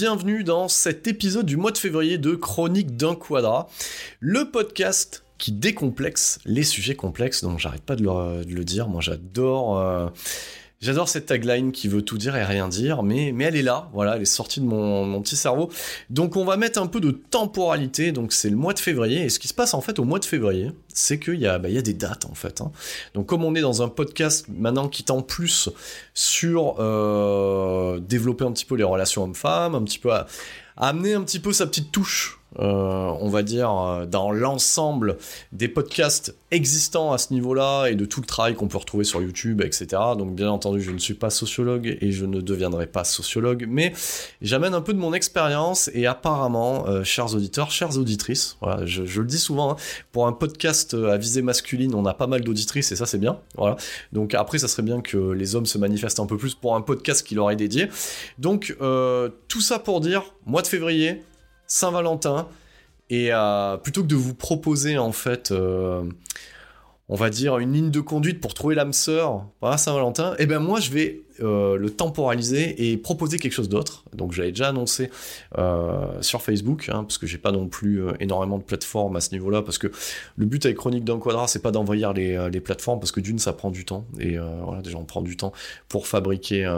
[0.00, 3.68] Bienvenue dans cet épisode du mois de février de Chronique d'un quadra,
[4.20, 9.76] le podcast qui décomplexe les sujets complexes, donc j'arrête pas de le, dire, moi j'adore...
[9.76, 10.06] Euh,
[10.80, 13.90] J'adore cette tagline qui veut tout dire et rien dire, mais, mais elle est là,
[13.92, 15.70] voilà, elle est sortie de mon, petit cerveau.
[16.08, 19.28] Donc on va mettre un peu de temporalité, donc c'est le mois de février, et
[19.28, 21.68] ce qui se passe en fait au mois de février, c'est qu'il y, a, bah,
[21.68, 22.60] y a des dates en fait.
[22.60, 22.70] Hein.
[23.14, 25.68] Donc comme on est dans un podcast maintenant qui tend plus
[26.14, 30.28] sur euh, développer un petit peu les relations hommes-femmes, un petit peu à
[30.76, 35.18] amener un petit peu sa petite touche euh, on va dire, euh, dans l'ensemble
[35.52, 39.20] des podcasts existants à ce niveau-là et de tout le travail qu'on peut retrouver sur
[39.20, 39.86] YouTube, etc.
[40.16, 43.92] Donc bien entendu, je ne suis pas sociologue et je ne deviendrai pas sociologue, mais
[44.40, 49.02] j'amène un peu de mon expérience et apparemment, euh, chers auditeurs, chères auditrices, voilà, je,
[49.02, 49.76] le dis souvent, hein,
[50.10, 53.38] pour un podcast à visée masculine, on a pas mal d'auditrices et ça c'est bien.
[53.56, 53.76] Voilà.
[54.12, 56.80] Donc après, ça serait bien que les hommes se manifestent un peu plus pour un
[56.80, 57.88] podcast qui leur est dédié.
[58.38, 58.74] Donc
[59.48, 61.22] tout ça pour dire, mois de février,
[61.68, 62.48] Saint-Valentin,
[63.10, 66.02] et euh, plutôt que de vous proposer en fait, euh,
[67.08, 70.58] on va dire une ligne de conduite pour trouver l'âme sœur à Saint-Valentin, eh ben
[70.58, 74.04] moi je vais euh, le temporaliser et proposer quelque chose d'autre.
[74.14, 75.10] Donc j'avais déjà annoncé
[76.20, 79.62] sur Facebook, hein, parce que j'ai pas non plus énormément de plateformes à ce niveau-là,
[79.62, 79.90] parce que
[80.36, 83.38] le but avec Chronique d'un quadra, c'est pas d'envoyer les, les, plateformes, parce que d'une
[83.38, 85.52] ça prend du temps, et voilà déjà on prend du temps
[85.88, 86.70] pour fabriquer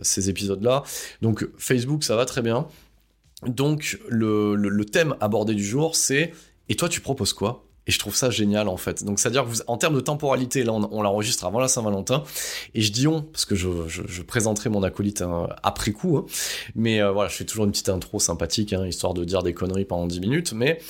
[0.00, 0.82] ces épisodes-là.
[1.20, 2.66] Donc Facebook ça va très bien.
[3.46, 6.32] Donc le, thème abordé du jour, c'est
[6.68, 7.64] et toi tu proposes quoi?
[7.86, 9.02] Et je trouve ça génial en fait.
[9.02, 12.22] Donc c'est-à-dire que en termes de temporalité, là on, l'enregistre avant la Saint-Valentin,
[12.74, 16.26] et je dis on, parce que je présenterai mon acolyte hein, après coup, hein.
[16.74, 19.54] mais euh, voilà, je fais toujours une petite intro sympathique, hein, histoire de dire des
[19.54, 20.80] conneries pendant 10 minutes, mais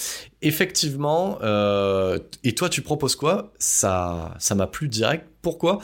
[0.42, 3.52] effectivement, euh, et toi tu proposes quoi?
[3.60, 5.24] Ça ça m'a plu direct.
[5.48, 5.78] Pourquoi?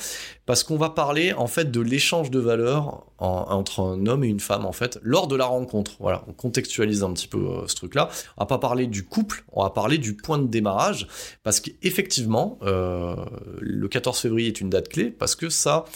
[0.45, 4.29] Parce qu'on va parler en fait de l'échange de valeurs en, entre un homme et
[4.29, 5.93] une femme en fait lors de la rencontre.
[6.01, 8.11] On contextualise un petit peu euh, ce truc-là.
[8.37, 11.09] On va pas parler du couple, on va parler du point de démarrage
[11.45, 13.17] parce qu'effectivement, euh,
[13.59, 15.87] le 14 février est une date clé parce que ça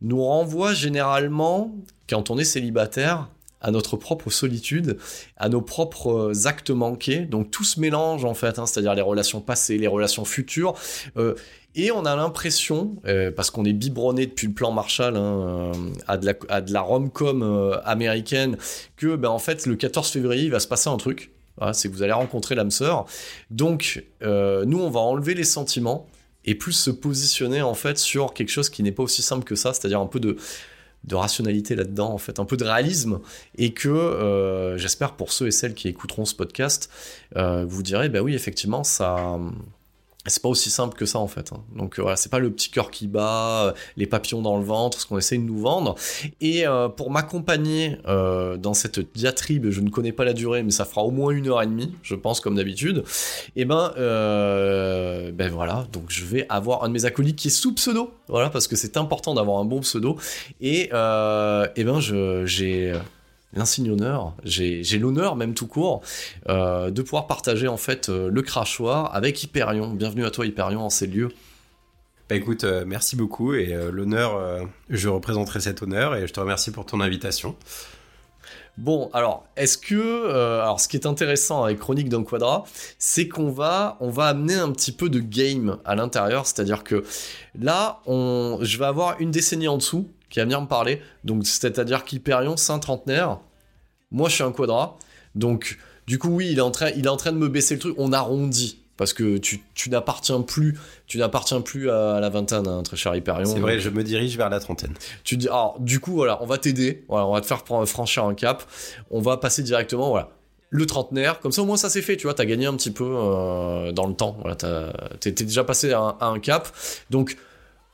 [0.00, 1.74] nous renvoie généralement
[2.08, 3.28] quand on est célibataire
[3.60, 4.98] à notre propre solitude,
[5.36, 7.20] à nos propres actes manqués.
[7.20, 10.74] Donc tout se mélange en fait, hein, c'est-à-dire les relations passées, les relations futures.
[11.16, 11.34] Euh,
[11.74, 15.72] et on a l'impression, euh, parce qu'on est biberonné depuis le plan Marshall hein, euh,
[16.08, 16.16] à
[16.60, 18.56] de la, rom-com euh, américaine,
[18.96, 21.30] que ben, en fait le 14 février il va se passer un truc.
[21.74, 23.04] C'est que vous allez rencontrer l'âme sœur.
[23.50, 26.06] Donc nous on va enlever les sentiments
[26.46, 29.54] et plus se positionner en fait sur quelque chose qui n'est pas aussi simple que
[29.54, 30.36] ça, c'est-à-dire un peu de
[31.12, 33.20] rationalité là-dedans, en fait, un peu de réalisme,
[33.58, 36.88] et que j'espère pour ceux et celles qui écouteront ce podcast,
[37.36, 39.38] vous direz, bah oui, effectivement, ça,
[40.26, 41.52] c'est pas aussi simple que ça en fait.
[41.52, 41.62] Hein.
[41.74, 44.64] Donc euh, voilà, c'est pas le petit cœur qui bat, euh, les papillons dans le
[44.64, 45.94] ventre, ce qu'on essaie de nous vendre.
[46.40, 50.84] Et euh, pour m'accompagner dans cette diatribe, je ne connais pas la durée, mais ça
[50.84, 53.04] fera au moins une heure et demie, je pense comme d'habitude.
[53.56, 57.50] Et ben, euh, ben voilà, donc je vais avoir un de mes acolytes qui est
[57.50, 60.16] sous pseudo, voilà, parce que c'est important d'avoir un bon pseudo.
[60.60, 62.94] Et, et ben je j'ai
[63.52, 66.02] l'insigne honneur, j'ai l'honneur même tout court
[66.48, 69.92] euh, de pouvoir partager en fait euh, le crachoir avec Hyperion.
[69.92, 71.30] Bienvenue à toi Hyperion en ces lieux.
[72.28, 76.70] Bah écoute, euh, merci beaucoup et l'honneur, je représenterai cet honneur et je te remercie
[76.70, 77.56] pour ton invitation.
[78.78, 82.64] Bon, alors, est-ce que, alors, ce qui est intéressant avec Chronique d'un Quadra,
[82.98, 87.04] c'est qu'on va, on va amener un petit peu de game à l'intérieur, c'est-à-dire que
[87.58, 91.02] là, on, je vais avoir une décennie en dessous qui va venir me parler.
[91.24, 93.40] Donc, c'est-à-dire qu'Hyperion, c'est un trentenaire.
[94.10, 94.98] Moi, je suis un quadra.
[95.34, 97.74] Donc, du coup, oui, il est en train, il est en train de me baisser
[97.74, 97.94] le truc.
[97.98, 98.78] On arrondit.
[99.00, 103.46] Parce que tu, n'appartiens plus, tu n'appartiens plus à la vingtaine, hein, très cher Hyperion.
[103.46, 104.92] C'est vrai, je me dirige vers la trentaine.
[105.24, 107.06] Tu dis, alors, du coup, voilà, on va t'aider.
[107.08, 108.62] Voilà, on va te faire franchir un cap.
[109.10, 110.28] On va passer directement, voilà,
[110.68, 111.40] le trentenaire.
[111.40, 112.18] Comme ça, au moins, ça s'est fait.
[112.18, 114.36] Tu vois, t'as gagné un petit peu euh, dans le temps.
[114.40, 114.54] Voilà,
[115.18, 116.68] t'es déjà passé à un, cap.
[117.08, 117.38] Donc,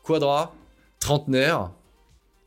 [0.03, 0.57] quadra,
[0.99, 1.71] trentenaire,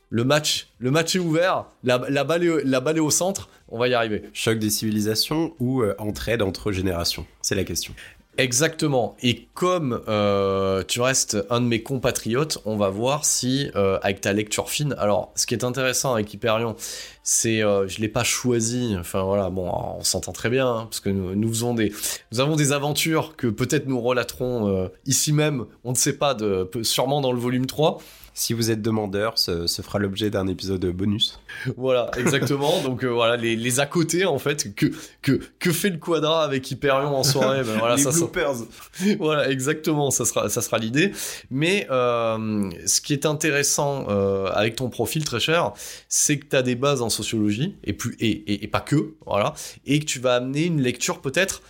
[0.10, 3.78] le match, le match est ouvert, la, balle est, la balle est au centre, on
[3.78, 4.24] va y arriver.
[4.34, 7.94] Choc des civilisations ou euh, entraide entre générations C'est la question.
[8.40, 9.18] Exactement.
[9.22, 14.22] Et comme euh, tu restes un de mes compatriotes, on va voir si, euh, avec
[14.22, 16.76] ta lecture fine, alors ce qui est intéressant avec Hyperion,
[17.22, 18.96] c'est, je l'ai pas choisi.
[18.98, 21.94] Enfin voilà, bon, on s'entend très bien hein, parce que nous, nous, faisons des,
[22.32, 25.66] nous avons des aventures que peut-être nous relaterons ici même.
[25.84, 28.00] On ne sait pas, de, sûrement dans le volume 3.
[28.40, 31.42] Si vous êtes demandeur, ce, fera l'objet d'un épisode bonus.
[31.76, 32.82] Voilà, exactement.
[32.84, 34.86] Donc euh, voilà, les, à côté en fait, que,
[35.22, 38.56] que, que fait le Quadra avec Hyperion en soirée ben, voilà, Les ça, bloopers.
[39.20, 41.12] voilà, exactement, ça sera, ça sera l'idée.
[41.52, 45.74] Mais euh, ce qui est intéressant euh, avec ton profil très cher,
[46.08, 49.54] c'est que tu as des bases en sociologie, et, plus, et, et, pas que, voilà,
[49.86, 51.62] et que tu vas amener une lecture peut-être,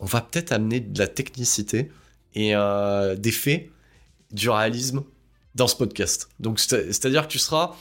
[0.00, 1.92] on va peut-être amener de la technicité
[2.34, 2.54] et
[3.16, 3.70] des faits,
[4.32, 5.04] du réalisme
[5.58, 6.30] dans ce podcast.
[6.40, 7.76] Donc, c'est-à-dire que tu seras,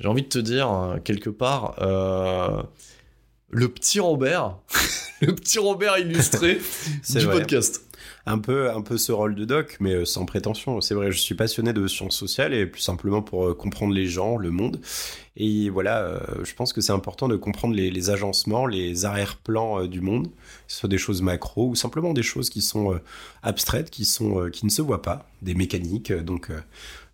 [0.00, 2.62] j'ai envie de te dire, euh, quelque part, euh,
[3.48, 4.56] le petit Robert,
[5.20, 6.58] le petit Robert illustré
[7.08, 7.86] du podcast.
[8.24, 10.80] Un peu, un peu ce rôle de doc, mais euh, sans prétention.
[10.80, 14.36] C'est vrai, je suis passionné de sciences sociales et plus simplement pour comprendre les gens,
[14.36, 14.80] le monde.
[15.36, 20.26] Et voilà, je pense que c'est important de comprendre les, agencements, les arrière-plans du monde,
[20.26, 20.32] que
[20.68, 23.00] ce soit des choses macro ou simplement des choses qui sont
[23.42, 26.12] abstraites, qui, sont, qui ne se voient pas, des mécaniques.
[26.12, 26.50] Donc,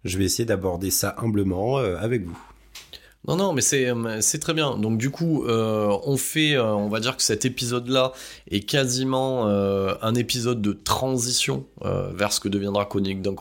[0.05, 2.39] je vais essayer d'aborder ça humblement euh, avec vous.
[3.27, 4.79] Non, non, mais c'est, euh, très bien.
[4.79, 8.13] Donc du coup, euh, on fait, on va dire que cet épisode-là
[8.51, 13.35] est quasiment un épisode de transition vers ce que deviendra Chronique d'un.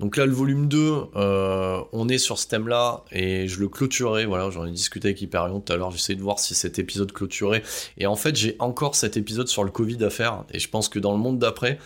[0.00, 4.26] Donc là, le volume 2, on est sur ce thème-là et je le clôturerai.
[4.26, 5.92] Voilà, j'en ai discuté avec Hyperion tout à l'heure.
[5.92, 7.62] J'essaie de voir si cet épisode clôturé.
[7.96, 10.44] Et en fait, j'ai encore cet épisode sur le Covid à faire.
[10.52, 11.78] Et je pense que dans le monde d'après,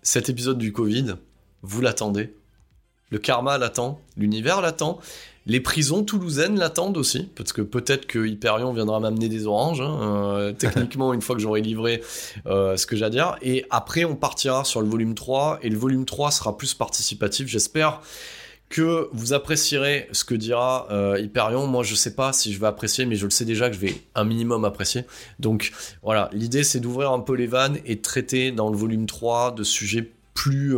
[0.00, 1.16] cet épisode du Covid,
[1.62, 2.32] vous l'attendez
[3.12, 4.98] le karma l'attend, l'univers l'attend,
[5.44, 9.98] les prisons toulousaines l'attendent aussi, parce que peut-être que Hyperion viendra m'amener des oranges, hein,
[10.00, 12.02] euh, techniquement, une fois que j'aurai livré
[12.46, 13.36] euh, ce que j'ai dire.
[13.42, 17.48] Et après, on partira sur le volume 3, et le volume 3 sera plus participatif,
[17.48, 18.00] j'espère
[18.70, 21.66] que vous apprécierez ce que dira euh, Hyperion.
[21.66, 23.80] Moi, je sais pas si je vais apprécier, mais je le sais déjà que je
[23.80, 25.04] vais un minimum apprécier.
[25.38, 25.72] Donc
[26.02, 29.62] voilà, l'idée c'est d'ouvrir un peu les vannes et traiter dans le volume 3 de
[29.62, 30.74] sujets plus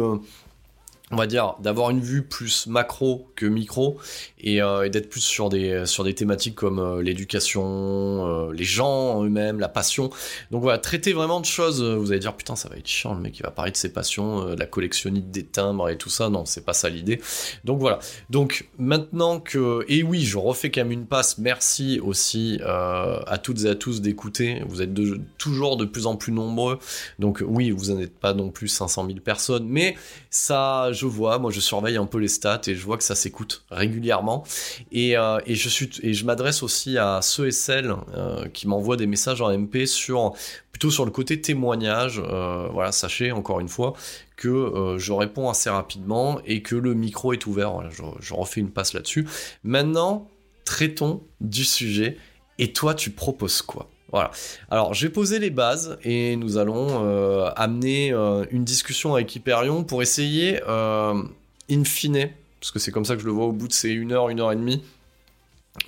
[1.10, 3.98] on va dire, d'avoir une vue plus macro que micro
[4.46, 9.22] euh, et, d'être plus sur des, sur des thématiques comme euh, l'éducation, euh, les gens
[9.22, 10.08] eux-mêmes, la passion.
[10.50, 11.82] Donc voilà, traiter vraiment de choses.
[11.82, 13.92] Vous allez dire, putain, ça va être chiant, le mec, il va parler de ses
[13.92, 16.30] passions, la collectionnite des timbres et tout ça.
[16.30, 17.20] Non, c'est pas ça l'idée.
[17.64, 17.98] Donc voilà.
[18.30, 19.84] Donc maintenant que.
[19.88, 21.36] Et oui, je refais quand même une passe.
[21.36, 24.62] Merci aussi à toutes et à tous d'écouter.
[24.66, 24.90] Vous êtes
[25.36, 26.78] toujours de plus en plus nombreux.
[27.18, 29.96] Donc oui, vous n'êtes pas non plus 500 000 personnes, mais
[30.30, 33.14] ça, je vois, moi je surveille un peu les stats et je vois que ça
[33.14, 34.44] s'écoute régulièrement.
[34.92, 38.96] Et, euh, je, suis, et je m'adresse aussi à ceux et celles euh, qui m'envoient
[38.96, 40.32] des messages en MP sur
[40.72, 42.22] plutôt sur le côté témoignage.
[42.24, 43.92] Euh, voilà, sachez encore une fois
[44.36, 47.82] que je réponds assez rapidement et que le micro est ouvert.
[47.90, 49.28] je refais une passe là-dessus.
[49.62, 50.28] Maintenant,
[50.64, 52.18] traitons du sujet.
[52.58, 53.88] Et toi, tu proposes quoi?
[54.14, 54.30] Voilà.
[54.70, 59.82] Alors, j'ai posé les bases et nous allons euh, amener euh, une discussion avec Hyperion
[59.82, 61.20] pour essayer, euh,
[61.68, 62.30] in fine,
[62.60, 64.28] parce que c'est comme ça que je le vois au bout de ces une heure,
[64.28, 64.84] une heure et demie,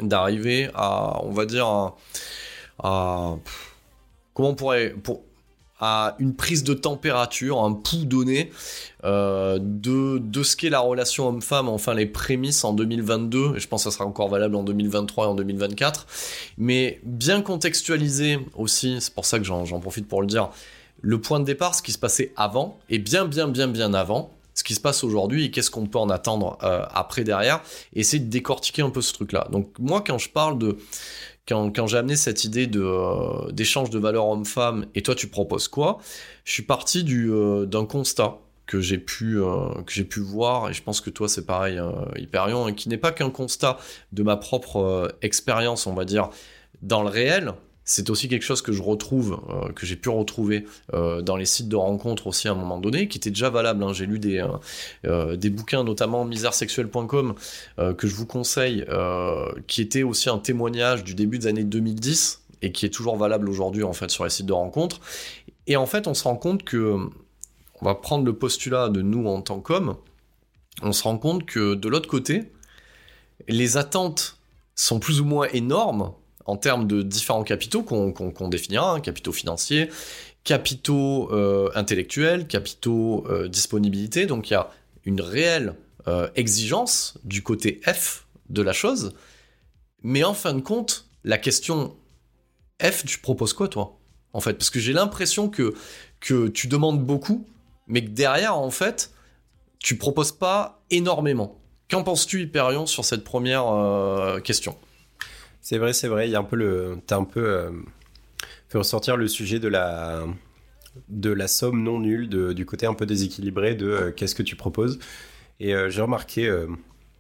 [0.01, 1.69] d'arriver à, on va dire,
[2.83, 3.37] à,
[4.35, 5.23] comment on pourrait, pour,
[5.81, 8.51] à une prise de température, un pouls donné
[9.05, 13.69] euh, de, de ce qu'est la relation homme-femme, enfin les prémices en 2022, et je
[13.69, 16.07] pense que ça sera encore valable en 2023 et en 2024,
[16.59, 20.51] mais bien contextualisé aussi, c'est pour ça que j'en profite pour le dire,
[21.03, 24.31] le point de départ, ce qui se passait avant, et bien bien bien bien avant,
[24.55, 27.61] ce qui se passe aujourd'hui et qu'est-ce qu'on peut en attendre euh, après derrière,
[27.95, 29.47] et essayer de décortiquer un peu ce truc-là.
[29.53, 30.79] Donc moi quand je parle de
[31.47, 35.99] quand, j'ai amené cette idée euh, d'échange de valeurs homme-femme et toi tu proposes quoi,
[36.45, 40.73] je suis parti euh, d'un constat que j'ai pu euh, que j'ai pu voir et
[40.73, 41.81] je pense que toi c'est pareil
[42.17, 43.79] Hyperion et qui n'est pas qu'un constat
[44.13, 46.31] de ma propre expérience on va dire
[46.83, 47.53] dans le réel
[47.89, 51.45] c'est aussi quelque chose que je retrouve, euh, que j'ai pu retrouver euh, dans les
[51.47, 53.83] sites de rencontres aussi à un moment donné, qui était déjà valable.
[53.85, 53.93] Hein.
[53.93, 54.45] J'ai lu des,
[55.07, 57.35] euh, des bouquins, notamment misèresexuelle.com,
[57.97, 58.85] que je vous conseille,
[59.69, 63.49] qui était aussi un témoignage du début des années 2010 et qui est toujours valable
[63.49, 65.01] aujourd'hui en fait sur les sites de rencontres.
[65.69, 66.97] Et en fait, on se rend compte que,
[67.81, 69.97] on va prendre le postulat de nous en tant qu'hommes,
[70.83, 72.51] on se rend compte que de l'autre côté,
[73.47, 74.39] les attentes
[74.75, 76.13] sont plus ou moins énormes
[76.47, 79.91] en termes de différents capitaux qu'on définira, hein, capitaux financiers,
[80.45, 84.27] capitaux euh, intellectuels, capitaux euh, disponibilité.
[84.27, 84.71] Donc il y a
[85.05, 85.75] une réelle
[86.07, 89.13] euh, exigence du côté F de la chose.
[90.03, 91.97] Mais en fin de compte, la question
[92.81, 93.99] F, tu proposes quoi toi?
[94.33, 95.75] En fait, parce que j'ai l'impression que,
[96.21, 97.45] que tu demandes beaucoup,
[97.89, 99.11] mais que derrière, en fait,
[99.81, 101.59] tu proposes pas énormément.
[101.91, 104.77] Qu'en penses-tu, Hyperion, sur cette première question?
[105.69, 106.29] C'est vrai, c'est vrai.
[106.29, 106.99] Il y a un peu le.
[107.09, 107.73] T'as un peu euh,
[108.69, 110.25] fait ressortir le sujet de la
[111.09, 114.55] de la somme non nulle, du côté un peu déséquilibré de euh, qu'est-ce que tu
[114.55, 115.01] proposes.
[115.59, 116.49] Et euh, j'ai remarqué,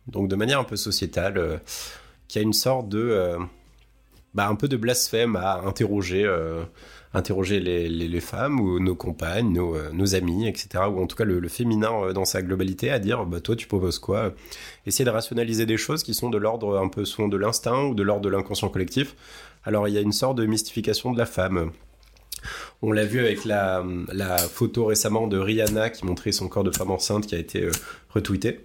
[0.06, 1.60] donc de manière un peu sociétale,
[2.28, 3.36] qu'il y a une sorte de
[4.32, 6.24] bah, un peu de blasphème à interroger
[7.16, 10.84] interroger les, femmes ou nos compagnes, nos, euh, amis, etc.
[10.90, 13.66] Ou en tout cas le, féminin euh, dans sa globalité, à dire bah, toi tu
[13.66, 14.34] proposes quoi?
[14.86, 17.94] Essayer de rationaliser des choses qui sont de l'ordre un peu souvent de l'instinct ou
[17.94, 19.16] de l'ordre de l'inconscient collectif.
[19.64, 21.72] Alors il y a une sorte de mystification de la femme.
[22.82, 26.70] On l'a vu avec la, la, photo récemment de Rihanna qui montrait son corps de
[26.70, 27.72] femme enceinte qui a été euh,
[28.10, 28.60] retweetée.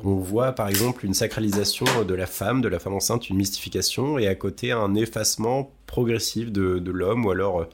[0.00, 4.18] On voit par exemple une sacralisation de la femme, de la femme enceinte, une mystification,
[4.18, 7.68] et à côté un effacement progressif de, l'homme ou alors euh,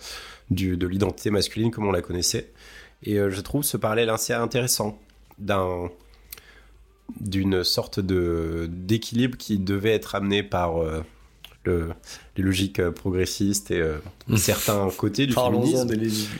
[0.51, 2.53] de l'identité masculine comme on la connaissait.
[3.03, 4.99] Et euh, je trouve ce parallèle assez intéressant
[5.39, 5.91] d'un
[7.21, 11.03] d'une sorte d'équilibre qui devait être amené par euh,
[12.39, 13.99] les logiques euh, progressistes et euh,
[14.37, 15.89] certains côtés du féminisme.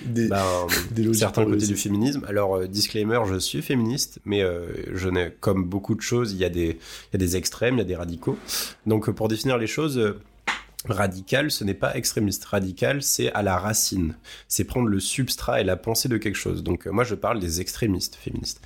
[0.05, 0.67] Des, ben,
[1.13, 2.25] certains côtés du féminisme.
[2.29, 4.43] Alors, euh, disclaimer, je suis féministe, mais
[4.93, 7.75] je n'ai, comme beaucoup de choses, il y, a des, il y a des extrêmes,
[7.75, 8.39] il y a des radicaux.
[8.87, 10.15] Donc, pour définir les choses,
[10.89, 12.45] Radical, ce n'est pas extrémiste.
[12.45, 14.15] Radical, c'est à la racine.
[14.47, 16.63] C'est prendre le substrat et la pensée de quelque chose.
[16.63, 18.61] Donc moi, je parle des extrémistes féministes.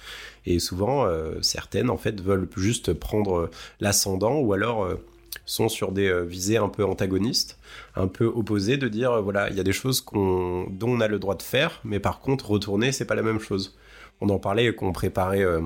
[0.45, 1.09] Et souvent,
[1.41, 3.51] certaines, en fait, veulent juste prendre
[3.81, 4.95] l'ascendant ou alors
[5.53, 7.59] sont sur des euh, visées un peu antagonistes,
[7.95, 11.09] un peu opposées, de dire euh, voilà, il y a des choses dont on a
[11.09, 13.77] le droit de faire, mais par contre, retourner, c'est pas la même chose.
[14.21, 15.61] On en parlait qu'on préparait euh,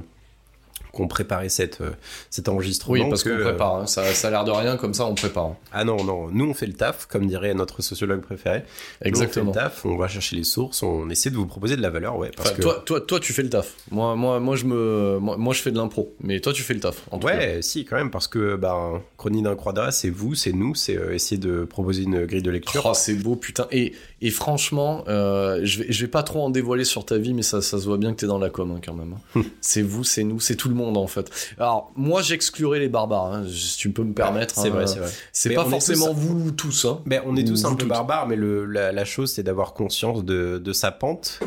[0.96, 1.90] qu'on préparait cette, euh,
[2.30, 2.94] cet enregistrement.
[2.94, 3.76] Oui, parce qu'on prépare.
[3.76, 3.86] Hein.
[3.86, 5.54] Ça, ça a l'air de rien, comme ça, on prépare.
[5.72, 6.28] Ah non, non.
[6.30, 8.64] Nous, on fait le taf, comme dirait notre sociologue préféré.
[9.02, 9.50] Exactement.
[9.50, 11.82] on fait le taf, on va chercher les sources, on essaie de vous proposer de
[11.82, 12.30] la valeur, ouais.
[12.34, 12.62] Parce que...
[12.62, 13.74] toi, toi, toi, tu fais le taf.
[13.90, 16.14] Moi, moi, moi, je me, moi, je fais de l'impro.
[16.20, 17.02] Mais toi, tu fais le taf.
[17.10, 20.52] En tout ouais, si, quand même, parce que bah, Chronique d'un quadra, c'est vous, c'est
[20.52, 22.86] nous, c'est euh, essayer de proposer une grille de lecture.
[22.86, 23.66] Oh, c'est beau, putain.
[23.70, 27.34] Et, et franchement, euh, je, vais, je vais pas trop en dévoiler sur ta vie,
[27.34, 29.16] mais ça, ça se voit bien que t'es dans la com, hein, quand même.
[29.34, 29.42] Hein.
[29.60, 31.30] c'est vous, c'est nous, c'est tout le monde, en fait.
[31.58, 34.54] Alors, moi, j'exclurais les barbares, hein, si tu peux me permettre.
[34.54, 34.86] c'est vrai, hein.
[34.86, 35.10] c'est vrai.
[35.32, 36.84] C'est pas forcément vous tous.
[36.84, 37.00] Hein.
[37.06, 40.58] Ben, on est tous un peu barbares, mais le, la, chose, c'est d'avoir conscience de,
[40.58, 41.40] de, sa pente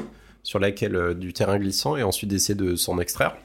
[0.44, 3.36] sur laquelle euh, du terrain glissant et ensuite d'essayer de s'en extraire.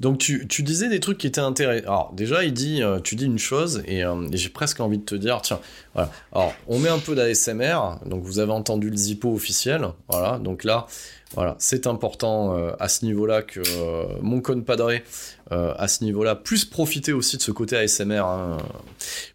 [0.00, 1.86] Donc tu, tu, disais des trucs qui étaient intéressants.
[1.86, 4.98] Alors déjà, il dit, euh, tu dis une chose et, euh, et j'ai presque envie
[4.98, 5.60] de te dire, tiens,
[5.94, 6.10] voilà.
[6.32, 7.98] Alors on met un peu d'ASMR.
[8.06, 10.38] Donc vous avez entendu le Zippo officiel, voilà.
[10.38, 10.86] Donc là,
[11.34, 15.04] voilà, c'est important euh, à ce niveau-là que euh, mon padré,
[15.52, 18.20] euh, à ce niveau-là, plus profiter aussi de ce côté ASMR.
[18.20, 18.56] Hein.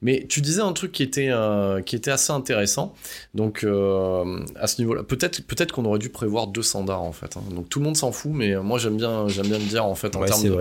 [0.01, 1.31] Mais tu disais un truc qui était,
[1.85, 2.95] qui était assez intéressant.
[3.35, 7.37] Donc à ce niveau-là, peut-être peut-être qu'on aurait dû prévoir deux standards en fait.
[7.37, 7.43] Hein.
[7.51, 9.95] Donc tout le monde s'en fout, mais moi j'aime bien j'aime bien le dire en
[9.95, 10.59] fait en termes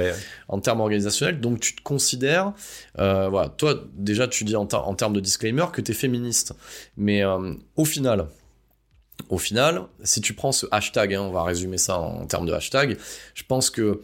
[0.49, 1.41] en termes organisationnels.
[1.41, 2.53] Donc tu te considères,
[2.97, 6.53] voilà, toi déjà tu dis en, en termes de disclaimer que tu es féministe,
[6.97, 7.23] mais
[7.77, 8.27] au final
[9.28, 12.52] au final, si tu prends ce hashtag, hein, on va résumer ça en termes de
[12.52, 12.97] hashtag,
[13.35, 14.02] je pense que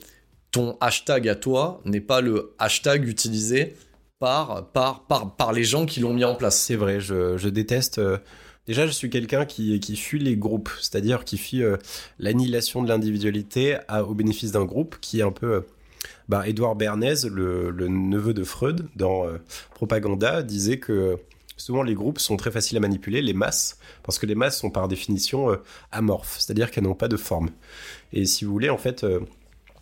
[0.50, 3.76] ton hashtag à toi n'est pas le hashtag utilisé
[4.18, 6.58] par, par, par, par les gens qui l'ont mis en place.
[6.58, 7.98] C'est vrai, je, déteste.
[7.98, 8.18] Euh,
[8.66, 11.76] déjà, je suis quelqu'un qui, qui fuit les groupes, c'est-à-dire qui fuit euh,
[12.18, 15.64] l'annihilation de l'individualité au bénéfice d'un groupe, qui est un peu.
[16.28, 19.26] bah, Edouard Bernays, le, neveu de Freud, dans
[19.74, 21.18] Propaganda, disait que
[21.58, 24.70] souvent les groupes sont très faciles à manipuler, les masses, parce que les masses sont
[24.70, 25.56] par définition euh,
[25.92, 27.50] amorphes, c'est-à-dire qu'elles n'ont pas de forme.
[28.12, 29.20] Et si vous voulez, en fait, euh,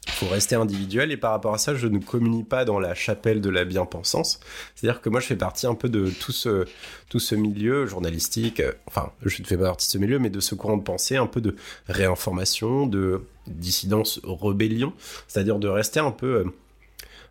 [0.08, 3.40] faut rester individuel et par rapport à ça, je ne communie pas dans la chapelle
[3.40, 4.40] de la bien-pensance.
[4.74, 6.64] C'est-à-dire que moi, je fais partie un peu de tout ce,
[7.08, 10.30] tout ce milieu journalistique, euh, enfin, je ne fais pas partie de ce milieu, mais
[10.30, 11.56] de ce courant de pensée, un peu de
[11.88, 14.92] réinformation, de dissidence, rébellion,
[15.28, 16.46] c'est-à-dire de rester un peu,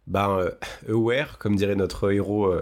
[0.07, 0.49] ben,
[0.87, 2.53] aware, comme dirait notre héros.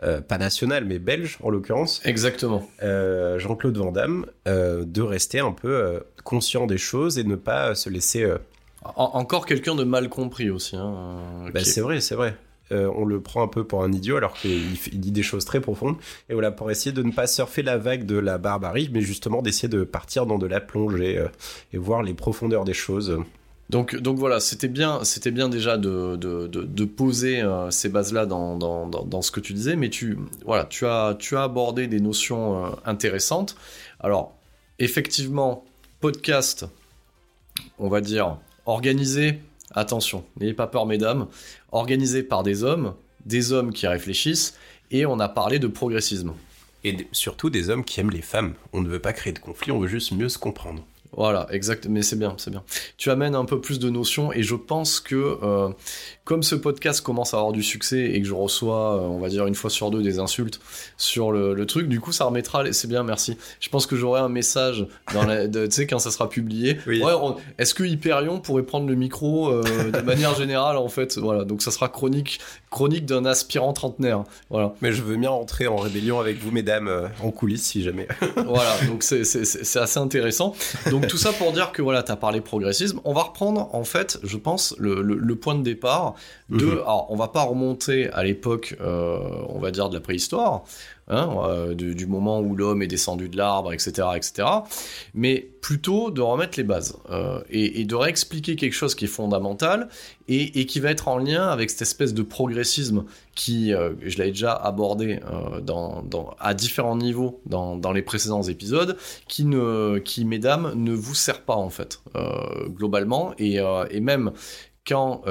[0.00, 2.00] Pas national, mais belge en l'occurrence.
[2.04, 2.66] Exactement.
[2.80, 8.26] Jean-Claude Van Damme, de rester un peu conscient des choses et ne pas se laisser
[8.82, 10.76] encore quelqu'un de mal compris aussi.
[10.76, 11.18] Hein,
[11.52, 12.34] bah, C'est vrai, c'est vrai.
[12.72, 15.60] Euh, on le prend un peu pour un idiot alors qu'il dit des choses très
[15.60, 15.96] profondes.
[16.28, 19.42] Et voilà, pour essayer de ne pas surfer la vague de la barbarie, mais justement
[19.42, 21.28] d'essayer de partir dans de la plongée euh,
[21.72, 23.18] et voir les profondeurs des choses.
[23.70, 29.38] Donc, voilà, c'était bien, c'était bien déjà de, poser euh, ces bases-là dans, ce que
[29.38, 33.54] tu disais, mais tu, voilà, tu, as, tu as abordé des notions intéressantes.
[34.00, 34.34] Alors,
[34.80, 35.64] effectivement,
[36.00, 36.66] podcast,
[37.78, 39.38] on va dire, organisé,
[39.72, 41.28] attention, n'ayez pas peur mesdames,
[41.70, 44.54] organisé par des hommes, des hommes qui réfléchissent,
[44.90, 46.32] et on a parlé de progressisme.
[46.82, 48.54] Et surtout des hommes qui aiment les femmes.
[48.72, 50.84] On ne veut pas créer de conflit, on veut juste mieux se comprendre.
[51.12, 52.62] Voilà, exact, mais c'est bien, c'est bien.
[52.96, 55.70] Tu amènes un peu plus de notions et je pense que euh,
[56.30, 59.28] comme ce podcast commence à avoir du succès et que je reçois, euh, on va
[59.28, 60.60] dire une fois sur deux, des insultes
[60.96, 63.36] sur le, truc, du coup ça remettra, c'est bien, merci.
[63.58, 65.16] Je pense que j'aurai un message, tu
[65.70, 66.78] sais, quand ça sera publié.
[66.86, 67.00] Ouais,
[67.58, 71.18] Est-ce que Hyperion pourrait prendre le micro euh, de manière générale en fait?
[71.18, 72.38] Voilà, donc ça sera chronique,
[72.70, 74.22] chronique d'un aspirant trentenaire.
[74.50, 74.74] Voilà.
[74.82, 78.06] Mais je veux bien entrer en rébellion avec vous, mesdames, en coulisses si jamais.
[78.36, 80.54] voilà, donc c'est assez intéressant.
[80.92, 83.00] Donc tout ça pour dire que voilà, tu as parlé progressisme.
[83.02, 86.14] On va reprendre en fait, je pense, le, point de départ
[86.48, 86.64] de.
[86.64, 86.72] Mhm.
[86.72, 90.64] Alors, on va pas remonter à l'époque, euh, on va dire, de la préhistoire,
[91.12, 94.46] Hein, euh, du, moment où l'homme est descendu de l'arbre, etc., etc.
[95.12, 99.88] Mais plutôt de remettre les bases euh, et, de réexpliquer quelque chose qui est fondamental
[100.28, 104.52] et, qui va être en lien avec cette espèce de progressisme qui, je l'avais déjà
[104.52, 105.18] abordé
[105.64, 106.04] dans,
[106.38, 108.96] à différents niveaux dans, les précédents épisodes,
[109.26, 112.00] qui, ne, qui, mesdames, ne vous sert pas en fait,
[112.68, 113.58] globalement, et,
[113.90, 114.30] et même
[114.90, 115.22] quand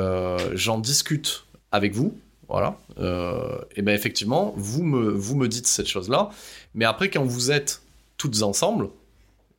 [0.56, 2.18] j'en discute avec vous,
[2.50, 2.78] voilà.
[2.98, 6.32] Euh, et ben effectivement, vous me, vous me dites cette chose-là,
[6.74, 7.84] mais après quand vous êtes
[8.18, 8.90] toutes ensemble,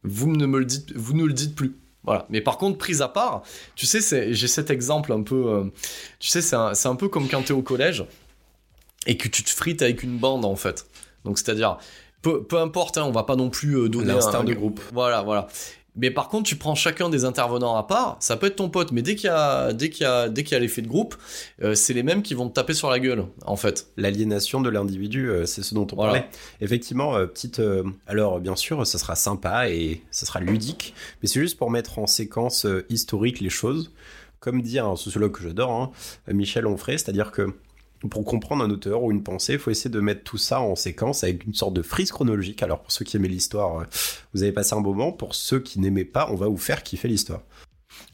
[0.03, 1.77] vous ne me le dites, vous ne le dites plus.
[2.03, 2.27] Voilà.
[2.31, 3.43] Mais par contre, prise à part,
[3.77, 5.65] tu sais, j'ai cet exemple un peu, euh,
[6.19, 8.05] tu sais, c'est un, un, peu comme quand tu es au collège
[9.07, 10.87] et que tu te frites avec une bande en fait.
[11.25, 11.79] Donc c'est-à-dire,
[12.23, 14.81] peu, peu, importe, hein, on va pas non plus euh, donner un, de groupe.
[14.93, 15.47] Voilà, voilà.
[15.97, 18.93] Mais par contre, tu prends chacun des intervenants à part, ça peut être ton pote,
[18.93, 20.89] mais dès qu'il y a, dès qu'il y a, dès qu'il y a l'effet de
[20.89, 21.17] groupe,
[21.63, 23.89] euh, c'est les mêmes qui vont te taper sur la gueule, en fait.
[23.97, 26.29] L'aliénation de l'individu, euh, c'est ce dont on parlait.
[26.61, 27.61] Effectivement, euh, petite.
[28.07, 31.99] alors, bien sûr, ça sera sympa et ça sera ludique, mais c'est juste pour mettre
[31.99, 33.93] en séquence historique les choses.
[34.39, 35.91] Comme dit un sociologue que j'adore, hein,
[36.29, 37.55] Michel Onfray, c'est-à-dire que
[38.09, 40.75] pour comprendre un auteur ou une pensée, il faut essayer de mettre tout ça en
[40.75, 42.63] séquence avec une sorte de frise chronologique.
[42.63, 43.85] Alors pour ceux qui aimaient l'histoire, euh,
[44.33, 45.13] vous avez passé un moment.
[45.13, 47.43] Pour ceux qui n'aimaient pas, on va vous faire kiffer l'histoire.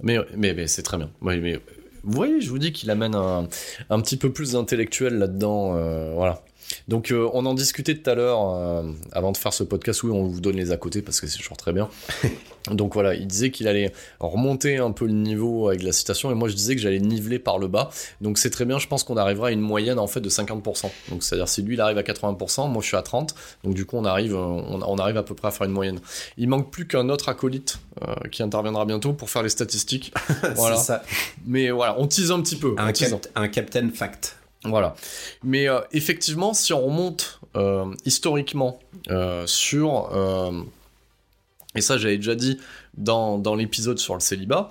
[0.02, 1.10] Mais, mais, c'est très bien.
[1.20, 1.60] mais,
[2.02, 3.48] vous voyez, je vous dis qu'il amène un,
[3.90, 5.76] un, petit peu plus d'intellectuel là-dedans.
[5.76, 6.44] Euh, voilà.
[6.88, 10.12] Donc euh, on en discutait tout à l'heure euh, avant de faire ce podcast où
[10.12, 11.88] on vous donne les à côté parce que c'est toujours très bien.
[12.70, 16.34] Donc voilà, il disait qu'il allait remonter un peu le niveau avec la citation et
[16.34, 17.90] moi je disais que j'allais niveler par le bas.
[18.20, 20.90] Donc c'est très bien, je pense qu'on arrivera à une moyenne en fait de 50%.
[21.10, 23.34] Donc c'est-à-dire si lui il arrive à 80%, moi je suis à 30.
[23.62, 26.00] Donc du coup on arrive on, arrive à peu près à faire une moyenne.
[26.38, 30.12] Il manque plus qu'un autre acolyte euh, qui interviendra bientôt pour faire les statistiques.
[30.56, 30.76] voilà.
[30.76, 31.02] Ça.
[31.46, 32.74] Mais voilà, on tease un petit peu.
[32.78, 32.92] Un,
[33.36, 34.36] un Captain Fact.
[34.64, 34.94] Voilà.
[35.42, 38.78] Mais euh, effectivement, si on remonte euh, historiquement
[39.10, 40.10] euh, sur...
[41.74, 42.58] et ça, j'avais déjà dit
[42.94, 44.70] dans, dans l'épisode sur le célibat,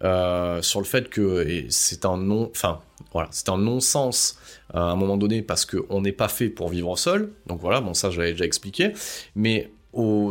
[0.00, 2.50] sur le fait que c'est un non...
[2.50, 2.80] Enfin,
[3.12, 4.38] voilà, c'est un non-sens
[4.72, 7.32] à un moment donné parce qu'on n'est pas fait pour vivre seul.
[7.46, 8.92] Donc voilà, bon ça, j'avais déjà expliqué.
[9.36, 9.70] Mais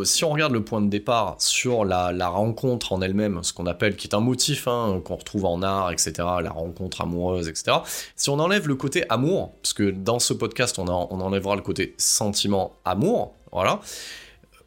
[0.03, 3.95] si on regarde le point de départ sur la, rencontre en elle-même, ce qu'on appelle,
[3.95, 7.77] qui est un motif hein, qu'on retrouve en art, etc., la rencontre amoureuse, etc.,
[8.15, 11.95] si on enlève le côté amour, parce que dans ce podcast, on, enlèvera le côté
[11.97, 13.79] sentiment amour, voilà,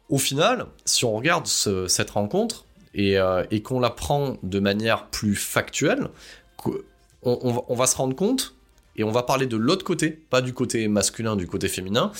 [0.09, 2.65] au final, si on regarde cette rencontre
[2.97, 6.07] euh, et, qu'on la prend de manière plus factuelle,
[7.23, 8.55] on va se rendre compte,
[8.97, 12.11] et on va parler de l'autre côté, pas du côté masculin, du côté féminin,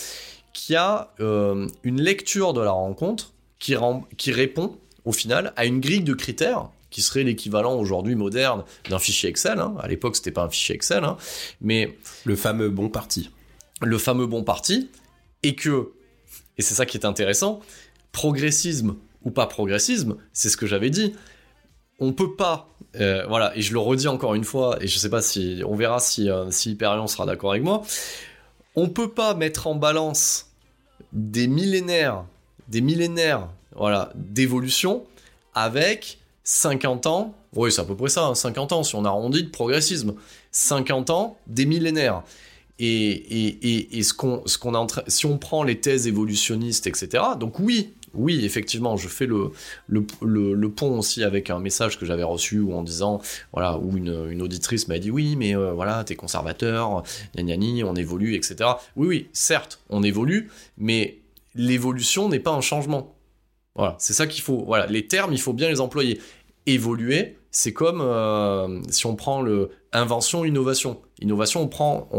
[0.57, 3.75] qui a euh, une lecture de la rencontre qui,
[4.17, 8.97] qui répond au final à une grille de critères qui serait l'équivalent aujourd'hui moderne d'un
[8.97, 9.59] fichier Excel.
[9.59, 9.75] Hein.
[9.79, 11.17] À l'époque, c'était pas un fichier Excel, hein.
[11.61, 13.29] mais le fameux bon parti.
[13.83, 14.89] Le fameux bon parti,
[15.43, 15.91] et que,
[16.57, 17.59] et c'est ça qui est intéressant,
[18.11, 21.13] progressisme ou pas progressisme, c'est ce que j'avais dit.
[21.99, 25.11] on peut pas, euh, voilà, et je le redis encore une fois, et je sais
[25.11, 27.83] pas si, on verra si, euh, si Hyperion sera d'accord avec moi,
[28.75, 30.46] on peut pas mettre en balance
[31.13, 32.25] des millénaires,
[32.67, 35.03] des millénaires, voilà, d'évolution
[35.53, 39.43] avec 50 ans, oui, c'est à peu près ça, 50 hein, ans, si on arrondit
[39.43, 40.13] de progressisme,
[40.51, 42.23] 50 ans, des millénaires.
[42.79, 47.59] Et, et, et, ce qu'on, ce qu'on si on prend les thèses évolutionnistes, etc., donc
[47.59, 49.51] oui, oui, effectivement, je fais le,
[49.88, 53.21] le, pont aussi avec un message que j'avais reçu en disant,
[53.53, 57.03] voilà, où une, auditrice m'a dit oui, mais euh, voilà, t'es conservateur,
[57.36, 58.69] gna on évolue, etc.
[58.95, 61.19] Oui, oui, certes, on évolue, mais
[61.56, 63.15] l'évolution n'est pas un changement.
[63.75, 64.63] Voilà, c'est ça qu'il faut.
[64.65, 66.19] Voilà, les termes, il faut bien les employer.
[66.65, 70.99] Évoluer, c'est comme euh, si on prend le invention, innovation.
[71.21, 72.10] Innovation, on prend,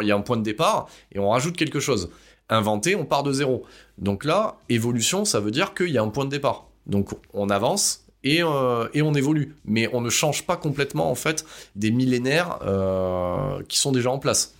[0.00, 2.10] il y a un point de départ et on rajoute quelque chose
[2.48, 3.64] inventé, on part de zéro.
[3.98, 6.68] Donc là, évolution, ça veut dire qu'il y a un point de départ.
[6.86, 9.54] Donc on avance et, euh, et, on évolue.
[9.64, 11.44] Mais on ne change pas complètement, en fait,
[11.76, 14.54] des millénaires euh, qui sont déjà en place.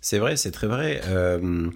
[0.00, 1.00] C'est vrai, c'est très vrai.
[1.06, 1.70] Euh,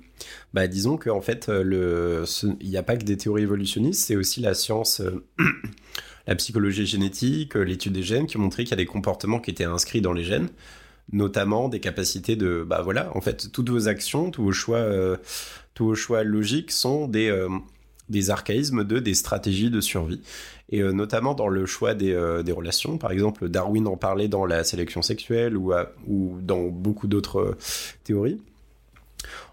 [0.53, 4.55] bah, disons qu'en fait, il n'y a pas que des théories évolutionnistes, c'est aussi la
[4.55, 5.03] science,
[6.27, 9.51] la psychologie génétique, l'étude des gènes qui ont montré qu'il y a des comportements qui
[9.51, 10.49] étaient inscrits dans les gènes
[11.11, 15.17] notamment des capacités de bah voilà en fait toutes vos actions tous vos choix euh,
[15.75, 17.49] tous vos choix logiques sont des euh,
[18.09, 20.21] des archaïsmes de des stratégies de survie.
[20.69, 22.13] Et euh, notamment dans le choix des,
[22.45, 25.73] des, relations par exemple Darwin en parlait dans la sélection sexuelle ou,
[26.07, 27.57] ou dans beaucoup d'autres
[28.05, 28.41] théories.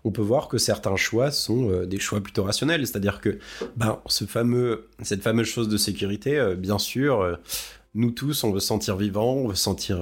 [0.04, 2.88] On peut voir que certains choix sont des choix plutôt rationnels.
[2.88, 3.38] C'est-à-dire que
[3.78, 7.38] ben ce fameux cette fameuse chose de sécurité bien sûr
[7.94, 10.00] nous tous on veut sentir vivant on veut sentir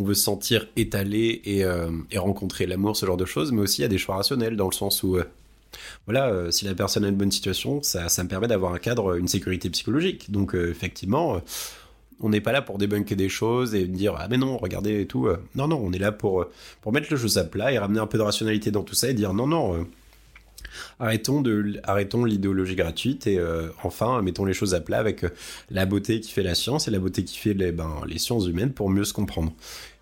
[0.00, 3.80] on veut se sentir étalé euh, et, rencontrer l'amour, ce genre de choses, mais aussi
[3.80, 5.24] il y a des choix rationnels dans le sens où, euh,
[6.06, 9.16] voilà, euh, si la personne a une bonne situation, ça, me permet d'avoir un cadre,
[9.16, 10.30] une sécurité psychologique.
[10.30, 11.42] Donc effectivement,
[12.20, 15.06] on n'est pas là pour débunker des choses et dire ah mais non, regardez et
[15.06, 15.28] tout.
[15.54, 16.46] non non, on est là pour
[16.80, 19.10] pour mettre le choses à plat et ramener un peu de rationalité dans tout ça
[19.10, 19.86] et dire non non
[20.98, 25.30] Arrêtons, de, arrêtons l'idéologie gratuite et euh, enfin mettons les choses à plat avec euh,
[25.70, 28.46] la beauté qui fait la science et la beauté qui fait les, ben, les sciences
[28.46, 29.52] humaines pour mieux se comprendre.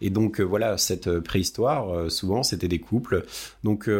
[0.00, 3.24] Et donc euh, voilà, cette préhistoire, souvent c'était des couples.
[3.64, 3.90] Donc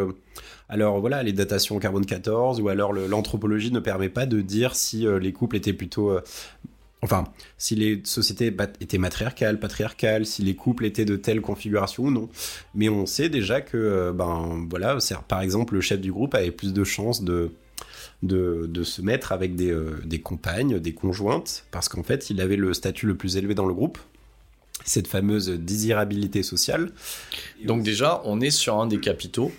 [0.69, 5.07] alors voilà, les datations carbone 14 ou alors l'anthropologie ne permet pas de dire si
[5.21, 6.17] les couples étaient plutôt
[7.03, 7.25] Enfin,
[7.59, 12.29] si les sociétés étaient matriarcales, patriarcales, si les couples étaient de telle configuration ou non.
[12.75, 16.51] Mais on sait déjà que, euh, ben voilà, par exemple, le chef du groupe avait
[16.51, 17.53] plus de chances de,
[18.23, 22.57] de, se mettre avec des, euh, des compagnes, des conjointes, parce qu'en fait, il avait
[22.57, 23.99] le statut le plus élevé dans le groupe.
[24.85, 26.93] Cette fameuse désirabilité sociale.
[27.65, 29.53] Donc déjà, on est sur un des capitaux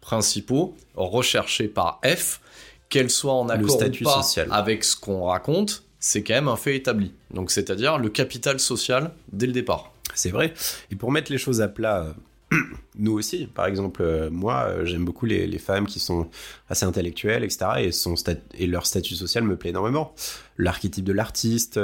[0.00, 2.40] principaux recherchés par F,
[2.88, 4.48] qu'elle soit en accord ou pas social.
[4.50, 7.12] avec ce qu'on raconte, c'est quand même un fait établi.
[7.32, 9.92] Donc c'est-à-dire le capital social dès le départ.
[10.14, 10.54] C'est vrai.
[10.90, 12.14] Et pour mettre les choses à plat,
[12.52, 12.56] euh,
[12.98, 16.28] nous aussi, par exemple, euh, moi, euh, j'aime beaucoup les, femmes qui sont
[16.68, 17.66] assez intellectuelles, etc.
[17.78, 18.14] Et, son
[18.54, 20.14] et leur statut social me plaît énormément.
[20.56, 21.78] L'archétype de l'artiste,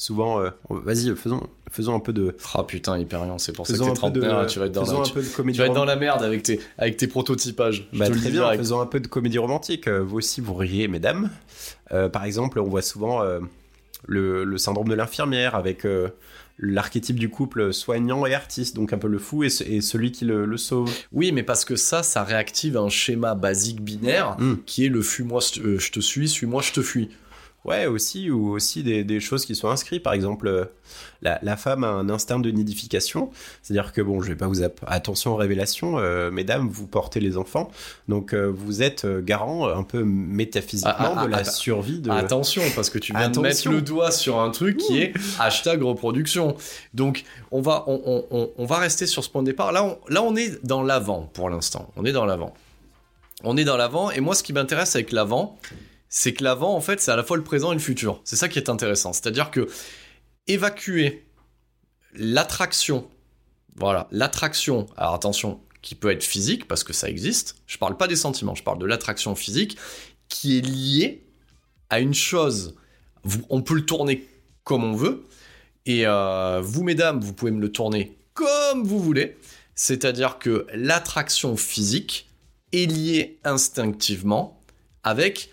[0.00, 2.34] souvent, vas-y, faisons, faisons un peu de.
[2.54, 5.12] Ah putain, Hyperion, c'est pour ça que t'es trentenaire, tu vas être dans, la, tu,
[5.12, 7.88] tu vas être dans la merde avec tes, avec tes prototypages.
[7.92, 9.88] Bah, très bien, faisons un peu de comédie romantique.
[9.88, 11.30] Vous aussi, vous riez, mesdames.
[11.92, 13.40] Euh, par exemple, on voit souvent euh,
[14.06, 16.08] le, syndrome de l'infirmière avec euh,
[16.58, 20.56] l'archétype du couple soignant et artiste, donc un peu le fou et, celui qui le,
[20.56, 20.90] sauve.
[21.12, 24.56] Oui, mais parce que ça, ça réactive un schéma basique binaire hmm.
[24.66, 27.10] qui est le fuis-moi, je te suis, suis-moi, je te fuis.
[27.66, 30.02] Ouais, aussi, ou aussi des, choses qui sont inscrites.
[30.02, 30.64] Par exemple, euh,
[31.20, 33.30] la, femme a un instinct de nidification.
[33.60, 34.62] C'est-à-dire que, bon, je vais pas vous...
[34.86, 37.70] Attention aux révélations, euh, mesdames, vous portez les enfants.
[38.08, 42.10] Donc, euh, vous êtes garant un peu métaphysiquement ah, ah, de la ah, survie de...
[42.10, 45.82] Attention, parce que tu viens de mettre le doigt sur un truc qui est hashtag
[45.82, 46.56] reproduction.
[46.94, 49.72] Donc, on va, on, va rester sur ce point de départ.
[49.72, 51.90] Là, on, là, on est dans l'avant pour l'instant.
[51.96, 52.54] On est dans l'avant.
[53.44, 54.10] On est dans l'avant.
[54.10, 55.58] Et moi, ce qui m'intéresse avec l'avant
[56.10, 58.20] c'est que l'avant, en fait, c'est à la fois le présent et le futur.
[58.24, 59.12] C'est ça qui est intéressant.
[59.12, 59.68] C'est-à-dire que
[60.48, 61.24] évacuer
[62.12, 63.08] l'attraction,
[63.76, 68.08] voilà, l'attraction, alors attention, qui peut être physique, parce que ça existe, je parle pas
[68.08, 69.78] des sentiments, je parle de l'attraction physique,
[70.28, 71.24] qui est liée
[71.88, 72.76] à une chose,
[73.48, 74.26] on peut le tourner
[74.64, 75.26] comme on veut,
[75.86, 79.36] et euh, vous, mesdames, vous pouvez me le tourner comme vous voulez,
[79.74, 82.28] c'est-à-dire que l'attraction physique
[82.72, 84.60] est liée instinctivement
[85.02, 85.50] avec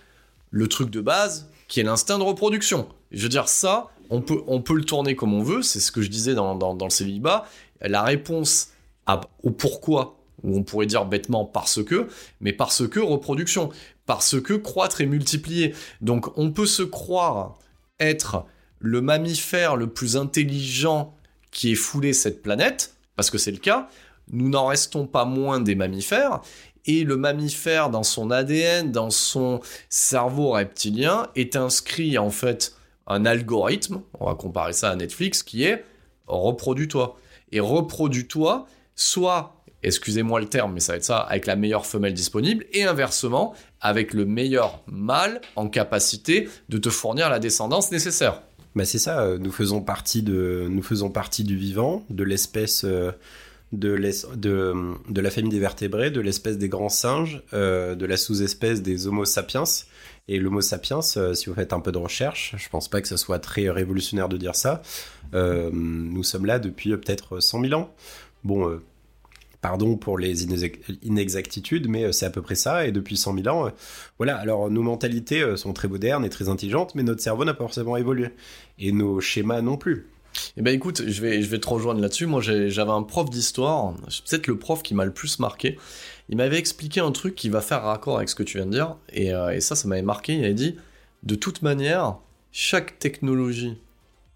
[0.57, 2.89] le truc de base qui est l'instinct de reproduction.
[3.11, 5.91] Je veux dire, ça, on peut, on peut le tourner comme on veut, c'est ce
[5.91, 7.47] que je disais dans, dans, le célibat.
[7.79, 8.71] La réponse
[9.43, 12.07] au pourquoi, ou on pourrait dire bêtement parce que,
[12.41, 13.69] mais parce que reproduction,
[14.07, 15.75] parce que croître et multiplier.
[16.01, 17.59] Donc on peut se croire
[17.99, 18.45] être
[18.79, 21.13] le mammifère le plus intelligent
[21.51, 23.89] qui ait foulé cette planète, parce que c'est le cas,
[24.31, 26.41] nous n'en restons pas moins des mammifères,
[26.87, 32.73] et le mammifère dans son ADN, dans son cerveau reptilien, est inscrit en fait
[33.05, 35.83] un algorithme, on va comparer ça à Netflix, qui est
[36.27, 37.17] reproduis-toi.
[37.51, 42.13] Et reproduis-toi, soit, excusez-moi le terme, mais ça va être ça, avec la meilleure femelle
[42.13, 48.41] disponible, et inversement, avec le meilleur mâle en capacité de te fournir la descendance nécessaire.
[48.75, 52.83] Bah c'est ça, euh, nous faisons partie de, nous faisons partie du vivant, de l'espèce
[52.83, 53.11] euh,
[53.71, 53.97] de,
[54.35, 54.73] de,
[55.09, 59.07] de, la famille des vertébrés, de l'espèce des grands singes, euh, de la sous-espèce des
[59.07, 59.63] Homo sapiens.
[60.29, 63.15] Et l'Homo sapiens, si vous faites un peu de recherche, je pense pas que ce
[63.15, 64.81] soit très révolutionnaire de dire ça,
[65.33, 67.95] nous sommes là depuis peut-être 100 000 ans.
[68.43, 68.77] Bon,
[69.61, 70.45] Pardon pour les
[71.03, 72.85] inexactitudes, mais euh, c'est à peu près ça.
[72.85, 73.69] Et depuis 100 000 ans, euh,
[74.17, 74.37] voilà.
[74.37, 77.63] Alors nos mentalités euh, sont très modernes et très intelligentes, mais notre cerveau n'a pas
[77.63, 78.29] forcément évolué.
[78.77, 80.07] Et nos schémas non plus.
[80.57, 82.25] Eh ben écoute, je vais, je vais te rejoindre là-dessus.
[82.25, 85.77] Moi, j'avais un prof d'histoire, c'est peut-être le prof qui m'a le plus marqué.
[86.29, 88.71] Il m'avait expliqué un truc qui va faire raccord avec ce que tu viens de
[88.71, 90.33] dire, et, et ça, ça m'avait marqué.
[90.33, 90.75] Il avait dit,
[91.23, 92.17] de toute manière,
[92.51, 93.77] chaque technologie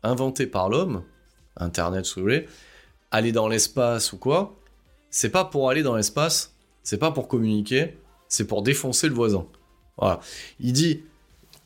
[0.03, 1.03] inventée par l'homme,
[1.57, 2.47] Internet, si vous voulez,
[3.11, 4.57] aller dans l'espace ou quoi,
[5.09, 9.45] c'est pas pour aller dans l'espace, c'est pas pour communiquer, c'est pour défoncer le voisin.
[9.97, 10.19] Voilà.
[10.59, 11.01] Il dit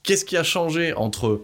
[0.04, 1.42] qu'est-ce qui a changé entre,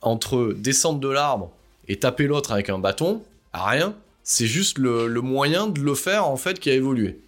[0.00, 1.50] entre descendre de l'arbre
[1.88, 3.22] et taper l'autre avec un bâton
[3.52, 3.94] Rien.
[4.22, 7.20] C'est juste le, moyen de le faire en fait qui a évolué.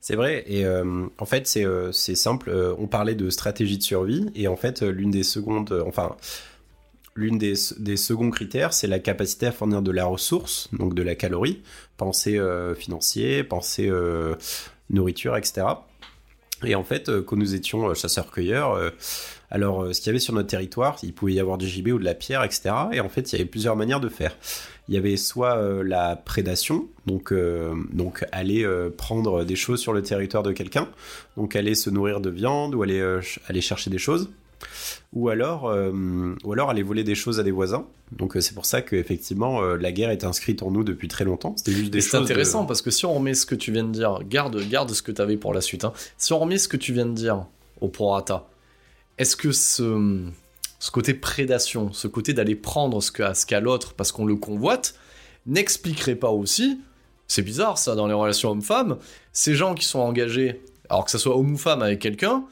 [0.00, 3.82] C'est vrai, et euh, en fait c'est euh, simple, euh, on parlait de stratégie de
[3.82, 6.16] survie, et en fait l'une des secondes, enfin
[7.16, 11.14] l'une des, seconds critères, c'est la capacité à fournir de la ressource, donc de la
[11.14, 11.62] calorie,
[11.96, 12.38] pensée
[12.76, 13.90] financier, pensée
[14.90, 15.66] nourriture, etc.
[16.64, 18.92] Et en fait, euh, quand nous étions chasseurs-cueilleurs,
[19.50, 21.98] alors ce qu'il y avait sur notre territoire, il pouvait y avoir du gibet ou
[21.98, 22.74] de la pierre, etc.
[22.92, 24.36] Et en fait, il y avait plusieurs manières de faire.
[24.88, 27.32] Il y avait soit la prédation, donc,
[28.32, 28.66] aller
[28.96, 30.88] prendre des choses sur le territoire de quelqu'un,
[31.36, 33.20] donc aller se nourrir de viande ou aller
[33.60, 34.30] chercher des choses
[35.12, 37.86] ou alors, euh, ou alors aller voler des choses à des voisins.
[38.12, 41.24] Donc euh, c'est pour ça qu'effectivement euh, la guerre est inscrite en nous depuis très
[41.24, 41.54] longtemps.
[41.56, 43.92] C'était juste des C'est intéressant parce que si on remet ce que tu viens de
[43.92, 45.84] dire, garde, garde ce que tu avais pour la suite.
[45.84, 45.92] Hein.
[46.18, 47.46] Si on remet ce que tu viens de dire
[47.80, 48.46] au prorata,
[49.18, 50.22] est-ce que ce,
[50.78, 54.94] ce côté prédation, ce côté d'aller prendre ce qu'a ce l'autre parce qu'on le convoite,
[55.46, 56.80] n'expliquerait pas aussi,
[57.28, 58.98] c'est bizarre ça dans les relations hommes-femmes,
[59.32, 62.44] ces gens qui sont engagés, alors que ce soit homme ou femme avec quelqu'un,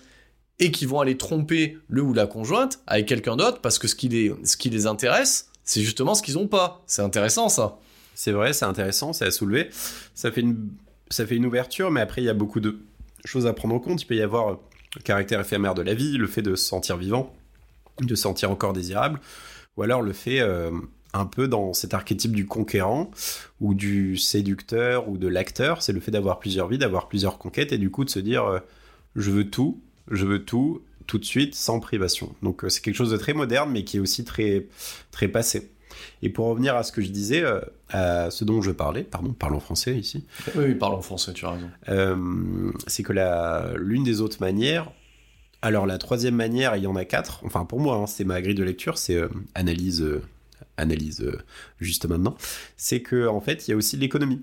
[0.61, 3.95] et qui vont aller tromper le ou la conjointe avec quelqu'un d'autre parce que ce
[3.95, 6.83] qui les, ce qui les intéresse, c'est justement ce qu'ils n'ont pas.
[6.87, 7.79] C'est intéressant ça.
[8.15, 9.71] C'est vrai, c'est intéressant, c'est à soulever.
[10.15, 10.71] Ça fait, une,
[11.11, 12.79] ça fait une ouverture, mais après il y a beaucoup de
[13.25, 14.03] choses à prendre en compte.
[14.03, 14.59] Il peut y avoir
[14.97, 17.35] le caractère éphémère de la vie, le fait de se sentir vivant,
[18.01, 19.21] de se sentir encore désirable,
[19.77, 20.71] ou alors le fait euh,
[21.13, 23.11] un peu dans cet archétype du conquérant
[23.61, 27.73] ou du séducteur ou de l'acteur, c'est le fait d'avoir plusieurs vies, d'avoir plusieurs conquêtes
[27.73, 28.59] et du coup de se dire euh,
[29.17, 32.35] je veux tout, je veux tout, tout de suite, sans privation.
[32.43, 34.67] Donc euh, c'est quelque chose de très moderne, mais qui est aussi très,
[35.11, 35.71] très passé.
[36.23, 39.33] Et pour revenir à ce que je disais, euh, à ce dont je parlais, pardon,
[39.33, 40.25] parlons français ici.
[40.55, 41.71] Oui, oui parlons français, tu as raison.
[41.89, 43.13] Euh, c'est que
[43.77, 44.91] l'une des autres manières,
[45.63, 48.43] alors la troisième manière, il y en a quatre, enfin pour moi, hein, c'est ma
[48.43, 49.21] grille de lecture, c'est
[49.55, 50.05] analyse,
[50.77, 51.31] analyse
[51.81, 52.37] juste maintenant,
[52.77, 54.43] c'est que en fait, il y a aussi l'économie.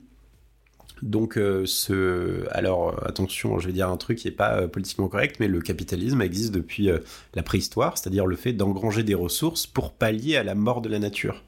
[1.01, 2.45] Donc, euh, ce...
[2.51, 5.59] alors attention, je vais dire un truc qui n'est pas euh, politiquement correct, mais le
[5.59, 6.99] capitalisme existe depuis euh,
[7.33, 10.99] la préhistoire, c'est-à-dire le fait d'engranger des ressources pour pallier à la mort de la
[10.99, 11.43] nature.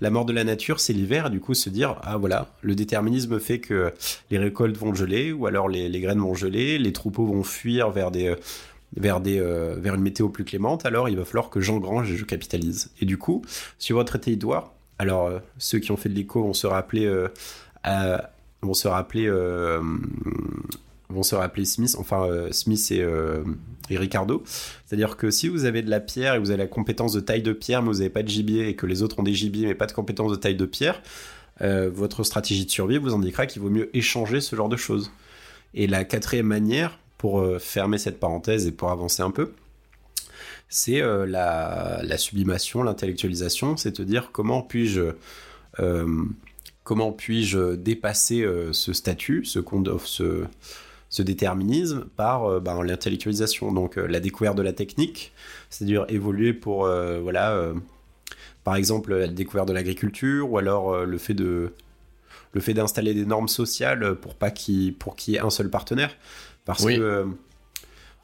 [0.00, 3.38] La mort de la nature, c'est l'hiver, du coup se dire ah voilà, le déterminisme
[3.38, 3.92] fait que
[4.30, 7.90] les récoltes vont geler, ou alors les, les graines vont geler, les troupeaux vont fuir
[7.90, 8.34] vers des
[8.96, 12.24] vers, des, vers une météo plus clémente, alors il va falloir que j'engrange et je
[12.24, 12.90] capitalise.
[13.00, 13.42] Et du coup,
[13.78, 17.08] sur votre territoire, alors ceux qui ont fait de l'écho vont se rappeler
[17.84, 18.30] à,
[18.62, 19.80] vont se rappeler euh,
[21.08, 23.42] vont se rappeler Smith, enfin euh, Smith et, euh,
[23.88, 24.42] et Ricardo.
[24.86, 27.42] C'est-à-dire que si vous avez de la pierre et vous avez la compétence de taille
[27.42, 29.66] de pierre, mais vous n'avez pas de gibier et que les autres ont des gibiers
[29.66, 31.02] mais pas de compétence de taille de pierre,
[31.60, 35.10] votre stratégie de survie vous indiquera qu'il vaut mieux échanger ce genre de choses.
[35.74, 39.52] Et la quatrième manière, pour fermer cette parenthèse et pour avancer un peu,
[40.70, 45.12] c'est la, la, sublimation, l'intellectualisation, c'est de dire comment puis-je
[46.90, 49.60] comment puis-je dépasser euh, ce statut, ce,
[50.06, 50.44] ce,
[51.08, 55.32] ce déterminisme par euh, ben, l'intellectualisation, donc euh, la découverte de la technique,
[55.68, 56.88] c'est-à-dire évoluer pour,
[57.22, 57.72] voilà,
[58.64, 61.74] par exemple, la découverte de l'agriculture, ou alors le fait de
[62.54, 65.70] le fait d'installer des normes sociales pour pas qu'il pour qu'il y ait un seul
[65.70, 66.16] partenaire,
[66.64, 67.24] parce que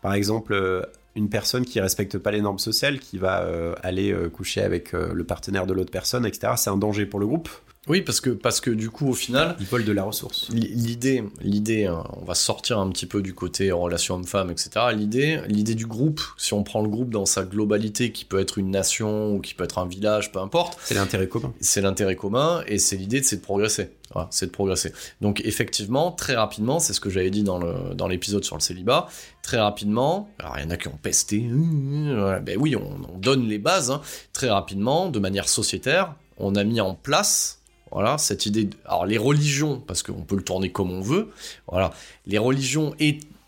[0.02, 3.46] par exemple une personne qui respecte pas les normes sociales, qui va
[3.84, 6.54] aller coucher avec le partenaire de l'autre personne, etc.
[6.56, 7.48] C'est un danger pour le groupe.
[7.88, 10.48] Oui, parce que, parce que du coup, au final, Ils volent de la ressource.
[10.50, 14.70] L'idée, l'idée, hein, on va sortir un petit peu du côté relation homme-femme, etc.
[14.92, 18.58] L'idée, l'idée du groupe, si on prend le groupe dans sa globalité, qui peut être
[18.58, 21.52] une nation ou qui peut être un village, peu importe, C'est l'intérêt commun.
[21.60, 23.90] c'est l'intérêt commun et c'est l'idée, c'est de progresser.
[24.12, 24.92] Voilà, c'est de progresser.
[25.20, 28.60] Donc effectivement, très rapidement, c'est ce que j'avais dit dans le dans l'épisode sur le
[28.62, 29.08] célibat.
[29.42, 31.44] Très rapidement, alors il y en a qui ont pesté.
[31.50, 33.90] Voilà, ben oui, on, on donne les bases.
[33.90, 34.00] hein.
[34.32, 37.55] Très rapidement, de manière sociétaire, on a mis en place.
[37.92, 38.68] Voilà, cette idée.
[38.84, 41.28] Alors, les religions, parce qu'on peut le tourner comme on veut,
[41.68, 41.92] voilà,
[42.26, 42.94] les religions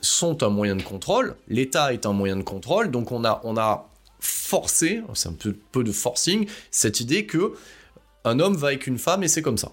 [0.01, 3.57] sont un moyen de contrôle, l'État est un moyen de contrôle, donc on a, on
[3.57, 3.89] a
[4.21, 7.55] forcé, c'est un peu, peu de forcing, cette idée que
[8.25, 9.73] un homme va avec une femme et c'est comme ça.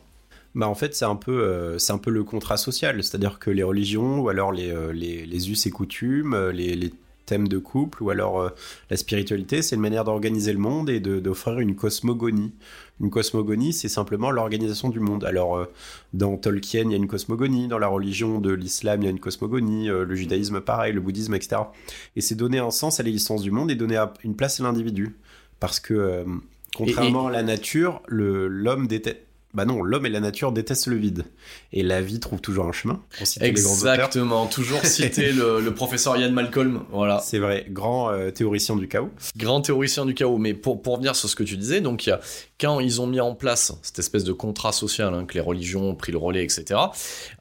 [0.54, 3.64] Bah en fait c'est un peu euh, un peu le contrat social, c'est-à-dire que les
[3.64, 6.94] religions ou alors les, euh, les, us et coutumes, euh, les, les
[7.26, 8.52] thèmes de couple ou alors
[8.92, 12.52] la spiritualité, c'est une manière d'organiser le monde et d'offrir une cosmogonie.
[13.02, 15.26] Une cosmogonie, c'est simplement l'organisation du monde.
[15.26, 15.66] Alors euh,
[16.14, 19.12] dans Tolkien, il y a une cosmogonie, dans la religion de l'islam, il y a
[19.12, 21.64] une cosmogonie, euh, le judaïsme pareil, le bouddhisme, etc.
[22.16, 25.18] Et c'est donner un sens à l'existence du monde et donner une place à l'individu.
[25.60, 26.24] Parce que euh,
[26.74, 29.25] contrairement à la nature, l'homme déteste
[29.56, 31.26] bah non, l'homme et la nature détestent le vide.
[31.74, 33.02] Et la vie trouve toujours un chemin.
[33.42, 38.88] Exactement, toujours citer le, le professeur Ian Malcolm, voilà, C'est vrai, grand euh, théoricien du
[38.88, 39.10] chaos.
[39.38, 40.38] grand théoricien du chaos.
[40.38, 42.20] Mais pour, pour revenir sur ce que tu disais, donc il y a,
[42.60, 45.90] quand ils ont mis en place cette espèce de contrat social, hein, que les religions
[45.90, 46.66] ont pris le relais, etc.,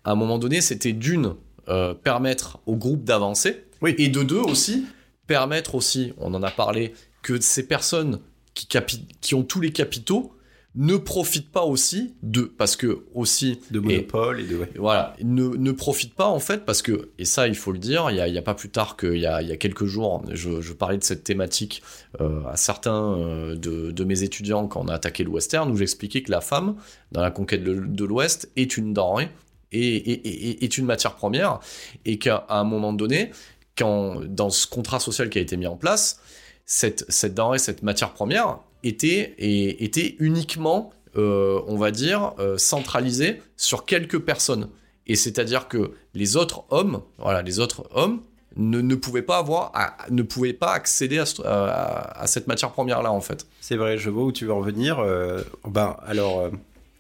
[0.05, 1.35] à un moment donné, c'était d'une,
[1.69, 3.95] euh, permettre au groupe d'avancer, Oui.
[3.99, 4.85] et de deux aussi,
[5.27, 8.21] permettre aussi, on en a parlé, que ces personnes
[8.55, 10.34] qui ont tous les capitaux
[10.77, 14.57] ne profitent pas aussi de, parce que aussi, De et- monopole et, de...
[14.57, 14.71] ouais.
[14.77, 18.11] voilà, ne, ne profite pas en fait parce que, et ça il faut le dire,
[18.11, 19.57] il y a, il y a pas plus tard qu'il y a, il y a
[19.57, 21.83] quelques jours, je, je parlais de cette thématique
[22.21, 25.77] euh, à certains euh, de, de mes étudiants quand on a attaqué le western, où
[25.77, 26.75] j'expliquais que la femme,
[27.13, 29.29] dans la conquête de, de l'Ouest, est une denrée
[29.71, 31.61] et, et- et- et- est une matière première,
[32.05, 33.31] et qu'à un moment donné,
[33.79, 36.21] quand, dans ce contrat social qui a été mis en place,
[36.67, 42.57] cette, cette denrée, cette matière première, était, et, était uniquement, euh, on va dire, euh,
[42.59, 44.69] centralisée sur quelques personnes.
[45.07, 48.23] Et c'est-à-dire que les autres hommes, voilà, les autres hommes
[48.57, 52.47] ne, ne pouvaient pas avoir, à- ne pouvaient pas accéder à, ce- à- à cette
[52.47, 53.47] matière première-là, en fait.
[53.61, 54.99] C'est vrai, je vois où tu veux en venir.
[55.01, 56.51] euh, ben, alors, euh,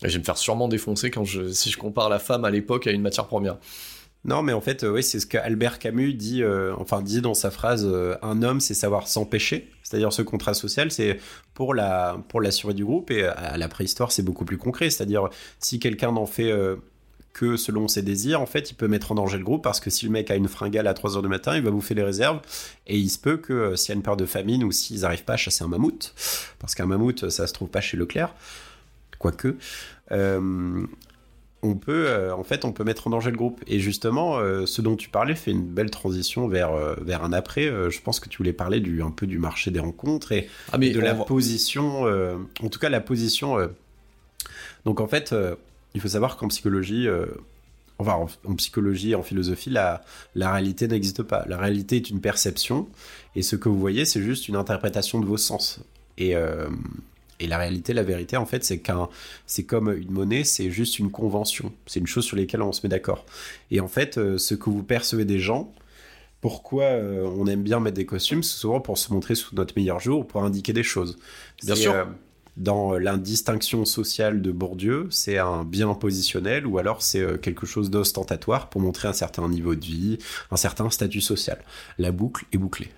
[0.02, 2.86] je vais me faire sûrement défoncer quand je, si je compare la femme à l'époque
[2.86, 3.56] à une matière première.
[4.24, 6.42] non, mais en fait, oui, c'est ce qu'Albert Camus dit,
[6.78, 7.88] enfin, dit dans sa phrase
[8.22, 9.70] Un homme, c'est savoir s'empêcher.
[9.84, 11.20] C'est-à-dire, ce contrat social, c'est
[11.52, 13.12] pour la, pour survie du groupe.
[13.12, 14.90] Et à la préhistoire, c'est beaucoup plus concret.
[14.90, 15.28] C'est-à-dire,
[15.60, 16.50] si quelqu'un n'en fait.
[16.50, 16.76] euh,
[17.34, 19.90] que selon ses désirs, en fait, il peut mettre en danger le groupe parce que
[19.90, 22.40] si le mec a une fringale à 3h du matin, il va bouffer les réserves
[22.86, 25.00] et il se peut que euh, s'il y a une peur de famine ou s'ils
[25.00, 26.14] n'arrivent pas à chasser un mammouth,
[26.60, 28.32] parce qu'un mammouth, ça se trouve pas chez Leclerc,
[29.18, 29.56] quoique,
[30.12, 30.86] euh,
[31.64, 33.60] on peut, euh, en fait, on peut mettre en danger le groupe.
[33.66, 37.32] Et justement, euh, ce dont tu parlais fait une belle transition vers, euh, vers un
[37.32, 37.64] après.
[37.90, 40.78] Je pense que tu voulais parler du, un peu du marché des rencontres et Ah,
[40.78, 43.56] mais de la va- position, en tout cas la position.
[44.84, 45.34] donc en fait,
[45.94, 47.08] il faut savoir qu'en psychologie,
[47.98, 51.44] enfin en, en psychologie et en philosophie, la, la réalité n'existe pas.
[51.48, 52.88] La réalité est une perception
[53.36, 55.80] et ce que vous voyez, c'est juste une interprétation de vos sens.
[56.18, 56.34] Et,
[57.44, 59.08] et la réalité, la vérité, en fait, c'est qu'un,
[59.46, 61.72] c'est comme une monnaie, c'est juste une convention.
[61.86, 63.26] C'est une chose sur laquelle on se met d'accord.
[63.70, 65.72] Et en fait, euh, ce que vous percevez des gens,
[66.40, 69.74] pourquoi euh, on aime bien mettre des costumes, c'est souvent pour se montrer sous notre
[69.76, 71.18] meilleur jour, pour indiquer des choses.
[71.62, 71.92] Bien sûr.
[71.92, 72.04] euh,
[72.56, 77.90] dans l'indistinction sociale de Bourdieu, c'est un bien positionnel ou alors c'est euh, quelque chose
[77.90, 80.18] d'ostentatoire pour montrer un certain niveau de vie,
[80.50, 81.58] un certain statut social.
[81.98, 82.90] La boucle est bouclée.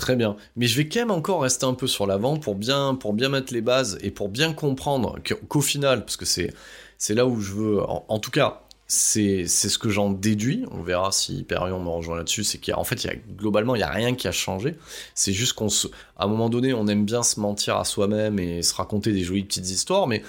[0.00, 0.34] Très bien.
[0.56, 3.28] Mais je vais quand même encore rester un peu sur l'avant pour bien, pour bien
[3.28, 6.54] mettre les bases et pour bien comprendre qu'au final, parce que c'est,
[6.96, 10.64] c'est là où je veux, en, en tout cas, c'est, c'est ce que j'en déduis.
[10.70, 12.44] On verra si Hyperion me rejoint là-dessus.
[12.44, 14.74] C'est qu'en fait, il y a, globalement, il n'y a rien qui a changé.
[15.14, 15.86] C'est juste qu'on se,
[16.16, 19.22] à un moment donné, on aime bien se mentir à soi-même et se raconter des
[19.22, 20.06] jolies petites histoires.
[20.06, 20.22] Mais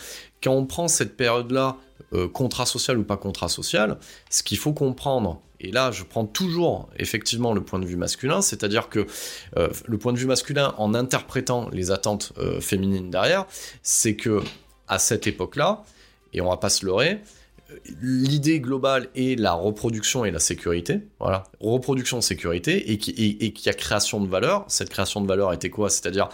[0.44, 1.78] quand on prend cette période-là,
[2.14, 3.98] euh, contrat social ou pas contrat social,
[4.30, 8.42] ce qu'il faut comprendre, et là je prends toujours effectivement le point de vue masculin,
[8.42, 9.06] c'est-à-dire que
[9.58, 13.46] euh, le point de vue masculin en interprétant les attentes euh, féminines derrière,
[13.84, 14.42] c'est que
[14.88, 15.84] à cette époque-là,
[16.34, 17.22] et on va pas se leurrer,
[17.72, 21.00] euh, l'idée globale est la reproduction et la sécurité.
[21.20, 24.66] Voilà, reproduction, sécurité, et qui et, et qu'il y a création de valeur.
[24.68, 25.90] Cette création de valeur était quoi?
[25.90, 26.28] C'est-à-dire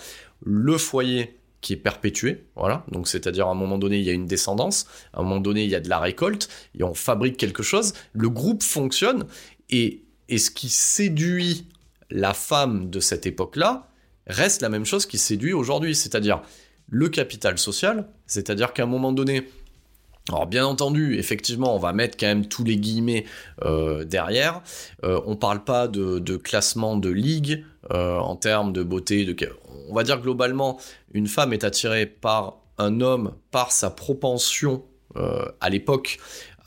[0.44, 1.37] le foyer
[1.68, 2.86] qui est perpétué, voilà.
[2.94, 5.66] Donc c'est-à-dire à un moment donné il y a une descendance, à un moment donné
[5.66, 6.48] il y a de la récolte
[6.80, 7.92] et on fabrique quelque chose.
[8.14, 9.26] Le groupe fonctionne
[9.70, 11.68] et et ce qui séduit
[12.10, 13.90] la femme de cette époque-là
[14.28, 16.42] reste la même chose qui séduit aujourd'hui, c'est-à-dire
[16.90, 19.50] le capital social, c'est-à-dire qu'à un moment donné,
[20.30, 23.26] alors bien entendu, effectivement, on va mettre quand même tous les guillemets
[23.64, 24.62] euh, derrière.
[25.04, 29.24] Euh, on parle pas de, classement de ligue euh, en termes de beauté.
[29.24, 29.36] De...
[29.90, 30.80] On va dire globalement,
[31.14, 34.84] une femme est attirée par un homme par sa propension
[35.16, 36.20] euh, à l'époque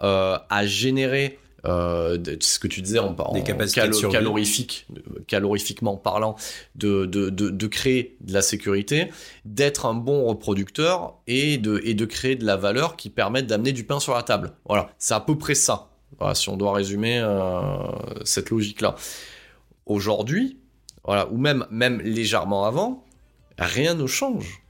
[0.03, 4.13] à générer euh, ce que tu disais en, en Des capacités calo- de survie.
[4.15, 4.87] calorifique,
[5.27, 6.37] calorifiquement parlant,
[6.75, 9.11] de, de, de, de créer de la sécurité,
[9.45, 13.73] d'être un bon reproducteur et de, et de créer de la valeur qui permette d'amener
[13.73, 14.53] du pain sur la table.
[14.67, 15.89] Voilà, c'est à peu près ça.
[16.19, 17.61] Voilà, si on doit résumer euh,
[18.25, 18.97] cette logique-là.
[19.87, 20.59] Aujourd'hui,
[21.05, 23.05] voilà, ou même, même légèrement avant,
[23.59, 24.63] rien ne change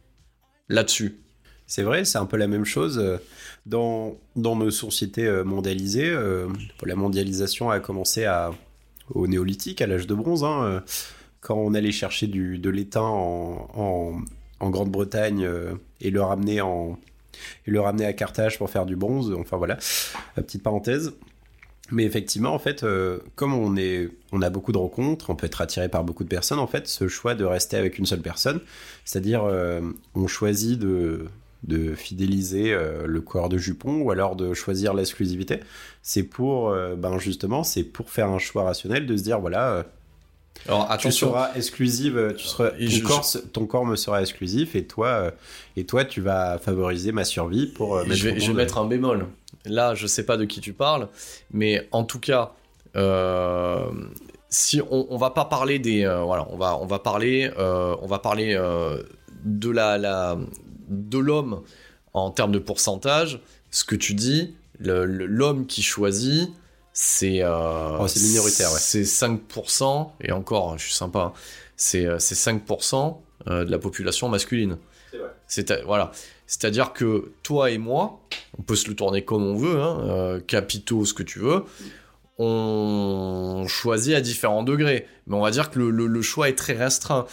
[0.68, 1.18] là-dessus.
[1.66, 2.99] C'est vrai, c'est un peu la même chose.
[3.70, 6.48] Dans, nos sociétés euh, mondialisées, euh,
[6.84, 8.28] la mondialisation a commencé
[9.10, 10.80] au néolithique, à l'âge de bronze, hein, euh,
[11.40, 14.20] quand on allait chercher du, de l'étain en,
[14.58, 15.48] en, Grande-Bretagne
[16.00, 16.98] et le ramener en
[17.66, 19.32] et le ramener à Carthage pour faire du bronze.
[19.38, 19.78] Enfin voilà,
[20.34, 21.14] petite parenthèse.
[21.92, 22.84] Mais effectivement, en fait,
[23.36, 26.28] comme on est, on a beaucoup de rencontres, on peut être attiré par beaucoup de
[26.28, 26.58] personnes.
[26.58, 28.60] En fait, ce choix de rester avec une seule personne,
[29.06, 29.44] c'est-à-dire,
[30.14, 31.30] on choisit de
[31.62, 35.61] de fidéliser euh, le coureur de jupon ou alors de choisir l'exclusivité,
[36.02, 39.70] c'est pour, euh, ben justement, c'est pour faire un choix rationnel de se dire voilà,
[39.72, 39.82] euh,
[40.68, 44.74] Alors tu seras exclusive, tu seras, Et ton, je- corps, ton corps me sera exclusif
[44.74, 45.32] et toi,
[45.76, 49.26] et toi, tu vas favoriser ma survie pour mettre je vais, je mettre un bémol.
[49.66, 51.08] Là, je sais pas de qui tu parles,
[51.52, 52.52] mais en tout cas,
[54.48, 58.18] si on, on va pas parler des, voilà, on va, on va parler, on va
[58.18, 58.58] parler
[59.44, 60.38] de la, la
[60.91, 61.62] de l'homme
[62.12, 63.41] en termes de pourcentage.
[63.70, 66.51] Ce que tu dis, l'homme qui choisit,
[66.93, 68.78] c'est euh, Oh, c'est minoritaire, ouais.
[68.80, 71.32] C'est 5%, et encore, je suis sympa, hein,
[71.76, 73.16] c'est euh, c'est 5%
[73.49, 74.76] euh, de la population masculine.
[75.47, 76.11] C'est à- voilà.
[76.47, 78.20] C'est-à-dire que toi et moi,
[78.59, 81.64] on peut se le tourner comme on veut, hein, euh, capitaux, ce que tu veux,
[82.38, 85.07] on choisit à différents degrés.
[85.26, 87.26] Mais on va dire que le, le- le choix est très restreint.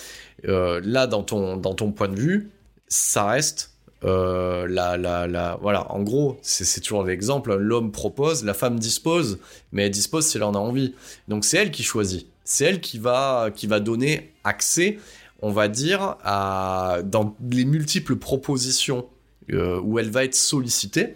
[0.48, 2.52] Euh, là, dans ton, dans ton point de vue,
[2.88, 3.72] ça reste
[4.04, 9.40] euh, la, la, la, voilà, en gros, c'est toujours l'exemple, l'homme propose, la femme dispose,
[9.72, 10.94] mais elle dispose si elle en a envie.
[11.28, 15.00] Donc c'est elle qui choisit, c'est elle qui va, qui va donner accès,
[15.42, 19.08] on va dire, à, dans les multiples propositions
[19.52, 21.16] euh, où elle va être sollicitée,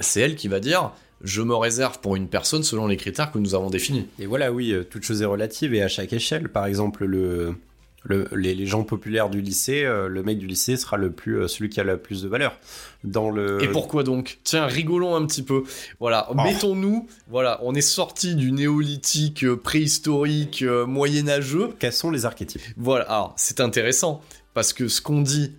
[0.00, 3.38] c'est elle qui va dire, je me réserve pour une personne selon les critères que
[3.38, 4.06] nous avons définis.
[4.18, 6.48] Et voilà, oui, euh, toute chose est relative et à chaque échelle.
[6.48, 7.56] Par exemple, le,
[8.04, 11.40] le- les, les gens populaires du lycée, euh, le mec du lycée sera le plus,
[11.40, 12.58] euh, celui qui a le plus de valeur.
[13.04, 13.62] Dans le...
[13.62, 14.38] Et pourquoi donc?
[14.44, 15.64] Tiens, rigolons un petit peu.
[16.00, 21.70] Voilà, mettons-nous, voilà, on est sorti du néolithique, euh, préhistorique, moyenâgeux.
[21.78, 22.62] Quels sont les archétypes?
[22.76, 24.22] Voilà, alors c'est intéressant
[24.54, 25.52] parce que ce qu'on dit,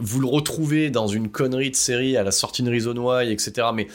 [0.00, 3.68] vous le retrouvez dans une connerie de série à la sortie de Why, etc.
[3.72, 3.86] Mais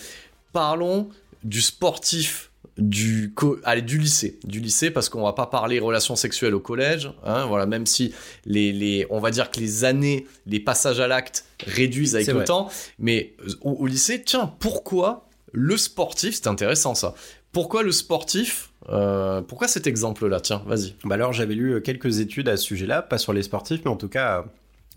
[0.54, 1.10] parlons
[1.44, 2.47] du sportif
[2.78, 6.59] du, co- allez, du lycée, du lycée parce qu'on va pas parler relations sexuelles au
[6.59, 8.13] collège, hein, voilà, même si
[8.45, 12.34] les, les, on va dire que les années, les passages à l'acte réduisent avec le
[12.34, 12.45] vrai.
[12.45, 12.69] temps,
[12.99, 17.15] mais euh, au, au lycée, tiens, pourquoi le sportif, c'est intéressant ça,
[17.51, 20.93] pourquoi le sportif, euh, pourquoi cet exemple-là, tiens, vas-y.
[21.03, 23.91] Bah alors j'avais lu euh, quelques études à ce sujet-là, pas sur les sportifs, mais
[23.91, 24.45] en tout cas,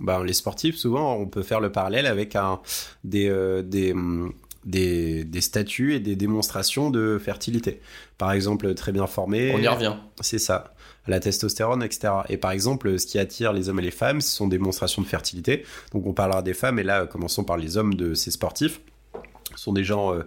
[0.01, 2.61] bah, les sportifs, souvent, on peut faire le parallèle avec un,
[3.05, 4.33] des, euh, des, hum,
[4.65, 7.81] des, des statuts et des démonstrations de fertilité.
[8.19, 9.53] Par exemple, très bien formé.
[9.55, 9.95] On y revient.
[10.21, 10.75] C'est ça.
[11.07, 12.13] La testostérone, etc.
[12.29, 15.03] Et par exemple, ce qui attire les hommes et les femmes, ce sont des démonstrations
[15.03, 15.65] de fertilité.
[15.93, 18.81] Donc on parlera des femmes, et là, commençons par les hommes de ces sportifs.
[19.57, 20.23] Ce sont des gens euh,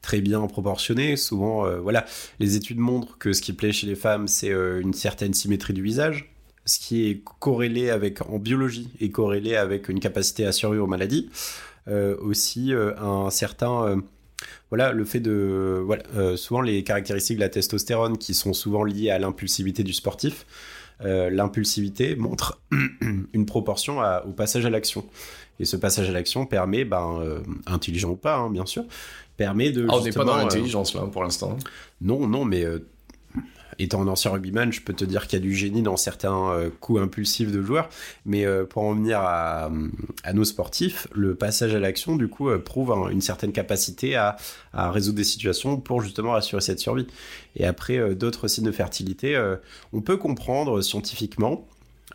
[0.00, 1.16] très bien proportionnés.
[1.16, 2.04] Souvent, euh, voilà,
[2.38, 5.72] les études montrent que ce qui plaît chez les femmes, c'est euh, une certaine symétrie
[5.72, 6.32] du visage,
[6.64, 10.88] ce qui est corrélé avec, en biologie, est corrélé avec une capacité à survivre aux
[10.88, 11.28] maladies.
[11.88, 13.84] Euh, aussi, euh, un certain...
[13.86, 13.96] euh,
[14.70, 15.80] voilà, le fait de.
[15.84, 19.92] Voilà, euh, souvent les caractéristiques de la testostérone qui sont souvent liées à l'impulsivité du
[19.92, 20.46] sportif.
[21.04, 22.60] euh, l'impulsivité montre
[23.32, 25.04] une proportion à- au passage à l'action.
[25.60, 28.84] Et ce passage à l'action permet, ben, euh, intelligent ou pas, hein, bien sûr,
[29.36, 29.86] permet de.
[29.90, 31.56] Ah, on n'est pas dans l'intelligence là pour l'instant.
[32.00, 32.64] non, non, mais
[33.78, 36.50] étant un ancien rugbyman, je peux te dire qu'il y a du génie dans certains
[36.50, 37.88] euh, coups impulsifs de joueurs.
[38.26, 39.70] Mais euh, pour en venir à,
[40.32, 44.36] nos sportifs, le passage à l'action, du coup, euh, prouve un- une certaine capacité à,
[44.74, 47.06] résoudre des situations pour justement assurer cette survie.
[47.56, 49.38] Et après, d'autres signes de fertilité,
[49.92, 51.66] on peut comprendre scientifiquement,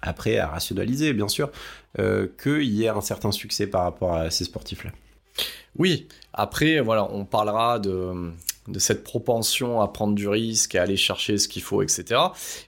[0.02, 1.52] après à rationaliser bien sûr,
[1.96, 4.92] qu'il y ait un certain succès par rapport à ces sportifs-là.
[5.78, 8.32] Oui, après, voilà, on parlera de.
[8.68, 12.20] De cette propension à prendre du risque, à aller chercher ce qu'il faut, etc.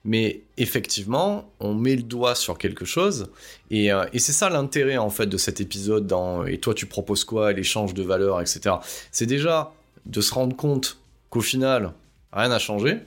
[0.03, 3.29] Mais effectivement, on met le doigt sur quelque chose,
[3.69, 6.07] et, euh, et c'est ça l'intérêt en fait de cet épisode.
[6.07, 8.75] Dans et toi, tu proposes quoi, l'échange de valeurs, etc.
[9.11, 9.73] C'est déjà
[10.05, 10.97] de se rendre compte
[11.29, 11.93] qu'au final,
[12.31, 12.97] rien n'a changé.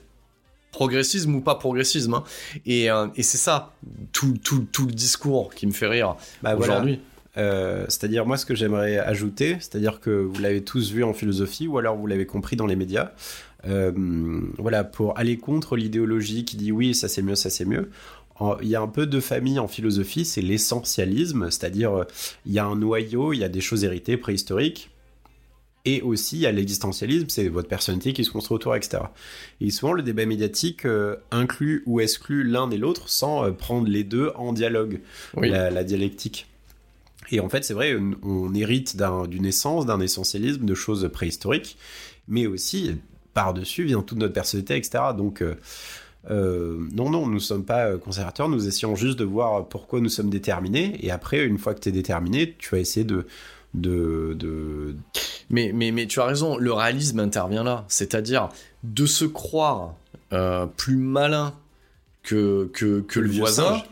[0.70, 2.14] Progressisme ou pas progressisme.
[2.14, 2.24] hein.
[2.64, 3.72] Et, euh, et c'est ça,
[4.12, 6.80] tout, tout, tout le discours qui me fait rire Bah, voilà.
[7.38, 11.66] Euh, c'est-à-dire moi ce que j'aimerais ajouter, c'est-à-dire que vous l'avez tous vu en philosophie
[11.66, 13.12] ou alors vous l'avez compris dans les médias.
[13.66, 13.92] Euh,
[14.58, 17.90] voilà, pour aller contre l'idéologie qui dit oui, ça c'est mieux, ça c'est mieux.
[18.60, 22.04] Il y a un peu de famille en philosophie, c'est l'essentialisme, c'est-à-dire euh,
[22.44, 24.90] il y a un noyau, il y a des choses héritées préhistoriques.
[25.84, 29.02] Et aussi, il y a l'existentialisme, c'est votre personnalité qui se construit autour, etc.
[29.60, 33.88] Et souvent, le débat médiatique euh, inclut ou exclut l'un et l'autre sans euh, prendre
[33.88, 35.00] les deux en dialogue,
[35.36, 35.48] Oui.
[35.48, 36.46] la, la dialectique.
[37.30, 41.78] Et en fait, c'est vrai, on, hérite d'un- d'une essence, d'un essentialisme, de choses préhistoriques,
[42.28, 42.96] mais aussi,
[43.34, 45.04] par-dessus, vient toute notre personnalité, etc.
[45.16, 45.54] Donc, euh,
[46.30, 50.08] euh, non, non, nous ne sommes pas conservateurs, nous essayons juste de voir pourquoi nous
[50.08, 53.26] sommes déterminés, et après, une fois que tu es déterminé, tu vas essayer de...
[53.74, 54.94] de, de...
[55.48, 57.84] Mais, mais, mais tu as raison, le réalisme intervient là.
[57.88, 58.48] C'est-à-dire
[58.84, 59.94] de se croire
[60.32, 61.54] euh, plus malin
[62.22, 63.78] que, que, que le voisin.
[63.78, 63.84] singe.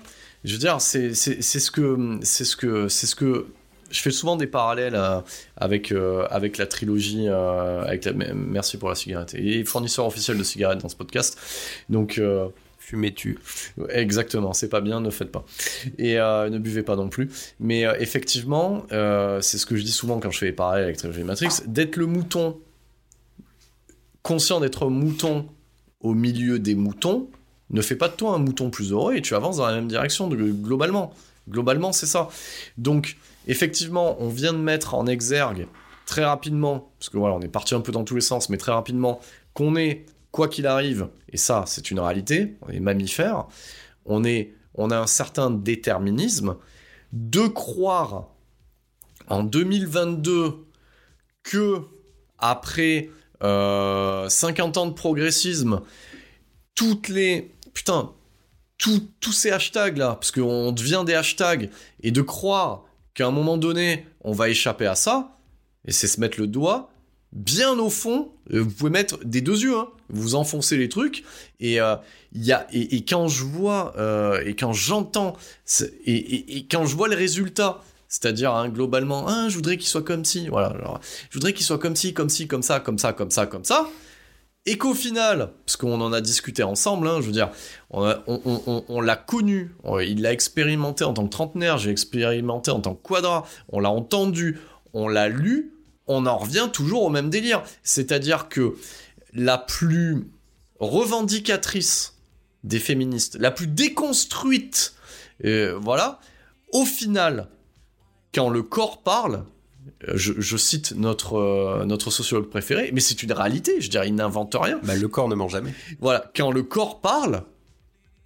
[0.44, 2.18] Je veux dire, c'est ce que.
[2.22, 2.88] C'est ce que.
[2.88, 3.46] C'est ce que.
[3.90, 5.20] Je fais souvent des parallèles euh,
[5.56, 7.26] avec, euh, avec la trilogie.
[7.28, 9.34] euh, avec la- merci pour la cigarette.
[9.34, 11.38] Et fournisseur officiel de cigarettes dans ce podcast.
[11.88, 12.18] Donc.
[12.18, 12.48] euh,
[12.82, 13.38] Fumez-tu
[13.90, 15.44] Exactement, c'est pas bien, ne faites pas.
[15.98, 17.30] Et ne buvez pas non plus.
[17.60, 21.22] Mais effectivement, c'est ce que je dis souvent quand je fais les parallèles avec Trilogy
[21.22, 22.58] Matrix, d'être le mouton,
[24.22, 25.46] conscient d'être mouton
[26.00, 27.28] au milieu des moutons,
[27.70, 29.88] ne fait pas de toi un mouton plus heureux et tu avances dans la même
[29.88, 31.12] direction globalement.
[31.48, 32.28] Globalement, c'est ça.
[32.78, 33.16] Donc,
[33.46, 35.66] effectivement, on vient de mettre en exergue
[36.10, 38.56] très rapidement, parce que voilà, on est parti un peu dans tous les sens, mais
[38.56, 39.20] très rapidement,
[39.54, 43.46] qu'on est, quoi qu'il arrive, et ça, c'est une réalité, on est mammifères,
[44.06, 46.56] on, est, on a un certain déterminisme,
[47.12, 48.28] de croire
[49.28, 50.66] en 2022
[51.44, 51.82] que
[52.38, 53.10] après
[53.42, 55.80] euh, 50 ans de progressisme,
[56.74, 57.54] toutes les...
[57.74, 58.12] Putain,
[58.78, 61.70] tous ces hashtags là, parce qu'on devient des hashtags,
[62.02, 65.38] et de croire qu'à un moment donné, on va échapper à ça,
[65.86, 66.90] et c'est se mettre le doigt
[67.32, 71.24] bien au fond, euh, vous pouvez mettre des deux yeux, hein, vous enfoncez les trucs,
[71.60, 71.96] et, euh,
[72.34, 75.36] y a, et, quand je vois, euh, et quand j'entends,
[76.04, 80.24] et, quand je vois le résultat, c'est-à-dire hein, globalement, ah, je voudrais qu'il soit comme
[80.24, 81.00] ci, voilà,
[81.30, 83.64] je voudrais qu'il soit comme ci, comme ci, comme ça, comme ça, comme ça, comme
[83.64, 83.88] ça,
[84.66, 87.50] et qu'au final, parce qu'on en a discuté ensemble, hein, je veux dire,
[87.90, 92.94] on, l'a connu, on- il l'a expérimenté en tant que trentenaire, j'ai expérimenté en tant
[92.94, 94.58] que quadra, on l'a entendu,
[94.92, 95.72] on l'a lu,
[96.06, 97.62] on en revient toujours au même délire.
[97.82, 98.76] C'est-à-dire que
[99.32, 100.28] la plus
[100.78, 102.16] revendicatrice
[102.64, 104.94] des féministes, la plus déconstruite,
[105.44, 106.20] euh, voilà,
[106.72, 107.48] au final,
[108.34, 109.44] quand le corps parle,
[110.14, 114.14] je, je cite notre, euh, notre sociologue préféré, mais c'est une réalité, je dirais, il
[114.14, 114.80] n'invente rien.
[114.82, 115.74] Bah, le corps ne ment jamais.
[116.00, 117.44] Voilà, quand le corps parle,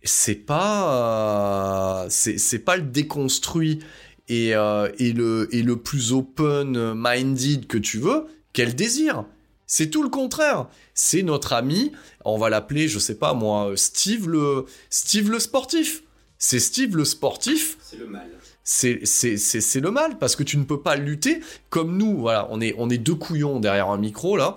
[0.03, 3.81] c'est pas euh, c'est c'est pas le déconstruit
[4.29, 9.25] et, euh, et le et le plus open minded que tu veux qu'elle désire.
[9.67, 10.69] C'est tout le contraire.
[10.93, 11.91] C'est notre ami,
[12.25, 16.03] on va l'appeler, je sais pas moi, Steve le Steve le sportif.
[16.39, 18.29] C'est Steve le sportif C'est le mal.
[18.65, 19.01] C'est
[19.81, 22.19] le mal parce que tu ne peux pas lutter comme nous.
[22.19, 24.57] Voilà, on est, on est deux couillons derrière un micro là.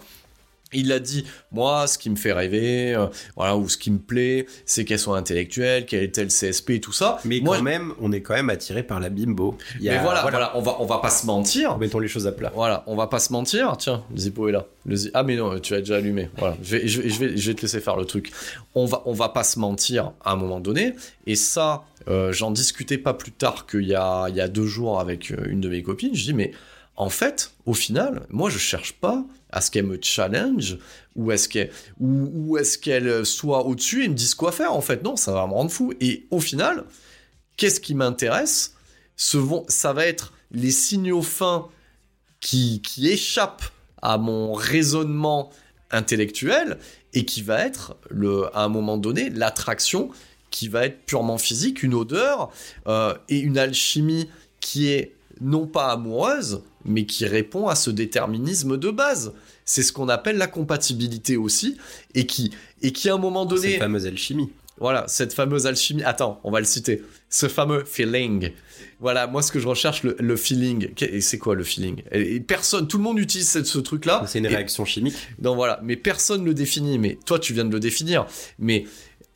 [0.74, 3.08] Il a dit, moi, ce qui me fait rêver, euh,
[3.38, 6.80] voilà, ou ce qui me plaît, c'est qu'elle soit intellectuelle, qu'elle ait tel CSP et
[6.82, 7.20] tout ça.
[7.24, 9.58] Mais moi, quand même, on est quand même attiré par la bimbo.
[9.80, 11.78] Il y mais a- voilà, voilà, on va, on va pas se mentir.
[11.78, 12.52] Mettons les choses à plat.
[12.54, 13.76] Voilà, on va pas se mentir.
[13.78, 14.66] Tiens, le Zippo est là.
[14.86, 16.30] Le Zi- Ah mais non, tu as déjà allumé.
[16.38, 18.32] Voilà, je vais, je, vais, je vais, je vais te laisser faire le truc.
[18.76, 20.96] On va, on va pas se mentir à un moment donné.
[21.28, 24.66] Et ça, euh, j'en discutais pas plus tard qu'il y a, il y a deux
[24.66, 26.14] jours avec euh, une de mes copines.
[26.14, 26.52] Je dis mais
[26.98, 29.24] en fait, au final, moi je cherche pas
[29.58, 30.78] à ce qu'elle me challenge
[31.16, 34.74] ou est-ce qu'elle ou, est-ce soit au-dessus et me dise quoi faire.
[34.74, 35.94] En fait, non, ça va me rendre fou.
[36.00, 36.86] Et au final,
[37.58, 38.76] qu'est-ce qui m'intéresse?
[39.16, 41.70] Ça va être les signaux fins
[42.40, 43.64] qui, qui échappe
[44.04, 45.50] à mon raisonnement
[45.90, 46.78] intellectuel
[47.14, 50.12] et qui va être, le, à un moment donné, l'attraction
[50.52, 52.52] qui va être purement physique, une odeur
[52.88, 54.30] euh, et une alchimie
[54.60, 59.34] qui est non pas amoureuse, mais qui répond à ce déterminisme de base.
[59.66, 61.78] C'est ce qu'on appelle la compatibilité aussi,
[62.16, 63.72] et qui, et qui à un moment donné...
[63.72, 64.50] Cette fameuse alchimie.
[64.80, 66.04] Voilà, cette fameuse alchimie.
[66.04, 67.04] Attends, on va le citer.
[67.30, 68.52] Ce fameux feeling.
[69.00, 70.90] Voilà, moi ce que je recherche, le, feeling.
[71.02, 72.04] Et c'est quoi le feeling?
[72.12, 74.24] Et, personne, tout le monde utilise ce, truc-là.
[74.28, 75.16] C'est une réaction chimique.
[75.40, 77.00] Donc voilà, mais personne ne le définit.
[77.00, 78.28] Mais toi, tu viens de le définir.
[78.60, 78.86] Mais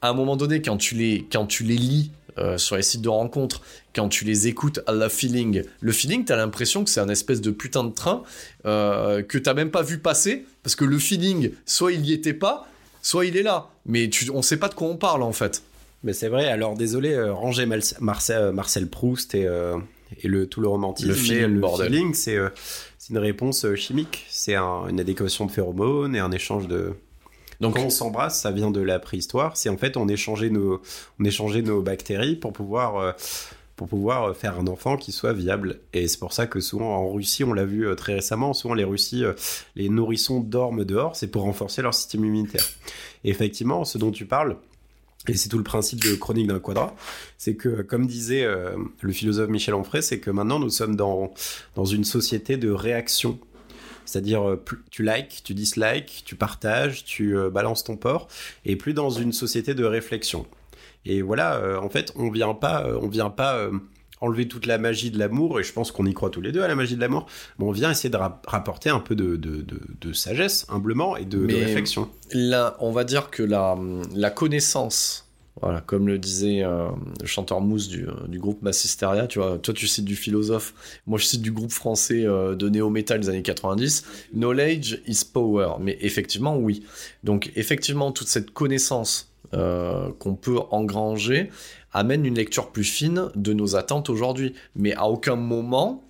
[0.01, 2.11] à un moment donné, quand tu les, quand tu les lis
[2.41, 3.61] euh, sur les sites de rencontres,
[3.93, 7.41] quand tu les écoutes à la feeling, le feeling, t'as l'impression que c'est un espèce
[7.41, 8.23] de putain de train
[8.65, 12.33] euh, que t'as même pas vu passer, parce que le feeling, soit il y était
[12.33, 12.67] pas,
[13.01, 13.69] soit il est là.
[13.85, 15.63] Mais tu, on sait pas de quoi on parle en fait.
[16.03, 17.67] Mais c'est vrai, alors désolé, euh, ranger
[17.99, 19.47] Marcel, Marcel, Proust et,
[20.23, 21.09] et le, tout le romantisme.
[21.09, 22.39] Le feeling, le feeling c'est
[23.09, 24.25] une réponse chimique.
[24.29, 26.93] C'est une adéquation de phéromones et un échange de,
[27.61, 29.55] donc quand on s'embrasse, ça vient de la préhistoire.
[29.55, 30.81] C'est en fait on échangeait nos,
[31.19, 33.11] on échangeait nos bactéries pour pouvoir euh,
[33.75, 35.79] pour pouvoir faire un enfant qui soit viable.
[35.93, 38.73] Et c'est pour ça que souvent en Russie, on l'a vu euh, très récemment, souvent
[38.73, 39.33] les Russes, euh,
[39.75, 42.65] les nourrissons dorment dehors, c'est pour renforcer leur système immunitaire.
[43.23, 44.57] Effectivement, ce dont tu parles,
[45.27, 46.95] et c'est tout le principe de Chronique d'un quadrat,
[47.37, 48.43] c'est que, comme disait
[49.01, 51.31] le philosophe Michel Onfray, c'est que maintenant nous sommes dans,
[51.75, 53.37] dans une société de réaction
[54.11, 58.27] c'est-à-dire, euh, tu likes, tu dislikes, tu partages, tu euh, balances ton port,
[58.65, 60.45] et plus dans une société de réflexion.
[61.05, 63.69] Et voilà, euh, en fait, on vient pas, on vient pas
[64.19, 66.61] enlever toute la magie de l'amour, et je pense qu'on y croit tous les deux
[66.61, 67.25] à la magie de l'amour,
[67.57, 72.09] mais on vient essayer de rapporter un peu de, de, sagesse, humblement, et de, réflexion.
[72.33, 73.77] Là, on va dire que la,
[74.13, 76.87] la connaissance voilà, comme le disait euh,
[77.19, 80.73] le chanteur Mousse du, euh, du, groupe Massisteria, tu vois, toi tu cites du philosophe,
[81.05, 84.05] moi je cite du groupe français euh, de néo-metal des années 90.
[84.33, 86.83] Knowledge is power, mais effectivement oui.
[87.23, 91.49] Donc effectivement toute cette connaissance qu'on peut engranger
[91.91, 96.05] amène une lecture plus fine de nos attentes aujourd'hui, mais à aucun moment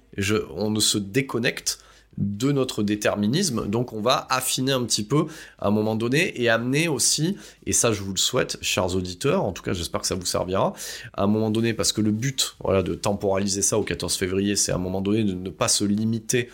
[0.55, 1.79] on ne se déconnecte
[2.21, 3.67] de notre déterminisme.
[3.67, 5.25] Donc on va affiner un petit peu
[5.59, 9.43] à un moment donné et amener aussi, et ça je vous le souhaite, chers auditeurs,
[9.43, 10.73] en tout cas j'espère que ça vous servira,
[11.13, 14.55] à un moment donné, parce que le but voilà, de temporaliser ça au 14 février,
[14.55, 16.49] c'est à un moment donné de ne pas se limiter,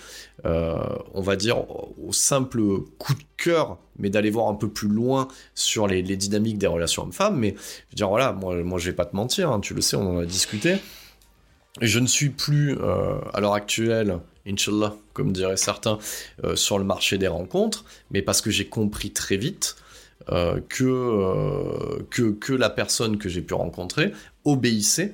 [0.46, 0.78] euh,
[1.14, 2.62] on va dire, au simple
[2.98, 7.04] coup de cœur, mais d'aller voir un peu plus loin sur les, dynamiques des relations
[7.04, 7.38] hommes-femmes.
[7.38, 9.82] Mais je veux dire, voilà, moi, moi je vais pas te mentir, hein, tu le
[9.82, 10.78] sais, on en a discuté.
[11.82, 16.00] Je ne suis plus, euh, à l'heure actuelle, Inch'Allah, comme diraient certains,
[16.44, 19.76] euh, sur le marché des rencontres, mais parce que j'ai compris très vite
[20.30, 24.12] euh, que, que, la personne que j'ai pu rencontrer
[24.44, 25.14] obéissait,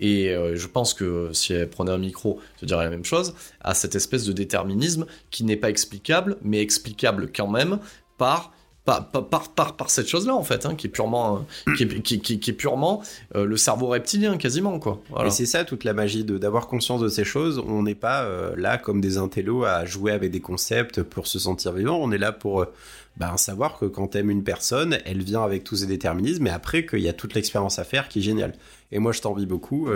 [0.00, 3.72] et je pense que si elle prenait un micro, je dirais la même chose, à
[3.72, 7.78] cette espèce de déterminisme qui n'est pas explicable, mais explicable quand même
[8.18, 8.52] par
[8.84, 12.50] par, par, par, cette chose-là en fait, hein, qui est purement, qui est, qui, qui,
[12.50, 13.02] est purement
[13.36, 15.00] euh, le cerveau reptilien quasiment quoi.
[15.24, 17.62] Et c'est ça toute la magie d'avoir conscience de ces choses.
[17.64, 21.38] On n'est pas euh, là comme des intellos à jouer avec des concepts pour se
[21.38, 21.96] sentir vivant.
[22.00, 22.72] On est là pour euh,
[23.16, 26.86] ben, savoir que quand t'aimes une personne, elle vient avec tous ses déterminismes, mais après
[26.86, 28.54] qu'il y a toute l'expérience à faire qui est géniale.
[28.90, 29.88] Et moi, je t'envie beaucoup.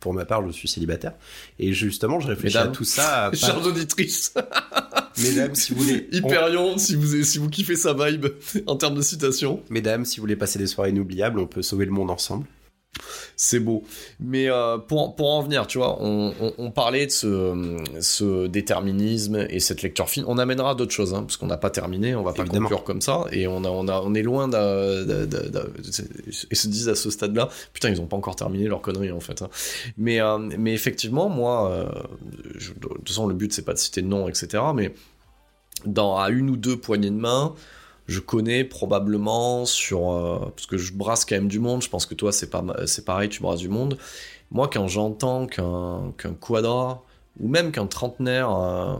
[0.00, 1.12] pour ma part, je suis célibataire.
[1.58, 3.26] Et justement, je réfléchis à tout ça.
[3.26, 4.34] À Chères auditrices
[5.18, 6.08] Mesdames, si vous voulez.
[6.12, 8.26] Hyperion, si, vous, si vous kiffez sa vibe
[8.66, 9.62] en termes de citation.
[9.68, 12.46] Mesdames, si vous voulez passer des soirées inoubliables, on peut sauver le monde ensemble.
[13.36, 13.84] C'est beau.
[14.20, 19.60] Mais euh, pour, pour, en venir, tu vois, on, parlait de ce, ce, déterminisme et
[19.60, 20.24] cette lecture fine.
[20.28, 23.00] On amènera d'autres choses, hein, parce qu'on n'a pas terminé, on va pas conclure comme
[23.00, 23.24] ça.
[23.32, 25.70] Et on, a, on, a, on est loin de,
[26.50, 29.20] Et se disent à ce stade-là, putain, ils ont pas encore terminé leur connerie en
[29.20, 29.40] fait.
[29.42, 29.48] Hein.
[29.96, 31.84] Mais, euh, mais effectivement, moi, euh,
[32.54, 34.62] de toute façon, le but c'est pas de citer de nom, etc.
[34.74, 34.92] Mais
[35.86, 37.54] dans, à une ou deux poignées de main,
[38.06, 41.82] je connais probablement sur euh, parce que je brasse quand même du monde.
[41.82, 43.98] Je pense que toi c'est pas c'est pareil, tu brasses du monde.
[44.50, 47.04] Moi quand j'entends qu'un qu'un quadra
[47.40, 48.96] ou même qu'un trentenaire euh,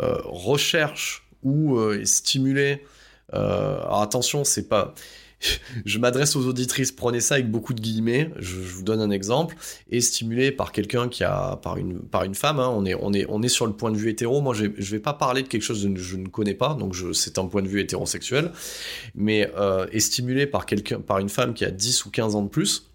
[0.00, 2.84] euh, recherche ou est stimulé.
[3.32, 4.94] alors attention, c'est pas
[5.84, 9.56] je m'adresse aux auditrices, prenez ça avec beaucoup de guillemets, je, vous donne un exemple,
[9.90, 13.12] et stimulé par quelqu'un qui a, par une, par une femme, hein, on, est, on,
[13.12, 15.48] est, on est sur le point de vue hétéro, moi je, vais pas parler de
[15.48, 18.52] quelque chose que je ne connais pas, donc c'est un point de vue hétérosexuel,
[19.14, 20.66] mais euh, est stimulé par,
[21.06, 22.90] par une femme qui a 10 ou 15 ans de plus,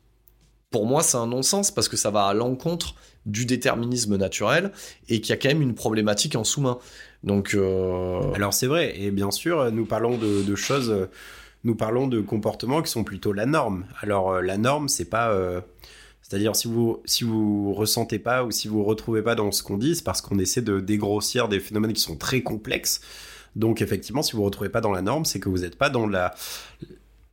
[0.72, 2.96] pour moi c'est un non-sens parce que ça va à l'encontre
[3.28, 4.72] du déterminisme naturel
[5.08, 6.80] et qu'il y a quand même une problématique en sous-main.
[7.24, 11.08] Donc, euh, Alors c'est vrai, et bien sûr, nous parlons de, de choses
[11.64, 13.86] nous parlons de comportements qui sont plutôt la norme.
[14.02, 15.62] Alors euh, la norme, c'est pas, euh,
[16.22, 19.78] c'est-à-dire si vous si vous ressentez pas ou si vous retrouvez pas dans ce qu'on
[19.78, 23.02] dit, c'est parce qu'on essaie de dégrossir des phénomènes qui sont très complexes.
[23.56, 26.08] Donc effectivement, si vous retrouvez pas dans la norme, c'est que vous n'êtes pas dans
[26.08, 26.34] la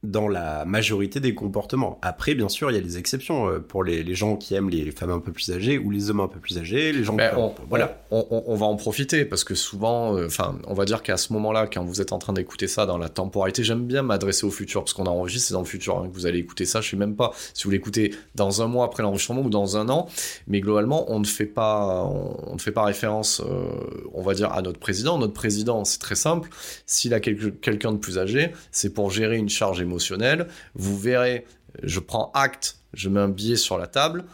[0.04, 1.98] dans la majorité des comportements.
[2.02, 4.70] Après, bien sûr, il y a des exceptions euh, pour les, les, gens qui aiment
[4.70, 7.14] les femmes un peu plus âgées ou les hommes un peu plus âgés, les gens
[7.14, 7.36] Ben, qui...
[7.36, 8.00] on, voilà.
[8.12, 11.16] on, on- on va en profiter parce que souvent, euh, enfin, on va dire qu'à
[11.16, 14.46] ce moment-là, quand vous êtes en train d'écouter ça dans la temporalité, j'aime bien m'adresser
[14.46, 16.80] au futur parce qu'on enregistre, c'est dans le futur hein, que vous allez écouter ça.
[16.80, 19.88] Je sais même pas si vous l'écoutez dans un mois après l'enregistrement ou dans un
[19.88, 20.06] an,
[20.46, 23.68] mais globalement, on ne fait pas, on, ne fait pas référence, euh,
[24.14, 25.18] on va dire, à notre président.
[25.18, 26.48] Notre président, c'est très simple.
[26.86, 30.48] S'il a quelqu'un de plus âgé, c'est pour gérer une charge émotionnelle.
[30.74, 31.46] Vous verrez,
[31.82, 34.24] je prends acte, je mets un billet sur la table,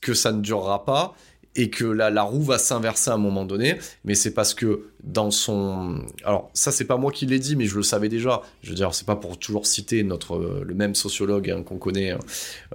[0.00, 1.14] que ça ne durera pas
[1.56, 4.90] et que la, la roue va s'inverser à un moment donné, mais c'est parce que
[5.06, 6.04] dans son...
[6.24, 8.74] Alors ça c'est pas moi qui l'ai dit, mais je le savais déjà, je veux
[8.74, 12.16] dire c'est pas pour toujours citer notre, le même sociologue hein, qu'on connaît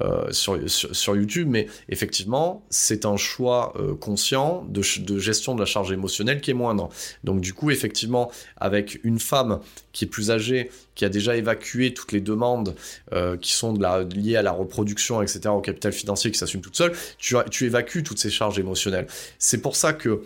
[0.02, 5.66] euh, sur, sur, YouTube, mais effectivement c'est un choix euh, conscient de, gestion de la
[5.66, 6.90] charge émotionnelle qui est moindre.
[7.26, 9.60] Donc du coup effectivement avec une femme
[9.92, 12.76] qui est plus âgée, qui a déjà évacué toutes les demandes
[13.12, 13.74] euh, qui sont
[14.16, 18.04] liées à la reproduction, etc., au capital financier qui s'assume toute seule, tu, tu évacues
[18.04, 19.08] toutes ces charges émotionnelles.
[19.38, 20.22] C'est pour ça que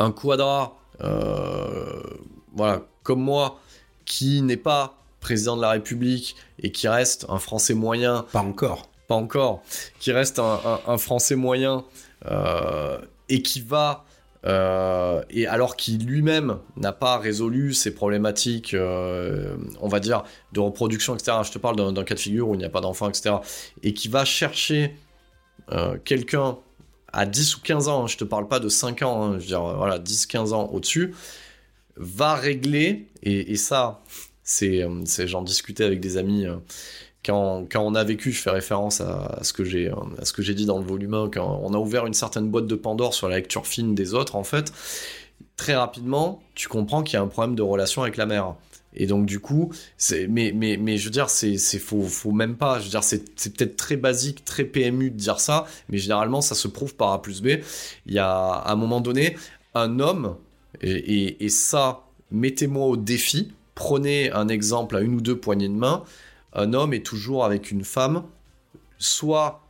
[0.00, 2.02] un quadra, euh,
[2.54, 3.58] voilà, comme moi,
[4.04, 8.88] qui n'est pas président de la République et qui reste un Français moyen, Pas encore.
[9.08, 9.62] pas encore,
[10.00, 11.84] qui reste un, un- un Français moyen
[12.30, 12.98] euh,
[13.28, 14.04] et qui va,
[14.46, 20.22] euh, et alors qu'il lui-même n'a pas résolu ses problématiques, euh, on va dire,
[20.52, 21.36] de reproduction, etc.
[21.44, 23.36] Je te parle d'un cas de figure où il n'y a pas d'enfant, etc.
[23.82, 24.96] Et qui va chercher
[26.04, 26.56] quelqu'un
[27.12, 29.40] à 10 ou 15 ans, hein, je te parle pas de 5 ans, hein, je
[29.40, 31.14] veux dire, euh, voilà, 10-15 ans au-dessus,
[31.96, 34.00] va régler, et, ça,
[34.62, 36.56] euh, c'est- j'en discutais avec des amis euh,
[37.24, 40.32] quand, quand on a vécu, je fais référence à, à ce que j'ai, à ce
[40.32, 42.74] que j'ai dit dans le volume 1, quand on a ouvert une certaine boîte de
[42.74, 44.72] Pandore sur la lecture fine des autres, en fait,
[45.56, 48.54] très rapidement, tu comprends qu'il y a un problème de relation avec la mère.
[48.94, 49.72] Et donc du coup,
[50.28, 53.04] mais mais mais je veux dire c'est c'est faut faut même pas, je veux dire
[53.04, 56.96] c'est c'est peut-être très basique, très PMU de dire ça, mais généralement ça se prouve
[56.96, 57.58] par A plus B.
[58.06, 59.36] Il y a à un moment donné
[59.74, 60.36] un homme
[60.80, 65.68] et, et, et ça mettez-moi au défi, prenez un exemple à une ou deux poignées
[65.68, 66.02] de main,
[66.52, 68.24] un homme est toujours avec une femme
[68.98, 69.62] soit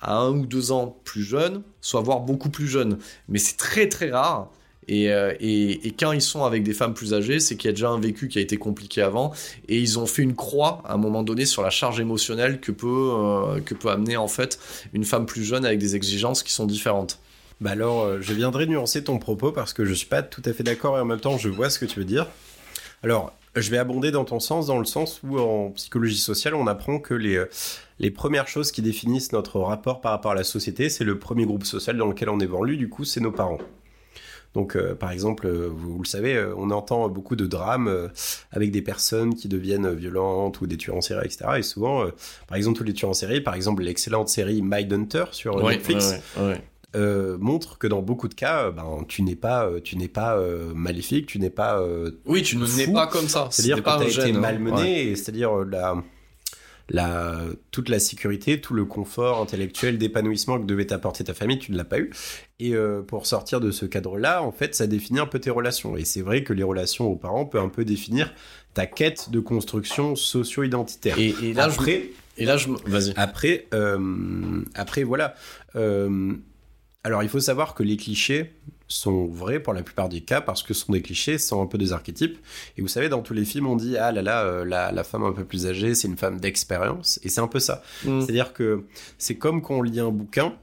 [0.00, 2.98] à un ou deux ans plus jeune, soit voire beaucoup plus jeune,
[3.28, 4.50] mais c'est très très rare.
[4.88, 7.72] Et, euh, et, quand ils sont avec des femmes plus âgées, c'est qu'il y a
[7.72, 9.32] déjà un vécu qui a été compliqué avant,
[9.68, 12.72] et ils ont fait une croix à un moment donné sur la charge émotionnelle que
[12.72, 14.58] peut, euh, que peut amener en fait
[14.92, 17.20] une femme plus jeune avec des exigences qui sont différentes.
[17.60, 20.52] Bah alors, euh, je viendrai nuancer ton propos parce que je suis pas tout à
[20.52, 22.26] fait d'accord et en même temps, je vois ce que tu veux dire.
[23.04, 26.66] Alors, je vais abonder dans ton sens, dans le sens où en psychologie sociale, on
[26.66, 27.44] apprend que les,
[28.00, 31.44] les premières choses qui définissent notre rapport par rapport à la société, c'est le premier
[31.44, 33.58] groupe social dans lequel on évolue, du coup, c'est nos parents.
[34.54, 37.88] Donc, euh, par exemple, euh, vous, vous le savez, euh, on entend beaucoup de drames
[37.88, 38.08] euh,
[38.50, 41.44] avec des personnes qui deviennent violentes ou des tueurs en série, etc.
[41.58, 42.10] Et souvent, euh,
[42.48, 46.14] par exemple, tous les tueurs en série, par exemple, l'excellente série Mindhunter sur Ouais, Netflix,
[46.36, 46.60] ouais, ouais.
[46.96, 50.08] euh, montre que dans beaucoup de cas, euh, ben, tu n'es pas, euh, tu n'es
[50.08, 51.80] pas euh, maléfique, tu n'es pas.
[51.80, 53.48] euh, Oui, tu ne nais pas comme ça.
[53.50, 54.38] c'est-à-dire C'est que pas tu été hein.
[54.38, 55.16] malmené, Ouais.
[55.16, 55.96] c'est-à-dire euh, la,
[56.94, 57.40] la,
[57.70, 61.76] toute la sécurité, tout le confort intellectuel d'épanouissement que devait t'apporter ta famille, tu ne
[61.78, 62.10] l'as pas eu.
[62.60, 65.96] Et euh, pour sortir de ce cadre-là, en fait, ça définit un peu tes relations.
[65.96, 68.32] Et c'est vrai que les relations aux parents peuvent un peu définir
[68.74, 71.18] ta quête de construction socio-identitaire.
[71.18, 73.12] Et, et là, je, Après, et là, je, me- vas-y.
[73.16, 75.34] après, euh, après voilà.
[75.76, 76.34] Euh,
[77.04, 78.52] alors, il faut savoir que les clichés
[78.88, 81.62] sont vrais pour la plupart des cas parce que ce sont des clichés, ce sont
[81.62, 82.38] un peu des archétypes.
[82.76, 85.04] Et vous savez, dans tous les films, on dit ah là là, euh, la, la
[85.04, 87.18] femme un peu plus âgée, c'est une femme d'expérience.
[87.22, 87.82] Et c'est un peu ça.
[88.04, 88.20] Mm.
[88.20, 88.84] C'est-à-dire que
[89.18, 90.54] c'est comme quand on lit un bouquin.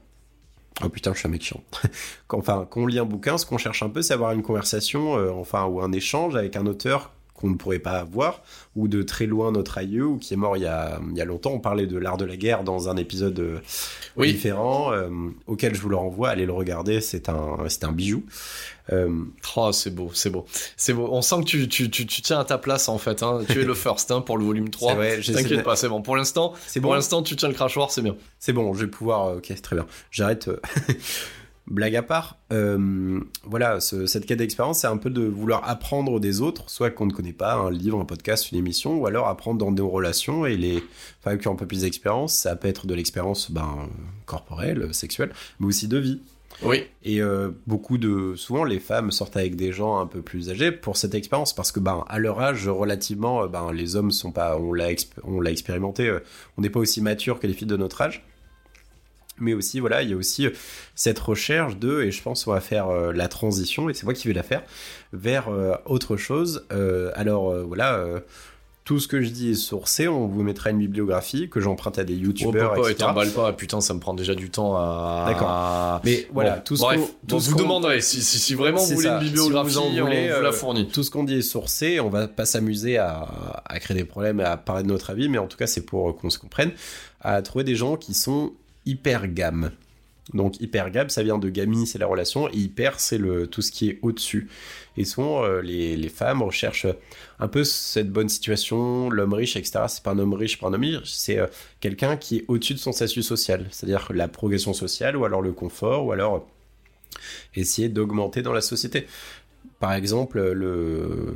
[0.82, 1.62] Oh putain, je suis un mec chiant.
[2.28, 4.42] Quand- enfin, quand on lit un bouquin, ce qu'on cherche un peu, c'est avoir une
[4.42, 8.42] conversation, euh, enfin, ou un échange avec un auteur qu'on ne pourrait pas avoir,
[8.76, 11.20] ou de très loin notre aïeux, ou qui est mort il y a, il y
[11.20, 11.52] a longtemps.
[11.52, 13.58] On parlait de l'art de la guerre dans un épisode euh,
[14.16, 14.32] Oui.
[14.32, 15.08] différent, euh,
[15.46, 16.28] auquel je vous le renvoie.
[16.28, 18.24] Allez le regarder, c'est un, c'est un bijou.
[18.92, 19.08] Euh,
[19.56, 20.46] Oh, c'est beau, c'est beau.
[20.76, 21.08] C'est beau.
[21.12, 23.22] On sent que tu, tu, tu, tu tiens à ta place en fait.
[23.22, 23.40] Hein.
[23.48, 24.90] Tu es le first hein, pour le volume 3.
[24.90, 26.02] c'est vrai, j'essaie T'inquiète pas, c'est bon.
[26.02, 28.16] Pour l'instant, C'est bon, l'instant, tu tiens le crachoir, c'est bien.
[28.38, 29.36] c'est bon, je vais pouvoir.
[29.36, 29.86] Ok, très bien.
[30.10, 30.50] J'arrête.
[31.70, 36.18] Blague à part, euh, voilà, ce- cette quête d'expérience, c'est un peu de vouloir apprendre
[36.18, 39.28] des autres, soit qu'on ne connaît pas, un livre, un podcast, une émission, ou alors
[39.28, 40.82] apprendre dans nos relations et les
[41.22, 43.88] femmes qui ont un peu plus d'expérience, ça peut être de l'expérience ben,
[44.26, 46.20] corporelle, sexuelle, mais aussi de vie.
[46.62, 46.82] Oui.
[47.04, 50.72] Et euh, beaucoup de, souvent, les femmes sortent avec des gens un peu plus âgés
[50.72, 54.32] pour cette expérience, parce que ben, à leur âge, relativement, euh, ben, les hommes sont
[54.32, 56.14] pas, on l'a, expérimenté,
[56.58, 58.24] on n'est pas aussi mature que les filles de notre âge
[59.40, 60.50] mais aussi voilà il y a aussi euh,
[60.94, 64.14] cette recherche de et je pense qu'on va faire euh, la transition et c'est moi
[64.14, 64.62] qui vais la faire
[65.12, 68.04] vers euh, autre chose Euh, alors voilà
[68.84, 70.08] tout ce que je dis est sourcé.
[70.08, 73.52] On vous mettra une bibliographie que j'emprunte à des On youtubeurs, pas, et t'emballes pas,
[73.52, 75.26] putain, ça me prend déjà du temps à.
[75.28, 76.00] D'accord.
[76.04, 78.94] Mais voilà, Bon, tout ce bref, tout ce vous demanderez si, si, si vraiment vous
[78.94, 79.14] voulez ça.
[79.14, 80.88] une Si vous bibliographie, en voulez, on vous la fournit.
[80.88, 84.40] Tout ce qu'on dit est sourcé, on va pas s'amuser à, à créer des problèmes
[84.40, 86.72] et à parler de notre avis, mais en tout cas, c'est pour qu'on se comprenne,
[87.20, 88.54] à trouver des gens qui sont
[88.90, 89.70] hyper gamme.
[90.34, 93.62] Donc hyper gamme, ça vient de gami, c'est la relation, et hyper, c'est le tout
[93.62, 94.48] ce qui est au-dessus.
[94.96, 96.86] Et souvent, euh, les, les femmes recherchent
[97.38, 99.84] un peu cette bonne situation, l'homme riche, etc.
[99.88, 101.46] C'est pas un homme riche, pas un homme riche, c'est euh,
[101.80, 105.52] quelqu'un qui est au-dessus de son statut social, c'est-à-dire la progression sociale, ou alors le
[105.52, 106.46] confort, ou alors
[107.54, 109.06] essayer d'augmenter dans la société.
[109.80, 111.34] Par exemple, le,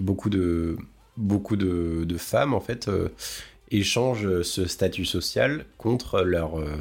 [0.00, 0.78] beaucoup de,
[1.16, 3.08] beaucoup de, de femmes, en fait, euh,
[3.70, 6.58] échangent ce statut social contre leur...
[6.58, 6.76] euh,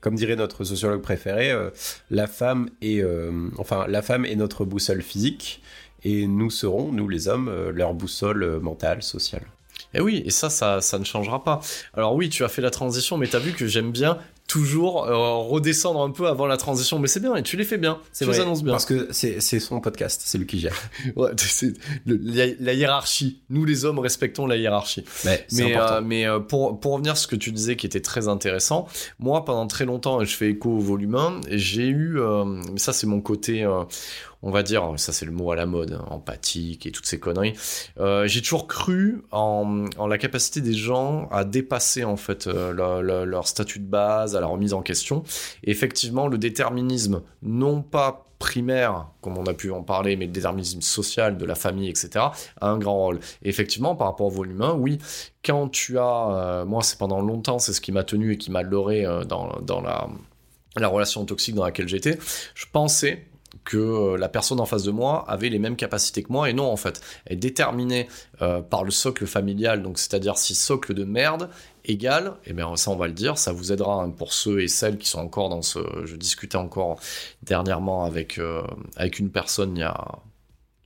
[0.00, 1.70] comme dirait notre sociologue préféré, euh,
[2.10, 5.62] la femme est, euh, enfin, la femme est notre boussole physique,
[6.02, 9.46] et nous serons, nous les hommes, euh, leur boussole euh, mentale, sociale.
[9.94, 11.60] Et oui, et ça, ça, ça ne changera pas.
[11.94, 14.18] Alors oui, tu as fait la transition, mais t'as vu que j'aime bien
[14.54, 17.76] toujours euh, redescendre un peu avant la transition, mais c'est bien, et tu les fais
[17.76, 18.72] bien, tu les annonces bien.
[18.72, 20.74] Parce que c'est son podcast, c'est lui qui gère.
[21.16, 21.72] Ouais, c'est
[22.06, 23.40] le- la, la hiérarchie.
[23.50, 25.04] Nous les hommes respectons la hiérarchie.
[25.24, 27.86] Mais, c'est Mais, euh, mais euh, pour, pour revenir à ce que tu disais qui
[27.86, 28.86] était très intéressant,
[29.18, 32.78] moi pendant très longtemps, et je fais écho au volume 1, j'ai eu, euh, mais
[32.78, 33.82] ça c'est mon côté, euh,
[34.44, 37.18] on va dire, ça c'est le mot à la mode, hein, empathique et toutes ces
[37.18, 37.54] conneries,
[37.98, 43.48] euh, j'ai toujours cru en, la capacité des gens à dépasser en fait euh, leur,
[43.48, 45.22] statut de base, à la remise en question.
[45.64, 50.82] Effectivement, le déterminisme, non pas primaire, comme on a pu en parler, mais le déterminisme
[50.82, 52.26] social de la famille, etc.,
[52.60, 53.20] a un grand rôle.
[53.42, 54.98] Effectivement, par rapport au volume 1, oui,
[55.42, 58.50] quand tu as, euh, moi c'est pendant longtemps, c'est ce qui m'a tenu et qui
[58.50, 59.80] m'a leurré dans,
[60.76, 62.18] la relation toxique dans laquelle j'étais,
[62.54, 63.24] je pensais
[63.64, 66.52] que euh, la personne en face de moi avait les mêmes capacités que moi et
[66.52, 68.08] non en fait est déterminée
[68.42, 71.48] euh, par le socle familial donc c'est-à-dire si socle de merde
[71.84, 74.68] égale et bien ça on va le dire ça vous aidera hein, pour ceux et
[74.68, 77.00] celles qui sont encore dans ce je discutais encore
[77.42, 78.62] dernièrement avec euh,
[78.96, 80.18] avec une personne il y a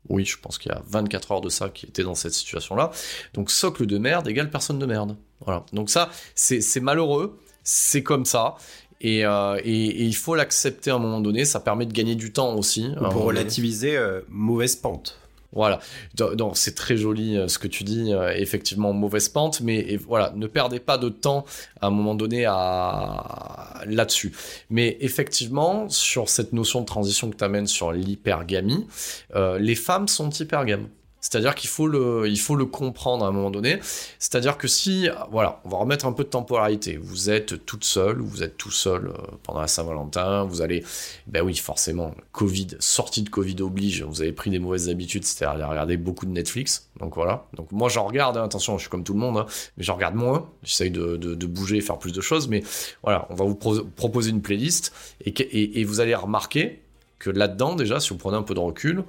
[0.08, 2.90] oui, je pense qu'il y a 24 heures de ça qui était dans cette situation-là.
[3.34, 5.16] Donc, socle de merde égale personne de merde.
[5.40, 5.64] Voilà.
[5.74, 8.56] Donc, ça, c'est malheureux, c'est comme ça.
[9.00, 11.44] Et, euh, et- et il faut l'accepter à un moment donné.
[11.44, 12.86] Ça permet de gagner du temps aussi.
[13.00, 15.16] Ou pour relativiser, euh, mauvaise pente.
[15.52, 15.80] Voilà.
[16.14, 18.12] Donc, c'est très joli euh, ce que tu dis.
[18.36, 19.60] effectivement, mauvaise pente.
[19.62, 21.44] Mais et voilà, ne perdez pas de temps
[21.80, 23.82] à un moment donné à...
[23.86, 24.32] là-dessus.
[24.70, 28.86] Mais effectivement, sur cette notion de transition que tu amènes sur l'hypergamie,
[29.34, 30.88] euh, les femmes sont hypergames.
[31.20, 33.80] C'est-à-dire qu'il faut le, faut le comprendre à un moment donné.
[34.18, 36.96] C'est-à-dire que si, voilà, on va remettre un peu de temporalité.
[36.96, 39.12] Vous êtes toute seule, ou vous êtes tout seul euh,
[39.42, 40.84] pendant la Saint-Valentin, vous allez,
[41.26, 45.68] ben oui, forcément, Covid, sortie de Covid oblige, vous avez pris des mauvaises habitudes, c'est-à-dire
[45.68, 46.88] regarder beaucoup de Netflix.
[47.00, 47.46] Donc voilà.
[47.54, 49.46] Donc moi, j'en regarde, hein, attention, je suis comme tout le monde, hein,
[49.76, 50.48] mais j'en regarde moins.
[50.62, 52.62] J'essaye de, de, de bouger, faire plus de choses, mais
[53.02, 54.92] voilà, on va vous pro- proposer une playlist
[55.24, 56.82] et vous allez remarquer
[57.18, 59.02] que là-dedans, déjà, si vous prenez un peu de recul,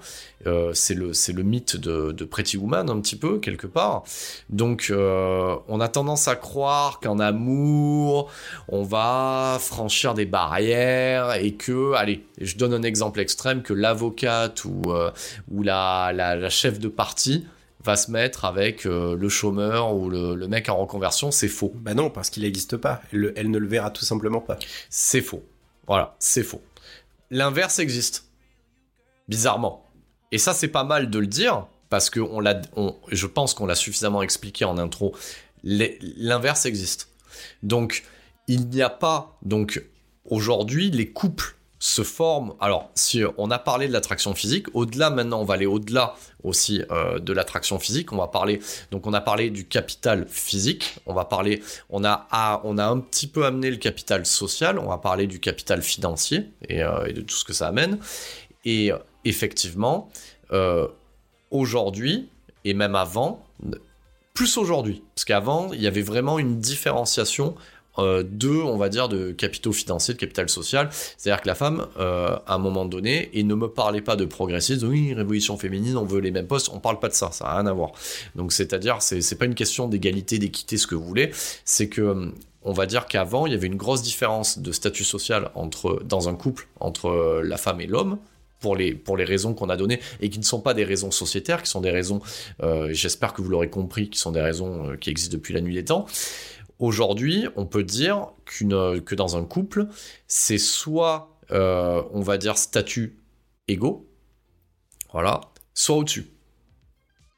[0.48, 4.04] euh, c'est le, c'est le mythe de, de Pretty Woman, un petit peu, quelque part.
[4.50, 8.32] Donc, euh, on a tendance à croire qu'en amour,
[8.68, 14.66] on va franchir des barrières et que, allez, je donne un exemple extrême, que l'avocate
[14.66, 15.12] ou, euh,
[15.52, 17.46] ou la, la, la chef de parti
[17.84, 21.72] va se mettre avec euh, le chômeur ou le, le mec en reconversion, c'est faux.
[21.76, 23.02] Bah non, parce qu'il n'existe pas.
[23.14, 24.58] Elle, le- elle ne le verra tout simplement pas.
[24.90, 25.44] C'est faux.
[25.88, 26.62] Voilà, c'est faux.
[27.32, 28.26] L'inverse existe.
[29.28, 29.86] Bizarrement.
[30.32, 32.62] Et ça, c'est pas mal de le dire, parce que on l'a,
[33.12, 35.16] je pense qu'on l'a suffisamment expliqué en intro.
[35.64, 37.10] L'inverse existe.
[37.64, 38.04] Donc,
[38.48, 39.84] il n'y a pas, donc,
[40.26, 42.54] aujourd'hui, les couples se forment.
[42.60, 46.84] Alors, si on a parlé de l'attraction physique, au-delà maintenant, on va aller au-delà aussi
[46.92, 48.12] euh, de l'attraction physique.
[48.12, 48.60] On va parler,
[48.92, 50.98] donc, on a parlé du capital physique.
[51.06, 52.28] On va parler, on a,
[52.64, 54.78] on a un petit peu amené le capital social.
[54.78, 58.00] On va parler du capital financier et, euh, de tout ce que ça amène.
[58.66, 60.10] Et euh, effectivement,
[60.52, 60.88] euh,
[61.52, 62.30] aujourd'hui
[62.66, 63.46] et même avant,
[64.34, 67.56] plus aujourd'hui, parce qu'avant, il y avait vraiment une différenciation
[68.00, 70.90] euh, de, on va dire, de capitaux financiers, de capital social.
[70.92, 74.26] C'est-à-dire que la femme, euh, à un moment donné, et ne me parlez pas de
[74.26, 77.46] progressisme, oui, révolution féminine, on veut les mêmes postes, on parle pas de ça, ça
[77.46, 77.92] n'a rien à voir.
[78.36, 81.32] Donc c'est-à-dire, c'est pas une question d'égalité, d'équité, ce que vous voulez,
[81.66, 82.32] c'est que
[82.64, 86.28] on va dire qu'avant, il y avait une grosse différence de statut social entre, dans
[86.28, 88.18] un couple entre euh, la femme et l'homme,
[88.60, 91.12] pour les, pour les raisons qu'on a données, et qui ne sont pas des raisons
[91.12, 92.22] sociétaires, qui sont des raisons,
[92.62, 95.76] euh, j'espère que vous l'aurez compris, qui sont des raisons qui existent depuis la nuit
[95.76, 96.06] des temps.
[96.80, 99.88] Aujourd'hui, on peut dire qu'une, que dans un couple,
[100.28, 103.20] c'est soit, euh, on va dire, statut
[103.68, 104.10] égaux,
[105.12, 105.42] voilà,
[105.74, 106.32] soit au-dessus.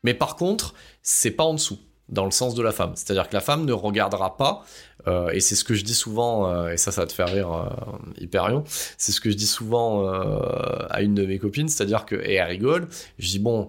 [0.04, 1.80] Mais par contre, c'est pas en dessous
[2.10, 2.92] dans le sens de la femme.
[2.96, 4.64] C'est-à-dire que la femme ne regardera pas,
[5.08, 7.30] euh, et c'est ce que je dis souvent, euh, et ça, ça va te faire
[7.30, 8.64] rire, euh, Hyperion,
[8.98, 12.48] c'est ce que je dis souvent à une de mes copines, c'est-à-dire que, et elle
[12.48, 12.88] rigole,
[13.18, 13.68] je dis, bon,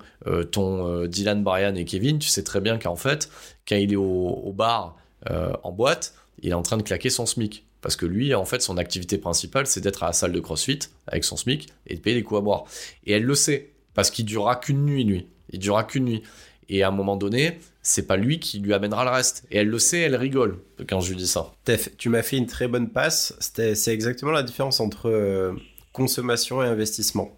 [0.51, 3.31] ton Dylan, Brian et Kevin, tu sais très bien qu'en fait,
[3.67, 4.97] quand il est au bar,
[5.31, 7.65] euh, en boîte, il est en train de claquer son SMIC.
[7.81, 10.79] Parce que lui, en fait, son activité principale, c'est d'être à la salle de CrossFit
[11.09, 12.65] avec son SMIC et de payer des coups à boire.
[13.07, 15.27] Et elle le sait, parce qu'il durera qu'une nuit, lui.
[15.51, 16.23] Il durera qu'une nuit.
[16.69, 19.45] Et à un moment donné, c'est pas lui qui lui amènera le reste.
[19.51, 20.59] Et elle le sait, elle rigole
[20.89, 21.53] quand je lui dis ça.
[21.63, 23.35] Steph, tu m'as fait une très bonne passe.
[23.41, 25.53] C'est exactement la différence entre euh,
[25.93, 27.37] consommation et investissement.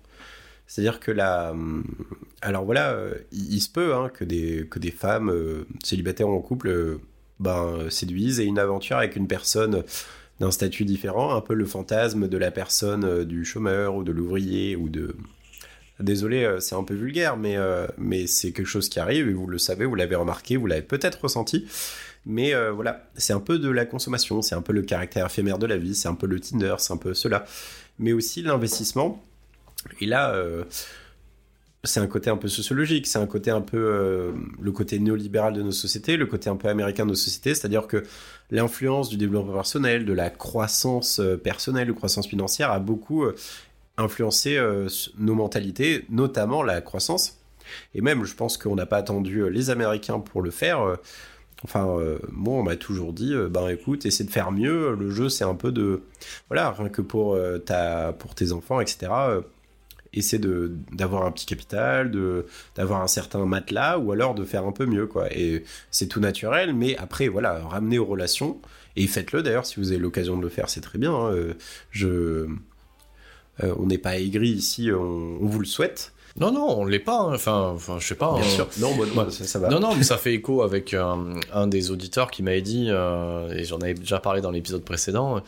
[0.66, 1.52] C'est-à-dire que la...
[1.52, 1.84] hum,
[2.42, 6.40] Alors voilà, euh, il, se peut hein, que, des, que des femmes célibataires ou en
[6.40, 7.00] couple
[7.40, 9.82] ben, séduisent et une aventure avec une personne
[10.40, 14.12] d'un statut différent, un peu le fantasme de la personne euh, du chômeur ou de
[14.12, 15.14] l'ouvrier ou de...
[16.00, 19.32] Désolé, euh, c'est un peu vulgaire, mais, euh, mais c'est quelque chose qui arrive et
[19.32, 21.66] vous le savez, vous l'avez remarqué, vous l'avez peut-être ressenti.
[22.26, 25.58] Mais euh, voilà, c'est un peu de la consommation, c'est un peu le caractère éphémère
[25.58, 27.44] de la vie, c'est un peu le Tinder, c'est un peu cela.
[27.98, 29.22] Mais aussi l'investissement.
[30.00, 30.64] Et là, euh,
[31.84, 35.52] c'est un côté un peu sociologique, c'est un côté un peu euh, le côté néolibéral
[35.52, 38.02] de nos sociétés, le côté un peu américain de nos sociétés, c'est-à-dire que
[38.50, 43.34] l'influence du développement personnel, de la croissance euh, personnelle, de croissance financière a beaucoup euh,
[43.96, 44.58] influencé
[45.18, 47.38] nos mentalités, notamment la croissance.
[47.94, 50.96] Et même, je pense qu'on n'a pas attendu les Américains pour le faire.
[51.62, 51.96] Enfin,
[52.32, 54.96] moi, on m'a toujours dit, ben écoute, essaie de faire mieux.
[54.96, 56.02] Le jeu, c'est un peu de,
[56.48, 59.12] voilà, rien que pour ta, pour tes enfants, etc.
[60.14, 62.46] euh, essaie de d'avoir un petit capital, de
[62.76, 65.32] d'avoir un certain matelas, ou alors de faire un peu mieux, quoi.
[65.32, 68.58] Et c'est tout naturel, mais après, voilà, ramener aux relations
[68.96, 69.42] et faites-le.
[69.42, 71.12] D'ailleurs, si vous avez l'occasion de le faire, c'est très bien.
[71.14, 71.54] hein, euh,
[71.90, 72.46] je,
[73.62, 76.12] euh, on n'est pas aigri ici, on, on vous le souhaite.
[76.36, 77.20] Non, non, on l'est pas.
[77.20, 77.34] hein.
[77.34, 78.34] Enfin, enfin, je sais pas.
[78.34, 78.48] Bien hein.
[78.48, 78.68] sûr.
[78.80, 79.68] Non, ça, ça va.
[79.68, 83.52] Non, non, mais ça fait écho avec un, un des auditeurs qui m'avait dit, euh,
[83.54, 85.40] et j'en avais déjà parlé dans l'épisode précédent, euh,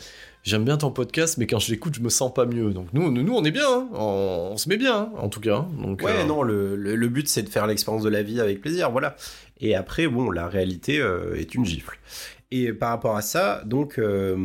[0.47, 2.71] j'aime bien ton podcast, mais quand je l'écoute, je me sens pas mieux.
[2.71, 3.89] Donc nous, nous, nous, on est bien, hein.
[3.93, 5.57] on, on se met bien, hein, en tout cas.
[5.57, 5.69] hein.
[5.83, 8.41] Donc, Ouais, euh, non, le, le, le but c'est de faire l'expérience de la vie
[8.41, 9.17] avec plaisir, voilà.
[9.61, 11.99] Et après, bon, la réalité euh, est une gifle.
[12.53, 14.37] Et par rapport à ça, donc, euh,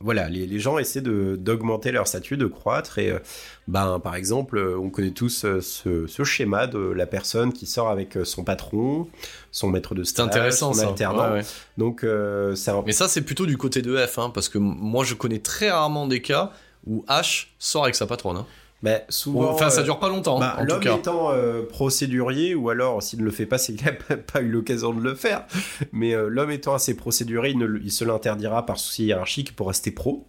[0.00, 2.98] voilà, les, les gens essaient d'augmenter leur statut, de croître.
[2.98, 3.18] Et, euh,
[3.66, 7.66] ben, par exemple, euh, on connaît tous euh, ce, ce schéma de la personne qui
[7.66, 9.08] sort avec son patron,
[9.50, 10.88] son maître de stage, intéressant son ça.
[10.88, 11.28] alternant.
[11.32, 11.44] Ouais, ouais.
[11.78, 15.04] Donc, euh, ça, Mais ça, c'est plutôt du côté de F, hein, parce que moi,
[15.04, 16.52] je connais très rarement des cas
[16.86, 18.36] où H sort avec sa patronne.
[18.36, 18.46] hein.
[18.82, 19.50] Ben, souvent.
[19.50, 23.24] enfin, ça euh, dure pas longtemps, Bah, L'homme étant euh, procédurier, ou alors s'il ne
[23.24, 25.44] le fait pas, c'est qu'il n'a pas- eu l'occasion de le faire.
[25.92, 29.56] Mais euh, l'homme étant assez procédurier, il, ne le- il se l'interdira par souci hiérarchique
[29.56, 30.26] pour rester pro.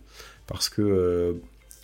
[0.47, 1.33] Parce que euh,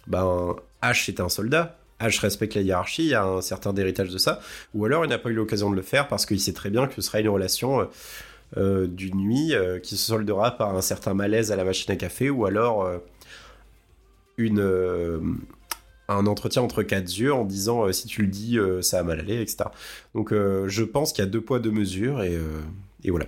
[0.07, 1.78] ben, H est un soldat.
[1.99, 4.39] H respecte la hiérarchie, il y a un certain héritage de ça.
[4.74, 6.88] Ou alors il n'a pas eu l'occasion de le faire parce qu'il sait très bien
[6.88, 7.88] que ce sera une relation
[8.57, 12.45] d'une nuit qui se soldera par un certain malaise à la machine à café ou
[12.45, 12.88] alors
[14.38, 15.39] une,
[16.09, 19.03] un entretien entre quatre yeux en disant euh, si tu le dis, euh, ça va
[19.03, 19.65] mal aller, etc.
[20.15, 22.37] Donc euh, je pense qu'il y a deux poids, deux mesures et,
[23.03, 23.25] et voilà.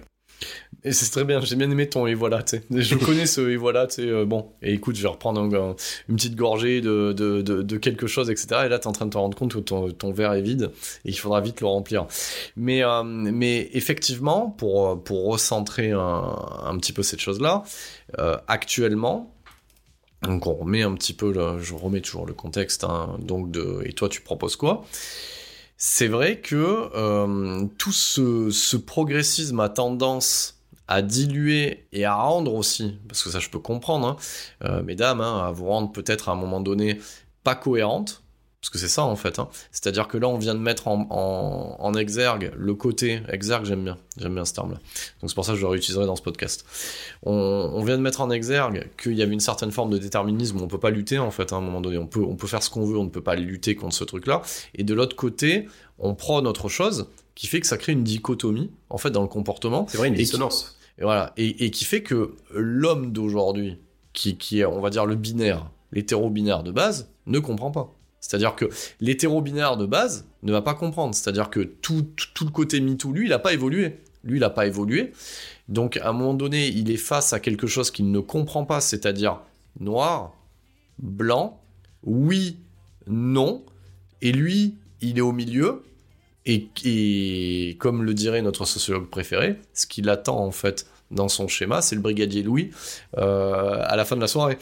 [0.83, 2.63] Et c'est très bien, j'ai bien aimé ton et voilà, tu sais.
[2.69, 4.07] Je connais ce et voilà, tu sais.
[4.09, 5.75] euh, bon, et écoute, je vais reprendre un- un-
[6.09, 8.47] une petite gorgée de, de, de, de quelque chose, etc.
[8.65, 10.69] Et là, t'es en train de te rendre compte que ton, ton verre est vide
[11.05, 12.05] et qu'il faudra vite le remplir.
[12.55, 17.63] Mais, euh, mais effectivement, pour, pour recentrer un, un petit peu cette chose-là,
[18.19, 19.33] euh, actuellement,
[20.27, 23.93] donc on remet un petit peu, je remets toujours le contexte, hein, donc de, et
[23.93, 24.85] toi tu proposes quoi?
[25.77, 32.53] C'est vrai que euh, tout ce, ce progressisme a tendance à diluer et à rendre
[32.53, 34.17] aussi, parce que ça je peux comprendre, hein,
[34.63, 36.99] euh, mesdames, hein, à vous rendre peut-être à un moment donné
[37.43, 38.23] pas cohérente,
[38.65, 39.37] parce que c'est ça en fait.
[39.37, 39.47] hein.
[39.71, 43.83] C'est-à-dire que là on vient de mettre en, en, en exergue le côté, exergue j'aime
[43.83, 44.77] bien, j'aime bien ce terme-là.
[45.21, 46.65] Donc c'est pour ça que je le réutiliserai dans ce podcast.
[47.23, 50.59] On, on vient de mettre en exergue qu'il y avait une certaine forme de déterminisme
[50.59, 51.97] où on peut pas lutter en fait à un moment donné.
[51.99, 54.03] On peut, on peut faire ce qu'on veut, on ne peut pas lutter contre ce
[54.03, 54.41] truc-là.
[54.73, 55.67] Et de l'autre côté,
[55.99, 59.27] on prône autre chose qui fait que ça crée une dichotomie en fait dans le
[59.27, 60.77] comportement C'est vrai, une qui- dissonance.
[60.97, 63.77] et voilà et, et qui fait que l'homme d'aujourd'hui
[64.13, 67.93] qui, qui est on va dire le binaire l'hétéro-binaire de base ne comprend pas
[68.27, 68.65] c'est-à-dire que
[69.01, 71.13] l'hétéro-binaire de base ne va pas comprendre.
[71.13, 73.99] C'est-à-dire que tout, tout, le côté MeToo lui il n'a pas évolué.
[74.23, 75.11] Lui il n'a pas évolué.
[75.69, 78.81] Donc à un moment donné il est face à quelque chose qu'il ne comprend pas
[78.81, 79.41] c'est-à-dire
[79.79, 80.33] noir
[80.97, 81.61] blanc
[82.03, 82.57] oui
[83.05, 83.63] non.
[84.23, 85.83] Et lui il est au milieu.
[86.47, 91.81] Et comme le dirait notre sociologue préféré, ce qu'il attend en fait dans son schéma,
[91.81, 92.71] c'est le brigadier Louis
[93.17, 94.57] euh, à la fin de la soirée.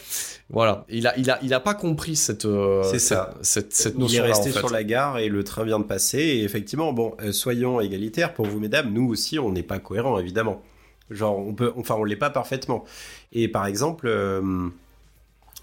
[0.49, 3.33] Voilà, il a, il a, il a pas compris cette, euh, C'est cette, ça.
[3.41, 4.59] cette, cette Il est resté en fait.
[4.59, 6.19] sur la gare et le train vient de passer.
[6.19, 8.91] Et effectivement, bon, euh, soyons égalitaires pour vous, mesdames.
[8.91, 10.61] Nous aussi, on n'est pas cohérents, évidemment.
[11.09, 12.83] Genre, on peut, enfin, on l'est pas parfaitement.
[13.31, 14.41] Et par exemple, euh,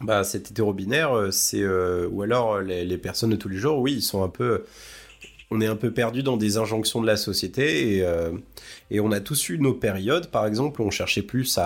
[0.00, 1.64] bah, cet hétéro-binaire, c'est
[2.10, 4.64] ou alors les, les personnes de tous les jours, oui, ils sont un peu.
[5.52, 8.30] On est un peu perdu dans des injonctions de la société et, euh,
[8.90, 10.26] et on a tous eu nos périodes.
[10.28, 11.58] Par exemple, on cherchait plus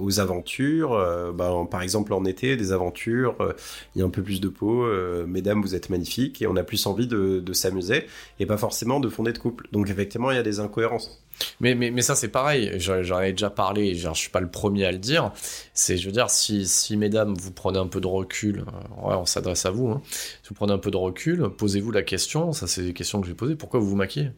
[0.00, 0.92] aux aventures.
[0.92, 3.36] euh, ben, par exemple, en été, des aventures.
[3.40, 3.52] euh,
[3.94, 4.84] il y a un peu plus de peau.
[4.84, 8.06] euh, mesdames, vous êtes magnifiques et on a plus envie de, s'amuser
[8.40, 9.68] et pas forcément de fonder de couple.
[9.70, 11.22] Donc effectivement, il y a des incohérences.
[11.60, 12.72] Mais, mais, mais ça, c'est pareil.
[12.78, 13.94] J'en ai déjà parlé.
[13.94, 15.32] genre, je suis pas le premier à le dire.
[15.72, 18.60] C'est, je veux dire, si, si mesdames, vous prenez un peu de recul,
[19.02, 19.88] ouais, on s'adresse à vous.
[19.88, 20.02] Hein.
[20.10, 22.52] Si vous prenez un peu de recul, posez-vous la question.
[22.52, 23.56] Ça, c'est des questions que j'ai posées.
[23.56, 24.30] Pourquoi vous vous maquillez?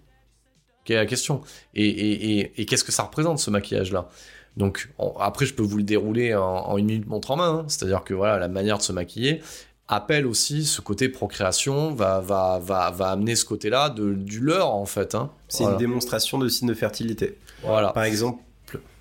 [0.87, 1.43] Quelle est la question
[1.75, 4.09] Et, et, et, et qu'est-ce que ça représente ce maquillage-là?
[4.57, 7.51] Donc, on- après, je peux vous le dérouler en, en une minute montre en main.
[7.59, 7.65] hein.
[7.69, 9.43] C'est-à-dire que voilà, la manière de se maquiller
[9.89, 14.75] appelle aussi ce côté procréation, va, va, va, va amener ce côté-là de, du leurre,
[14.75, 15.15] en fait.
[15.15, 15.31] Hein.
[15.49, 15.75] C'est Voilà.
[15.75, 17.37] une démonstration de signe de fertilité.
[17.63, 17.91] voilà.
[17.93, 18.43] Par exemple,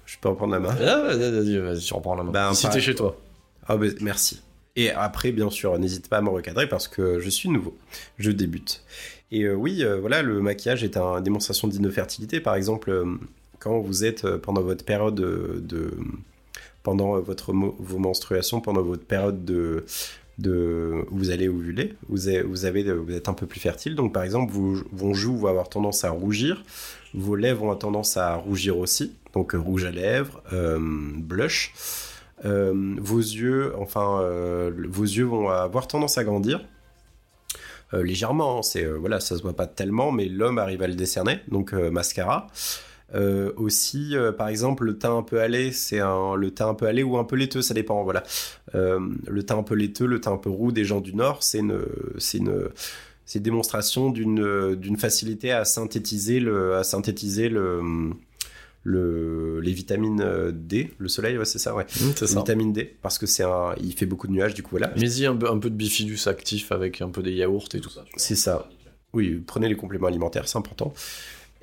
[0.06, 0.76] je peux reprendre la main.
[0.80, 2.32] Ah, vas-y, tu reprends la main.
[2.32, 3.16] Ben, si t'es chez toi.
[3.68, 4.42] Ah ben, merci.
[4.76, 7.76] Et après, bien sûr, n'hésite pas à me recadrer parce que je suis nouveau.
[8.20, 8.84] Je débute.
[9.32, 12.40] Et euh, oui, euh, voilà, le maquillage est une démonstration d'infertilité.
[12.40, 13.06] Par exemple, euh,
[13.60, 15.92] quand vous êtes pendant votre période de...
[16.84, 19.86] pendant votre, vos menstruations, pendant votre période de...
[20.38, 23.96] de vous allez ovuler, vous, avez, vous, êtes un peu plus fertile.
[23.96, 26.64] Donc, par exemple, vos joues vont avoir tendance à rougir.
[27.14, 29.14] Vos lèvres ont tendance à rougir aussi.
[29.34, 30.44] Donc, rouge à lèvres,
[31.18, 31.74] blush.
[32.44, 34.22] Vos yeux, enfin,
[34.90, 36.62] vos yeux vont avoir tendance à grandir.
[37.94, 40.88] Euh, légèrement, hein, c'est euh, voilà, ça se voit pas tellement, mais l'homme arrive à
[40.88, 42.48] le décerner, donc euh, mascara.
[43.56, 47.18] Aussi, par exemple, le teint un peu allé, c'est un, le teint un peu ou
[47.18, 48.04] un peu laiteux, ça dépend.
[48.04, 48.24] Voilà,
[48.74, 51.60] le teint un peu laiteux, le teint un peu roux des gens du Nord, c'est
[51.60, 51.80] une,
[52.18, 52.68] c'est une,
[53.26, 58.12] c'est démonstration d'une, d'une facilité à synthétiser le, à synthétiser le,
[58.88, 61.84] le, les vitamines euh, D, le soleil, ouais, c'est ça, ouais.
[61.86, 62.38] Mmh, c'est ça.
[62.40, 64.94] Vitamine D, parce que c'est un, il fait beaucoup de nuages, du coup voilà.
[64.96, 67.90] Mais-y un, peu- un peu de bifidus actif avec un peu des yaourts et tout
[67.90, 68.06] ça.
[68.16, 68.70] C'est ça.
[69.14, 70.94] Oui, prenez les compléments alimentaires, c'est important.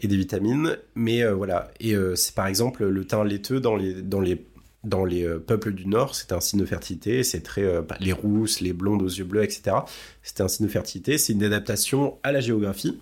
[0.00, 0.76] Et des vitamines.
[0.96, 1.70] Mais euh, voilà.
[1.78, 4.44] Et euh, c'est par exemple le teint laiteux dans les, dans les,
[4.82, 7.22] dans les euh, peuples du Nord, c'est un signe de fertilité.
[7.22, 7.80] C'est très.
[7.82, 9.76] bah, les rousses, les blondes aux yeux bleus, etc.
[10.24, 11.18] C'est un signe de fertilité.
[11.18, 12.98] C'est une adaptation à la géographie.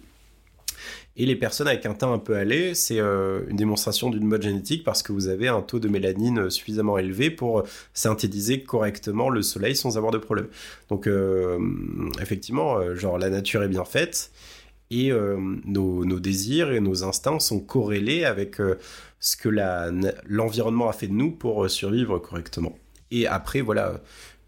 [1.17, 4.43] Et les personnes avec un teint un peu allé, c'est euh, une démonstration d'une mode
[4.43, 9.43] génétique parce que vous avez un taux de mélanine suffisamment élevé pour synthétiser correctement le
[9.43, 10.47] soleil sans avoir de problème.
[10.89, 11.59] Donc euh,
[12.23, 14.31] effectivement, euh, genre la nature est bien faite
[14.91, 18.79] et euh, nos, désirs et nos instincts sont corrélés avec euh,
[19.21, 19.49] ce que
[20.27, 22.77] l'environnement a fait de nous pour euh, survivre correctement.
[23.13, 24.01] Et après, voilà,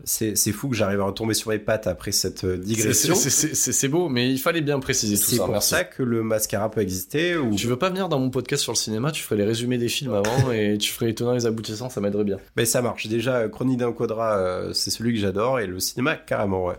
[0.04, 3.14] c'est c'est fou que j'arrive à retomber sur mes pattes après cette euh, C'est- digression.
[3.14, 5.44] c'est- C'est c'est- c'est beau, mais il fallait bien préciser tout C'est ça.
[5.44, 5.70] pour merci.
[5.70, 7.36] ça que le mascara peut exister.
[7.36, 7.54] Ou...
[7.54, 9.88] Tu veux pas venir dans mon podcast sur le cinéma Tu ferais les résumés des
[9.88, 12.38] films avant et tu ferais les tenants les aboutissants, ça m'aiderait bien.
[12.56, 13.06] Mais ça marche.
[13.06, 15.60] Déjà, euh, Chronique d'un quadra, euh, c'est celui que j'adore.
[15.60, 16.76] Et le cinéma, carrément, ouais.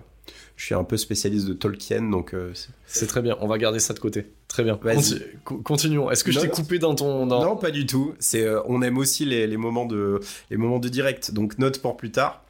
[0.55, 3.57] Je suis un peu spécialiste de Tolkien, donc euh, c'est- C'est très bien, on va
[3.57, 4.27] garder ça de côté.
[4.47, 4.75] Très bien.
[4.75, 5.19] Conti-
[5.63, 6.11] continuons.
[6.11, 7.25] Est-ce que je t'ai coupé dans ton.
[7.25, 7.43] Dans...
[7.43, 8.13] Non, pas du tout.
[8.19, 10.19] C'est, euh, on aime aussi les, les moments de,
[10.51, 11.31] les moments de direct.
[11.31, 12.42] Donc note pour plus tard.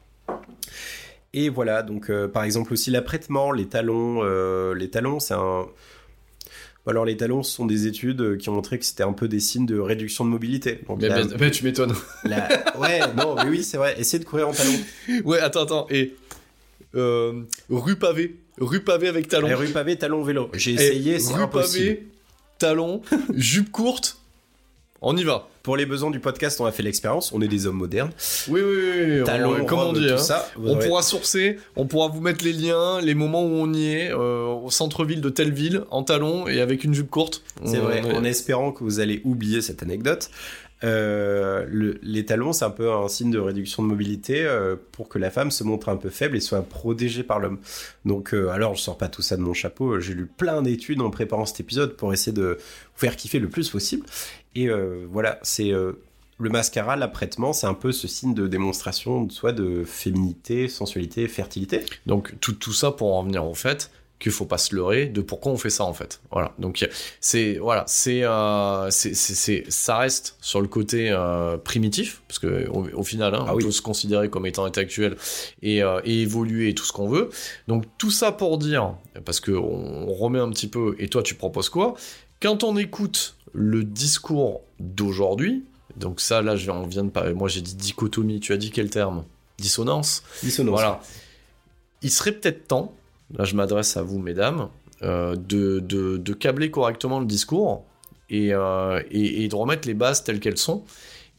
[1.34, 1.82] Et voilà.
[1.82, 4.20] Donc euh, par exemple aussi l'apprêtement, les talons.
[4.22, 5.66] euh, les talons, c'est un.
[6.86, 9.26] Alors les talons, ce sont des études euh, qui ont montré que c'était un peu
[9.26, 10.80] des signes de réduction de mobilité.
[10.86, 11.94] Donc, Mais, la- mais- mais tu m'étonnes.
[12.24, 13.94] la- ouais, non, mais oui, c'est vrai.
[13.98, 14.78] Essayez de courir en talons.
[15.24, 15.86] ouais, attends, attends.
[15.90, 16.14] Et.
[16.94, 18.36] euh, rue pavé.
[18.60, 19.48] Rue pavé avec talons.
[19.48, 20.50] Et rue pavé, talons vélo.
[20.52, 21.86] J'ai essayé, c'est rue impossible.
[21.96, 22.06] pavé,
[22.58, 23.00] talons,
[23.34, 24.18] jupe courte.
[25.06, 25.48] On y va.
[25.62, 27.32] Pour les besoins du podcast, on a fait l'expérience.
[27.32, 28.10] On est des hommes modernes.
[28.48, 28.76] Oui, oui,
[29.06, 29.20] oui.
[29.20, 30.06] on- Talons, on robes, dit.
[30.08, 30.18] tout hein.
[30.18, 30.50] ça.
[30.56, 33.72] vous On aurez- pourra sourcer, on pourra vous mettre les liens, les moments où on
[33.72, 37.42] y est, euh, au centre-ville de telle ville, en talons et avec une jupe courte.
[37.64, 40.30] C'est vrai, est- en espérant que vous allez oublier cette anecdote.
[40.82, 45.08] Euh, le- les talons, c'est un peu un signe de réduction de mobilité euh, pour
[45.08, 47.58] que la femme se montre un peu faible et soit protégée par l'homme.
[48.04, 49.98] Donc, euh, alors, je sors pas tout ça de mon chapeau.
[50.00, 53.48] J'ai lu plein d'études en préparant cet épisode pour essayer de vous faire kiffer le
[53.48, 54.04] plus possible.
[54.54, 55.92] Et euh, voilà, c'est euh,
[56.38, 61.84] le mascara, l'apprêtement, c'est un peu ce signe de démonstration, soit de féminité, sensualité, fertilité.
[62.06, 63.90] Donc tout, tout ça pour en venir au fait
[64.20, 66.20] qu'il faut pas se leurrer de pourquoi on fait ça en fait.
[66.30, 66.54] Voilà.
[66.60, 66.88] Donc
[67.20, 72.86] c'est voilà, c'est euh, c'est ça reste sur le côté euh, primitif parce que au,
[72.94, 73.64] au final hein, Ah on oui.
[73.64, 75.16] peut se considérer comme étant intellectuel
[75.62, 77.30] et, euh, et évoluer et tout ce qu'on veut.
[77.66, 78.94] Donc tout ça pour dire
[79.24, 81.94] parce que on, on remet un petit peu et toi tu proposes quoi?
[82.40, 85.64] Quand on écoute le discours d'aujourd'hui
[85.96, 87.34] Donc ça, là, je- on vient de parler.
[87.34, 88.40] Moi, j'ai dit dichotomie.
[88.40, 89.24] Tu as dit quel terme?
[89.58, 90.24] Dissonance.
[90.42, 90.72] Dissonance.
[90.72, 91.00] Voilà.
[92.02, 92.92] Il serait peut-être temps,
[93.38, 94.68] là je m'adresse à vous mesdames,
[95.02, 97.84] euh, de, de, de câbler correctement le discours
[98.28, 100.84] et, euh, et, et de remettre les bases telles qu'elles sont.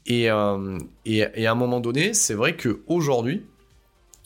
[0.08, 3.44] Et, euh, et, et à un moment donné, c'est vrai qu'aujourd'hui,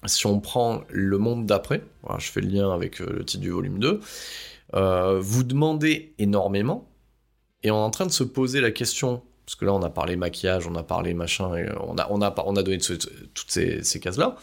[0.05, 3.49] si on prend le monde d'après, voilà, je fais le lien avec le titre du
[3.49, 3.99] volume 2,
[4.75, 6.85] euh, vous demandez énormément
[7.63, 9.89] et on est en train de se poser la question parce que là on a
[9.89, 11.49] parlé maquillage, on a parlé machin,
[11.81, 14.35] on a, on a, on a donné toutes ces, cases-là.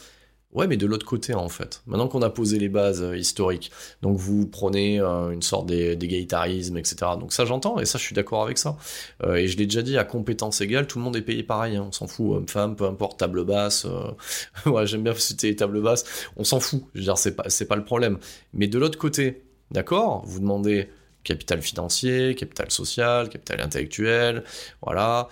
[0.52, 1.82] Ouais, mais de l'autre côté en fait.
[1.86, 3.70] Maintenant qu'on a posé les bases euh, historiques,
[4.02, 6.96] donc vous prenez euh, une sorte d'é- d'égalitarisme, etc.
[7.20, 8.76] Donc ça j'entends et ça je suis d'accord avec ça.
[9.22, 11.76] Euh, et je l'ai déjà dit, à compétence égale, tout le monde est payé pareil.
[11.76, 11.84] hein.
[11.86, 13.86] On s'en fout, homme-femme, peu importe, table basse.
[14.66, 16.04] ouais, j'aime bien citer les tables basses.
[16.36, 16.82] On s'en fout.
[16.94, 18.18] Je veux dire, c'est pas, pas le problème.
[18.54, 20.88] Mais de l'autre côté, d'accord, vous demandez
[21.26, 24.44] capital financier, capital social, capital intellectuel,
[24.80, 25.28] voilà.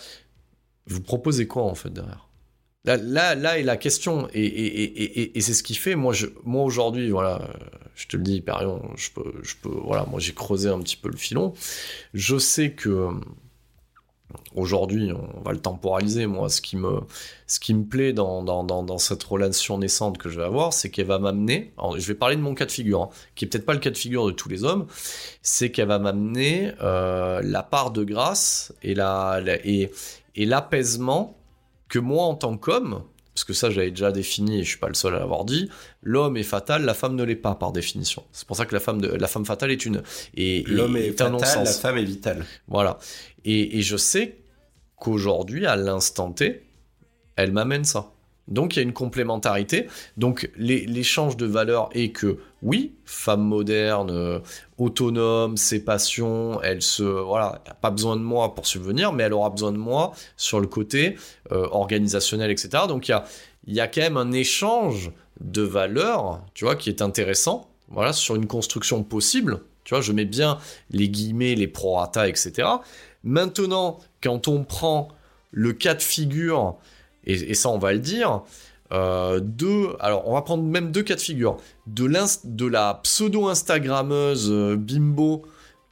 [0.87, 2.29] Vous proposez quoi en fait derrière?
[2.85, 6.13] Là, là, est la question, et, c'est ce qui fait, moi,
[6.45, 10.21] moi aujourd'hui, voilà, euh, je te le dis, Hyperion, je peux, je peux, voilà, moi
[10.21, 11.55] j'ai creusé un petit peu le filon.
[12.13, 13.11] Je sais que euh,
[14.55, 17.01] aujourd'hui, on va le temporaliser, moi, ce qui me,
[17.47, 20.91] ce qui me plaît dans, dans, dans, cette relation naissante que je vais avoir, c'est
[20.91, 23.67] qu'elle va m'amener, je vais parler de mon cas de figure, hein, qui est peut-être
[23.67, 24.87] pas le cas de figure de tous les hommes,
[25.43, 29.91] c'est qu'elle va m'amener euh, la part de grâce et la- et,
[30.37, 31.37] et l'apaisement
[31.89, 33.03] que moi en tant qu'homme,
[33.35, 35.69] parce que ça j'avais déjà défini et je suis pas le seul à l'avoir dit,
[36.03, 38.25] l'homme est fatal, la femme ne l'est pas par définition.
[38.33, 40.03] C'est pour ça que la femme, de, la femme fatale est une
[40.35, 41.81] et, L'homme est, un fatal, la non-sens.
[41.81, 42.47] femme est vitale.
[42.69, 42.99] Voilà.
[43.45, 44.39] Et, et je sais
[44.97, 46.63] qu'aujourd'hui, à l'instant T,
[47.37, 48.14] elle m'amène ça.
[48.49, 49.87] Donc il y a une complémentarité.
[50.17, 54.39] Donc l'échange de valeurs est que oui, femme moderne, euh,
[54.79, 59.33] autonome, ses passions, elle se voilà, a pas besoin de moi pour subvenir, mais elle
[59.33, 61.17] aura besoin de moi sur le côté
[61.53, 62.85] euh, organisationnel, etc.
[62.89, 63.25] Donc il y a
[63.67, 65.11] y a quand même un échange
[65.41, 67.69] de valeurs, tu vois, qui est intéressant.
[67.89, 69.61] Voilà, sur une construction possible.
[69.85, 70.59] Tu vois, je mets bien
[70.91, 72.69] les guillemets, les prorata, etc.
[73.23, 75.09] Maintenant, quand on prend
[75.51, 76.77] le cas de figure,
[77.27, 78.43] et, et ça on va le dire,
[78.93, 81.57] euh, de, alors on va prendre même deux cas de figure,
[81.87, 82.07] de,
[82.67, 85.43] la pseudo-instagrammeuse euh, bimbo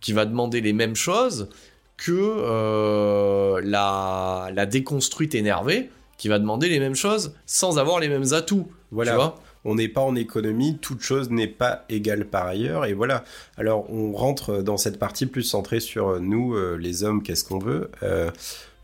[0.00, 1.48] qui va demander les mêmes choses
[1.96, 8.08] que euh, la, la déconstruite énervée qui va demander les mêmes choses sans avoir les
[8.08, 8.68] mêmes atouts.
[8.90, 9.12] Voilà.
[9.12, 12.94] Tu vois on n'est pas en économie, toute chose n'est pas égale par ailleurs, et
[12.94, 13.22] voilà.
[13.56, 17.88] Alors, on rentre dans cette partie plus centrée sur nous, les hommes, qu'est-ce qu'on veut.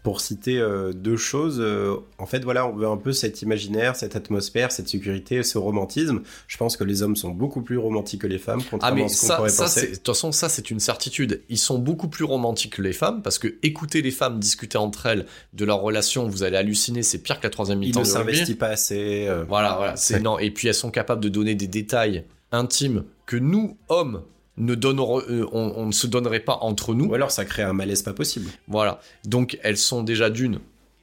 [0.09, 3.95] Pour citer euh, deux choses, euh, en fait, voilà, on veut un peu cet imaginaire,
[3.95, 6.23] cette atmosphère, cette sécurité, ce romantisme.
[6.47, 9.09] Je pense que les hommes sont beaucoup plus romantiques que les femmes, Ah mais à
[9.09, 9.81] ce qu'on ça, pourrait ça penser.
[9.81, 11.43] c'est- de toute façon ça c'est une certitude.
[11.51, 15.05] Ils sont beaucoup plus romantiques que les femmes parce que écouter les femmes discuter entre
[15.05, 18.05] elles de leur relation, vous allez halluciner, c'est pire que la troisième Ils mi-temps ne
[18.07, 18.33] de rugby.
[18.33, 19.27] s'investissent pas assez.
[19.29, 20.39] euh, Voilà, voilà, c'est non.
[20.39, 24.23] Et puis elles sont capables de donner des détails intimes que nous hommes
[24.59, 27.07] ne euh, on, on ne se donnerait pas entre nous.
[27.07, 28.51] Ou alors, ça crée un malaise pas possible.
[28.67, 29.01] Voilà.
[29.25, 30.61] Donc elles sont déjà d'une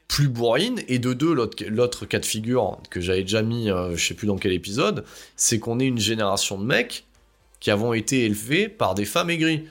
[0.07, 3.95] plus bourrines et de deux l'autre l'autre cas de figure que j'avais déjà mis euh,
[3.95, 5.03] je sais plus dans quel épisode
[5.35, 7.05] c'est qu'on est une génération de mecs
[7.59, 9.63] qui avons été élevés par des femmes aigries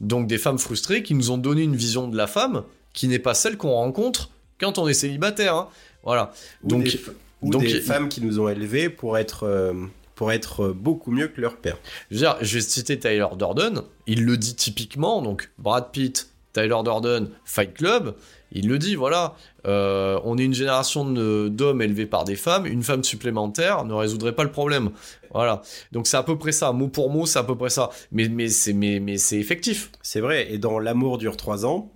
[0.00, 2.62] donc des femmes frustrées qui nous ont donné une vision de la femme
[2.92, 4.30] qui n'est pas celle qu'on rencontre
[4.60, 5.68] quand on est célibataire hein.
[6.04, 7.00] voilà Ou donc des,
[7.42, 9.72] ou donc, des femmes qui nous ont élevés pour être, euh,
[10.20, 11.78] pour être euh, beaucoup mieux que leur père.
[12.10, 16.28] Je veux dire, je vais citer Tyler Durden, il le dit typiquement, donc Brad Pitt,
[16.52, 18.14] Tyler Durden, Fight Club,
[18.52, 19.34] il le dit, voilà,
[19.66, 24.34] euh, on est une génération d'hommes élevés par des femmes, une femme supplémentaire ne résoudrait
[24.34, 24.90] pas le problème.
[25.32, 27.88] Voilà, donc c'est à peu près ça, mot pour mot, c'est à peu près ça,
[28.12, 29.90] mais, mais c'est mais, mais effectif.
[30.02, 30.52] C'est vrai.
[30.52, 31.90] Et dans L'amour dure trois ans,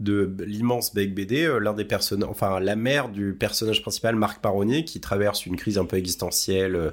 [0.00, 4.40] de l'immense Beck BD, euh, l'un des personnages, enfin la mère du personnage principal, Marc
[4.40, 6.92] Paronnier, qui traverse une crise un peu existentielle.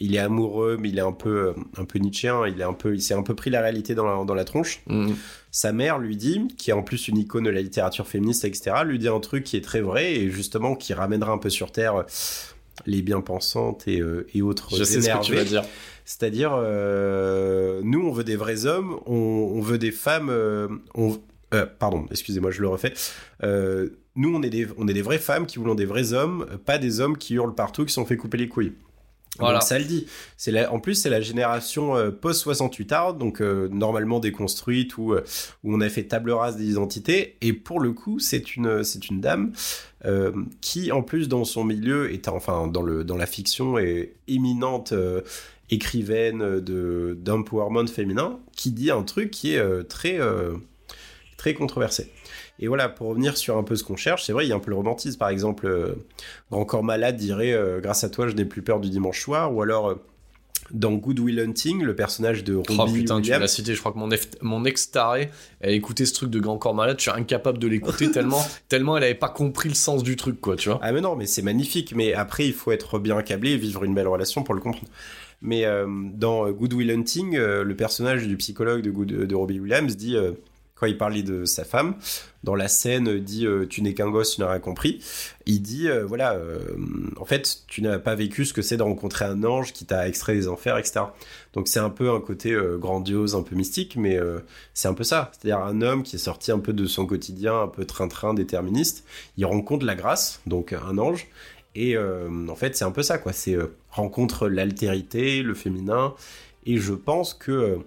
[0.00, 2.46] Il est amoureux, mais il est un peu, euh, un peu nietzschéen.
[2.46, 4.44] Il est un peu, il s'est un peu pris la réalité dans la, dans la
[4.44, 4.82] tronche.
[4.86, 5.12] Mm.
[5.50, 8.76] Sa mère lui dit, qui est en plus une icône de la littérature féministe, etc.,
[8.84, 11.72] lui dit un truc qui est très vrai et justement qui ramènera un peu sur
[11.72, 12.02] terre euh,
[12.86, 15.64] les bien-pensantes et, euh, et autres Je sais ce que tu vas dire.
[16.04, 19.14] C'est-à-dire, euh, nous, on veut des vrais hommes, on,
[19.54, 20.28] on veut des femmes.
[20.30, 21.18] euh, on-
[21.54, 22.92] euh, pardon, excusez-moi, je le refais.
[23.42, 26.46] Euh, nous, on est, des, on est des vraies femmes qui voulons des vrais hommes,
[26.66, 28.72] pas des hommes qui hurlent partout, qui sont fait couper les couilles.
[29.38, 29.58] Voilà.
[29.60, 30.06] Donc ça le dit.
[30.36, 35.12] C'est la- en plus, c'est la génération euh, post-68 art, donc euh, normalement déconstruite, où,
[35.14, 35.24] euh,
[35.64, 37.36] où on a fait table rase des identités.
[37.40, 39.52] Et pour le coup, c'est une, c'est une dame
[40.60, 44.94] qui, en plus, dans son milieu, est enfin dans, le, dans la fiction, est éminente
[45.70, 50.18] écrivaine de d'empowerment féminin, qui dit un truc qui est très,
[51.36, 52.10] très controversé.
[52.60, 54.56] Et voilà, pour revenir sur un peu ce qu'on cherche, c'est vrai, il y a
[54.56, 55.18] un peu le romantisme.
[55.18, 55.94] Par exemple, euh,
[56.50, 59.54] Grand Corps Malade dirait Grâce à toi, je n'ai plus peur du dimanche soir.
[59.54, 59.96] Ou alors,
[60.72, 63.40] dans Good Will Hunting, le personnage de Robbie Oh putain, tu Williams.
[63.40, 64.08] l'as cité, je crois que mon,
[64.42, 65.30] mon ex taré,
[65.60, 68.96] elle écoutait ce truc de Grand Corps Malade, je suis incapable de l'écouter tellement, tellement
[68.98, 70.78] elle avait pas compris le sens du truc, quoi, tu vois.
[70.82, 71.94] Ah mais non, mais c'est magnifique.
[71.96, 74.88] Mais après, il faut être bien câblé et vivre une belle relation pour le comprendre.
[75.40, 79.60] Mais euh, dans Good Will Hunting, euh, le personnage du psychologue de, Good- de Robbie
[79.60, 80.32] Williams dit, euh,
[80.78, 81.96] quand il parlait de sa femme,
[82.44, 85.00] dans la scène, dit euh, Tu n'es qu'un gosse, tu n'as rien compris.
[85.46, 86.58] Il dit euh, Voilà, euh,
[87.18, 90.06] en fait, tu n'as pas vécu ce que c'est de rencontrer un ange qui t'a
[90.08, 91.00] extrait des enfers, etc.
[91.52, 94.18] Donc c'est un peu un côté grandiose, un peu mystique, mais
[94.74, 95.32] c'est un peu ça.
[95.32, 99.04] C'est-à-dire un homme qui est sorti un peu de son quotidien, un peu train-train déterministe.
[99.36, 101.26] Il rencontre la grâce, donc un ange.
[101.74, 103.32] Et en fait, c'est un peu ça, quoi.
[103.32, 103.56] C'est
[103.90, 106.14] rencontre l'altérité, le féminin.
[106.66, 107.78] Et je pense que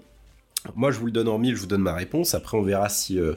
[0.76, 2.34] moi, je vous le donne en mille, je vous donne ma réponse.
[2.34, 3.34] Après, on verra si euh,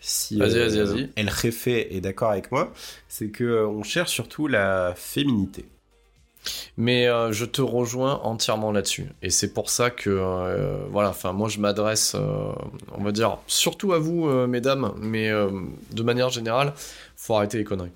[0.00, 1.10] si Vas-y, vas-y, vas-y.
[1.16, 2.72] El Jefe est d'accord avec moi.
[3.08, 5.64] C'est que euh, on cherche surtout la féminité.
[6.76, 9.08] Mais euh, je te rejoins entièrement là-dessus.
[9.22, 12.52] Et c'est pour ça que, euh, voilà, enfin, moi je m'adresse, euh,
[12.96, 15.50] on va dire, surtout à vous, euh, mesdames, mais euh,
[15.92, 16.72] de manière générale,
[17.16, 17.90] faut arrêter les conneries.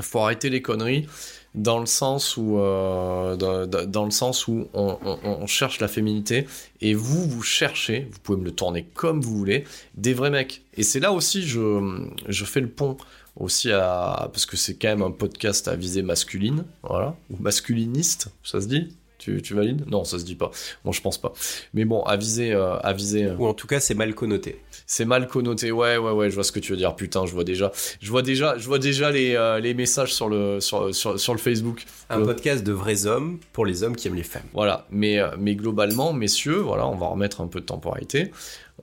[0.00, 1.06] Faut arrêter les conneries
[1.54, 6.46] dans le sens où, euh, dans, le sens où on cherche la féminité
[6.80, 9.64] et vous, vous cherchez, vous pouvez me le tourner comme vous voulez,
[9.94, 10.62] des vrais mecs.
[10.74, 12.96] Et c'est là aussi, je, je fais le pont
[13.36, 18.28] aussi à parce que c'est quand même un podcast à visée masculine, voilà, ou masculiniste,
[18.42, 19.84] ça se dit tu, tu valides?
[19.86, 20.50] Non, ça se dit pas.
[20.84, 21.32] Bon, je pense pas.
[21.74, 24.60] Mais bon, à viser, euh, euh, Ou en tout cas, c'est mal connoté.
[24.86, 25.70] c'est mal connoté.
[25.70, 26.30] Ouais, ouais, ouais.
[26.30, 26.96] Je vois ce que tu veux dire.
[26.96, 27.70] Putain, je vois déjà,
[28.00, 31.32] je vois déjà, je vois déjà les, euh, les messages sur le sur, sur, sur
[31.34, 31.84] le Facebook.
[32.08, 34.42] Un Euh, podcast de vrais hommes pour les hommes qui aiment les femmes.
[34.54, 38.32] Voilà, mais, mais globalement, messieurs, voilà, on va remettre un peu de temporalité.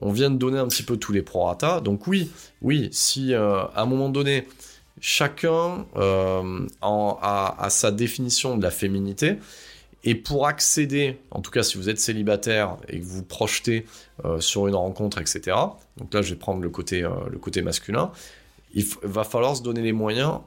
[0.00, 1.80] On vient de donner un petit peu tous les prorata.
[1.80, 2.30] Donc oui,
[2.62, 4.46] oui, si euh, à un moment donné,
[5.00, 9.36] chacun euh, en- a, a sa définition de la féminité,
[10.04, 13.84] et pour accéder, en tout cas si vous êtes célibataire et que vous vous projetez
[14.24, 15.56] euh, sur une rencontre, etc.,
[15.96, 18.12] donc là je vais prendre le côté, euh, le côté masculin,
[18.74, 20.38] il va falloir se donner les moyens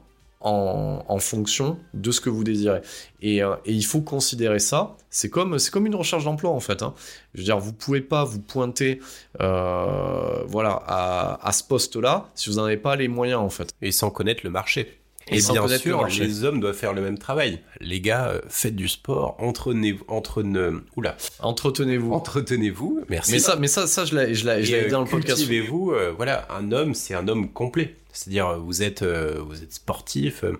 [0.44, 2.80] en, fonction de ce que vous désirez.
[3.20, 6.82] Et, euh, il faut considérer ça, c'est comme, comme une recherche d'emploi en fait.
[6.82, 6.94] hein.
[7.34, 9.00] Je veux dire, vous pouvez pas vous pointer
[9.38, 13.72] voilà, à, à ce poste-là si vous n'en avez pas les moyens en fait.
[13.82, 15.01] Et sans connaître le marché.
[15.28, 17.60] Et bien sûr, les hommes doivent faire le même travail.
[17.80, 22.12] Les gars, euh, faites du sport, entretenez-vous, entrene, oula, Entretenez-vous.
[22.12, 23.04] entretenez-vous.
[23.08, 23.32] Merci.
[23.32, 25.38] Mais ça, mais ça, ça je l'ai, je l'ai, euh, dit dans le podcast.
[25.38, 25.92] Cultivez-vous.
[25.92, 27.96] euh, voilà, un homme, c'est un homme complet.
[28.12, 30.44] C'est-à-dire, euh, vous êtes, euh, vous êtes sportif.
[30.44, 30.52] euh.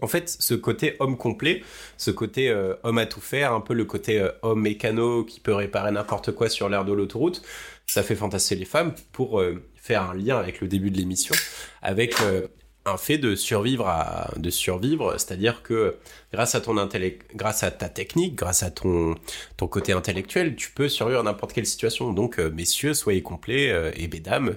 [0.00, 1.62] En fait, ce côté homme complet,
[1.96, 5.38] ce côté euh, homme à tout faire, un peu le côté euh, homme mécano qui
[5.40, 7.42] peut réparer n'importe quoi sur l'air de l'autoroute,
[7.86, 11.34] ça fait fantasser les femmes pour euh, faire un lien avec le début de l'émission,
[11.80, 12.48] avec euh,
[12.86, 15.96] un fait de survivre à de survivre, c'est-à-dire que
[16.32, 19.14] grâce à ton intellect, grâce à ta technique, grâce à ton
[19.56, 22.12] ton côté intellectuel, tu peux survivre à n'importe quelle situation.
[22.12, 24.56] Donc, euh, messieurs, soyez complets euh, et mesdames,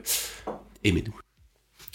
[0.84, 1.18] aimez-nous.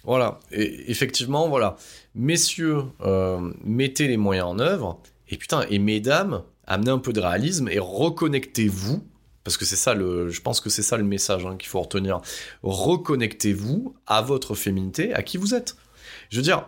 [0.05, 1.77] Voilà, effectivement, voilà.
[2.15, 5.01] Messieurs, euh, mettez les moyens en œuvre.
[5.29, 9.03] Et putain, et mesdames, amenez un peu de réalisme et reconnectez-vous.
[9.45, 11.81] Parce que c'est ça le, je pense que c'est ça le message hein, qu'il faut
[11.81, 12.21] retenir.
[12.63, 15.77] Reconnectez-vous à votre féminité, à qui vous êtes.
[16.33, 16.67] Je veux dire,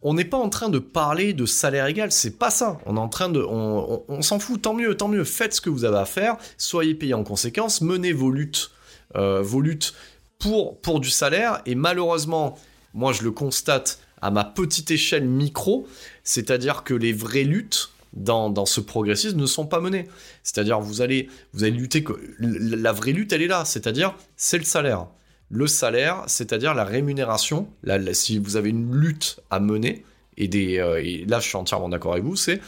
[0.00, 2.78] on n'est pas en train de parler de salaire égal, c'est pas ça.
[2.86, 4.62] On est en train de, on, s'en fout.
[4.62, 5.22] Tant mieux, tant mieux.
[5.22, 6.36] Faites ce que vous avez à faire.
[6.56, 7.82] Soyez payés en conséquence.
[7.82, 8.70] Menez vos luttes,
[9.14, 9.92] euh, vos luttes
[10.38, 11.60] pour pour du salaire.
[11.66, 12.58] Et malheureusement,
[12.94, 15.86] moi je le constate à ma petite échelle micro,
[16.24, 20.08] c'est-à-dire que les vraies luttes dans, dans ce progressisme ne sont pas menées.
[20.42, 24.58] C'est-à-dire vous allez vous allez lutter que la vraie lutte elle est là, c'est-à-dire c'est
[24.58, 25.06] le salaire.
[25.52, 27.68] Le salaire, c'est-à-dire la rémunération.
[27.84, 30.04] La- la- si vous avez une lutte à mener
[30.38, 32.60] et des euh, et là je suis entièrement d'accord avec vous, c'est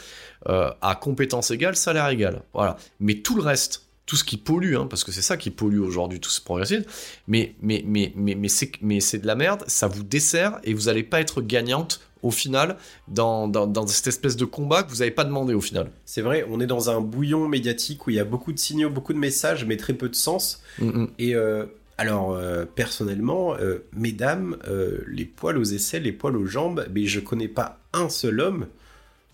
[0.47, 2.43] euh, à compétence égale, salaire égal.
[2.53, 2.77] Voilà.
[2.99, 5.79] Mais tout le reste, tout ce qui pollue, hein, parce que c'est ça qui pollue
[5.79, 6.83] aujourd'hui tout ce progressisme,
[7.27, 10.75] mais, mais, mais, mais, mais c'est mais c'est de la merde, ça vous dessert et
[10.75, 14.89] vous n'allez pas être gagnante au final dans, dans, dans cette espèce de combat que
[14.91, 15.89] vous n'avez pas demandé au final.
[16.05, 18.89] C'est vrai, on est dans un bouillon médiatique où il y a beaucoup de signaux,
[18.91, 20.61] beaucoup de messages, mais très peu de sens.
[20.79, 21.07] Mm, mm.
[21.17, 21.65] Et euh,
[21.97, 27.05] alors, euh, personnellement, euh, mesdames, euh, les poils aux aisselles, les poils aux jambes, mais
[27.05, 28.67] je connais pas un seul homme,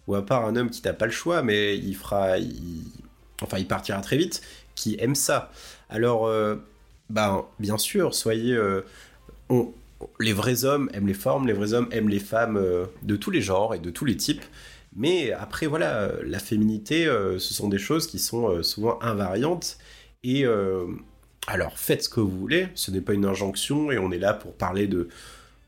[0.07, 2.35] ou à part un homme qui n'a pas le choix, mais il fera,
[3.41, 4.41] enfin, il partira très vite,
[4.75, 5.51] qui aime ça.
[5.89, 6.31] Alors,
[7.09, 8.59] ben, bien sûr, soyez,
[10.19, 12.61] les vrais hommes aiment les formes, les vrais hommes aiment les femmes
[13.03, 14.43] de tous les genres et de tous les types.
[14.95, 19.77] Mais après, voilà, la féminité, ce sont des choses qui sont souvent invariantes
[20.23, 20.45] et
[21.47, 24.33] alors faites ce que vous voulez, ce n'est pas une injonction et on est là
[24.33, 25.07] pour parler de,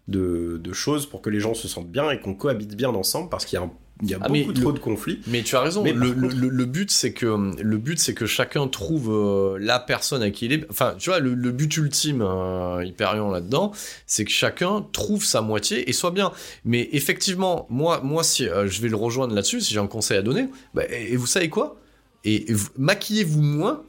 [0.08, 3.30] de, de choses pour que les gens se sentent bien et qu'on cohabite bien ensemble
[3.30, 3.72] parce qu'il y a un
[4.02, 5.22] il y a Ah, beaucoup trop le- de conflits.
[5.28, 5.84] Mais tu as raison.
[5.84, 7.28] Mais le, par contre- le- le but, c'est que
[7.62, 10.66] le but, c'est que chacun trouve euh, la personne à qui il est.
[10.70, 13.72] Enfin, tu vois, le, but ultime, euh, Hyperion là-dedans,
[14.08, 16.32] c'est que chacun trouve sa moitié et soit bien.
[16.66, 20.18] Mais effectivement, moi, moi, si euh, je vais le rejoindre là-dessus, si j'ai un conseil
[20.18, 21.78] à donner, bah, et, et vous savez quoi?
[22.26, 23.84] Et, et vous- maquillez-vous moins,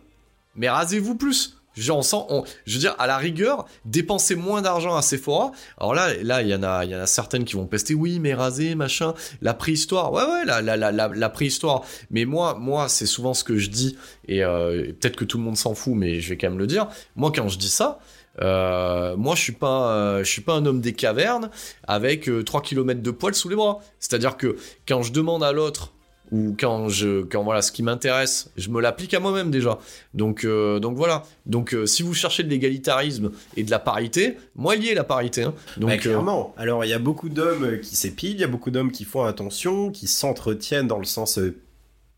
[0.54, 1.56] mais rasez-vous plus.
[1.76, 5.52] Genre, on sent, on- je veux dire, à la rigueur, dépensez moins d'argent à Sephora.
[5.78, 7.94] Alors là, là, il y en a, il y en a certaines qui vont pester,
[7.94, 10.12] oui, mais raser, machin, la préhistoire.
[10.12, 11.82] Ouais, ouais, la, la, la, la, préhistoire.
[12.10, 13.96] Mais moi, moi, c'est souvent ce que je dis,
[14.28, 16.66] et, euh, peut-être que tout le monde s'en fout, mais je vais quand même le
[16.66, 16.88] dire.
[17.16, 17.98] Moi, quand je dis ça,
[18.42, 21.50] euh, moi, je suis pas, euh, je suis pas un homme des cavernes
[21.86, 23.78] avec euh, 3 km de poils sous les bras.
[24.00, 24.56] C'est-à-dire que
[24.88, 25.92] quand je demande à l'autre
[26.32, 29.78] ou quand je, quand voilà, ce qui m'intéresse, je me l'applique à moi-même déjà.
[30.14, 31.22] Donc, euh, donc voilà.
[31.46, 34.94] Donc, euh, si vous cherchez de l'égalitarisme et de la parité, moi, il y est
[34.94, 35.42] la parité.
[35.42, 35.54] hein.
[35.76, 36.54] Donc, Bah, euh, clairement.
[36.56, 39.22] Alors, il y a beaucoup d'hommes qui s'épilent, il y a beaucoup d'hommes qui font
[39.24, 41.38] attention, qui s'entretiennent dans le sens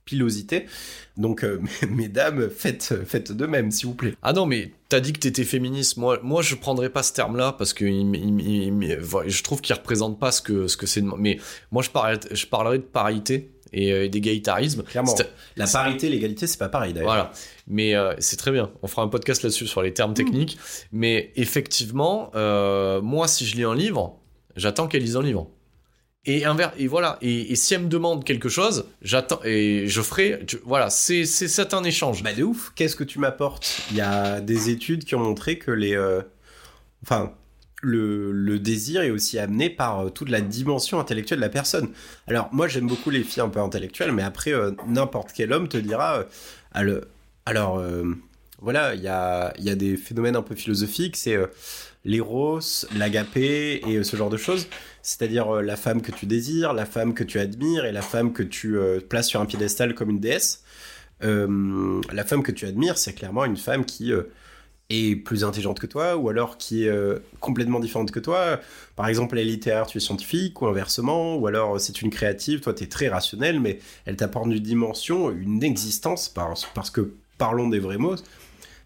[0.05, 0.67] pilosité.
[1.17, 1.61] Donc, euh,
[1.91, 4.15] mesdames, faites, faites de même, s'il vous plaît.
[4.23, 5.97] Ah non, mais t'as dit que t'étais féministe.
[5.97, 9.43] Moi, moi, je prendrais pas ce terme-là parce que il, il- il- il- voilà, je
[9.43, 11.03] trouve qu'il représente pas ce que ce que c'est.
[11.19, 11.39] Mais
[11.73, 14.83] moi, je parlerais, je parlerais de parité et, euh, et d'égalitarisme.
[14.83, 15.15] Clairement.
[15.57, 17.09] La parité, l'égalité, c'est pas pareil d'ailleurs.
[17.09, 17.33] Voilà.
[17.67, 18.71] Mais euh, c'est très bien.
[18.83, 20.59] On fera un podcast là-dessus sur les termes techniques.
[20.93, 24.19] Mais effectivement, euh, moi, si je lis un livre,
[24.57, 25.51] j'attends qu'elle lise un livre.
[26.29, 27.19] Et inver- et voilà.
[27.23, 30.41] Et, et si elle me demande quelque chose, j'attends et je ferai.
[30.45, 32.25] tu- voilà, c'est c'est c'est un échange.
[32.25, 33.83] Bah de ouf, qu'est-ce que tu m'apportes?
[33.93, 35.95] Il y a des études qui ont montré que les...
[35.95, 36.23] euh,
[37.05, 37.33] Enfin,
[37.83, 41.91] le, désir est aussi amené par euh, toute la dimension intellectuelle de la personne.
[42.27, 45.69] Alors moi j'aime beaucoup les filles un peu intellectuelles, mais après euh, n'importe quel homme
[45.69, 46.25] te dira...
[46.77, 47.01] euh,
[47.49, 47.81] alors,
[48.61, 51.39] voilà, il y a, y a des phénomènes un peu philosophiques, c'est
[52.05, 52.59] l'éros,
[52.97, 54.67] l'agapé et ce genre de choses.
[55.01, 58.43] C'est-à-dire la femme que tu désires, la femme que tu admires et la femme que
[58.43, 58.77] tu
[59.09, 60.65] places sur un piédestal comme une déesse.
[61.21, 64.13] La femme que tu admires, c'est clairement une femme qui
[64.91, 68.61] est plus intelligente que toi, ou alors qui est euh, complètement différente que toi.
[68.95, 72.11] Par exemple, elle est littéraire, tu es scientifique, ou inversement, ou alors euh, c'est une
[72.11, 76.91] créative, toi tu es très rationnel, mais elle t'apporte une dimension, une existence, parce, parce
[76.91, 78.17] que, parlons des vrais mots,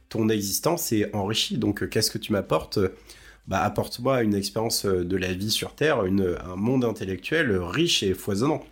[0.08, 1.58] ton existence est enrichie.
[1.58, 2.78] Donc, euh, qu'est-ce que tu m'apportes
[3.46, 8.14] bah, apporte-moi une expérience de la vie sur Terre, une, un monde intellectuel riche et
[8.14, 8.62] foisonnant.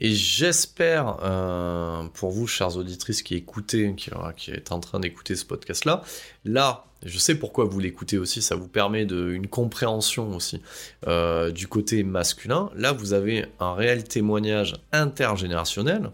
[0.00, 5.36] Et j'espère, euh, pour vous, chères auditrices qui écoutez, qui, qui êtes en train d'écouter
[5.36, 6.02] ce podcast-là,
[6.44, 10.60] là, je sais pourquoi vous l'écoutez aussi, ça vous permet de, une compréhension aussi
[11.06, 12.70] euh, du côté masculin.
[12.76, 16.10] Là, vous avez un réel témoignage intergénérationnel,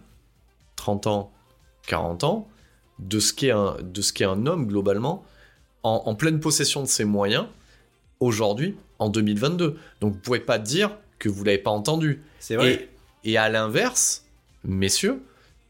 [0.77, 1.33] 30 ans,
[1.89, 2.49] 40 ans,
[2.99, 5.25] de ce qu'est un, de ce qu'est un homme globalement,
[5.83, 7.47] en, en pleine possession de ses moyens,
[8.21, 9.77] aujourd'hui, en 2022.
[10.01, 12.23] Donc vous pouvez pas dire que vous l'avez pas entendu.
[12.39, 12.73] C'est vrai.
[12.73, 12.89] Et,
[13.27, 14.25] et à l'inverse,
[14.65, 15.21] messieurs,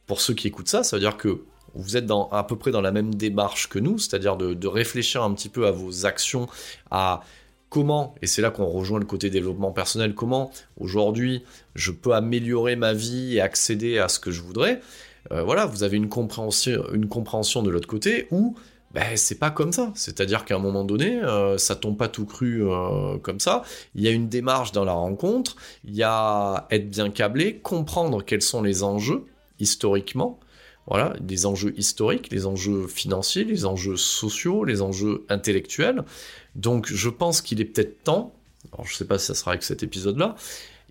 [0.06, 1.40] pour ceux qui écoutent ça, ça veut dire que
[1.74, 5.22] vous êtes à peu près dans la même démarche que nous, c'est-à-dire de, de réfléchir
[5.22, 6.48] un petit peu à vos actions,
[6.90, 7.22] à
[7.70, 11.42] comment, et c'est là qu'on rejoint le côté développement personnel, comment aujourd'hui
[11.74, 14.80] je peux améliorer ma vie et accéder à ce que je voudrais.
[15.32, 18.54] Euh, voilà, vous avez une compréhension, une compréhension de l'autre côté où
[18.92, 19.92] ben, c'est pas comme ça.
[19.94, 23.62] C'est-à-dire qu'à un moment donné, euh, ça tombe pas tout cru euh, comme ça.
[23.94, 28.22] Il y a une démarche dans la rencontre, il y a être bien câblé, comprendre
[28.24, 29.24] quels sont les enjeux
[29.58, 30.38] historiquement,
[30.86, 36.04] voilà, les enjeux historiques, les enjeux financiers, les enjeux sociaux, les enjeux intellectuels.
[36.54, 38.32] Donc je pense qu'il est peut-être temps,
[38.72, 40.36] alors je sais pas si ça sera avec cet épisode-là,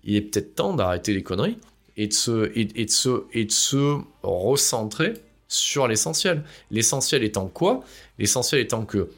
[0.04, 1.58] il est peut-être temps d'arrêter les conneries
[1.96, 5.14] et de se, et de se, et de se recentrer
[5.48, 6.42] sur l'essentiel.
[6.70, 7.82] L'essentiel étant quoi?
[8.18, 9.10] L'essentiel étant que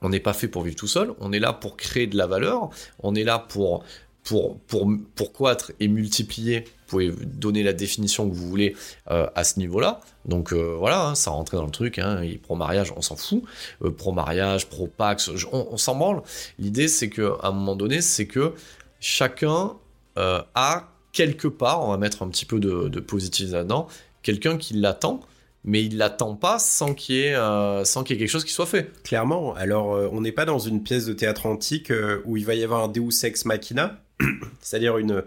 [0.00, 2.26] on n'est pas fait pour vivre tout seul, on est là pour créer de la
[2.26, 2.70] valeur,
[3.00, 3.84] on est là pour,
[4.22, 6.60] pour, pour, pour croître et multiplier.
[6.60, 8.76] Vous pouvez donner la définition que vous voulez
[9.10, 10.00] euh, à ce niveau-là.
[10.24, 11.98] Donc euh, voilà, hein, ça rentrait dans le truc.
[11.98, 13.42] Hein, pro-mariage, on s'en fout.
[13.82, 16.22] Euh, pro-mariage, pro-pax, on, s'en branle.
[16.58, 18.54] L'idée, c'est que à un moment donné, c'est que
[19.00, 19.74] chacun
[20.16, 23.86] a quelque part, on va mettre un petit peu de, de positif là-dedans,
[24.22, 25.20] quelqu'un qui l'attend,
[25.68, 28.64] mais il l'attend pas sans qu'il y ait, euh, y ait quelque chose qui soit
[28.64, 28.90] fait.
[29.02, 29.54] Clairement.
[29.54, 32.54] Alors, euh, on n'est pas dans une pièce de théâtre antique euh, où il va
[32.54, 34.00] y avoir un Deus ex machina,
[34.62, 35.22] c'est-à-dire une,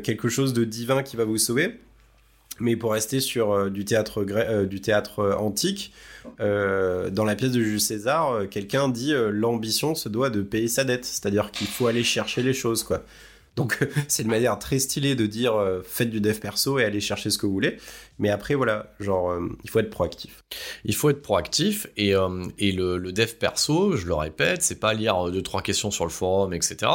[0.00, 1.78] quelque chose de divin qui va vous sauver.
[2.58, 4.24] Mais pour rester sur du théâtre
[4.64, 5.92] du théâtre antique,
[6.38, 11.04] dans la pièce de Jules César, quelqu'un dit l'ambition se doit de payer sa dette,
[11.04, 13.02] c'est-à-dire qu'il faut aller chercher les choses, quoi.
[13.56, 13.78] Donc
[14.08, 15.52] c'est une manière très stylée de dire
[15.84, 17.76] faites du dev perso et allez chercher ce que vous voulez.
[18.18, 20.44] Mais après voilà, genre euh, il faut être proactif.
[20.84, 24.94] Il faut être proactif et, euh, et le, dev perso, je le répète, c'est pas
[24.94, 26.92] lire deux trois questions sur le forum, etc.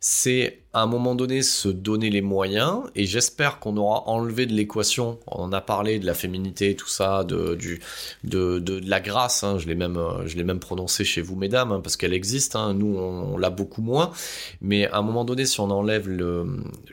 [0.00, 4.54] C'est à un moment donné se donner les moyens et j'espère qu'on aura enlevé de
[4.54, 5.18] l'équation.
[5.26, 7.80] On en a parlé de la féminité, tout ça, de du
[8.24, 9.44] de, de, la grâce.
[9.44, 9.98] Hein, je l'ai même
[10.34, 12.56] même prononcé chez vous mesdames hein, parce qu'elle existe.
[12.56, 14.10] Hein, nous on, l'a beaucoup moins.
[14.62, 16.46] Mais à un moment donné, si on enlève le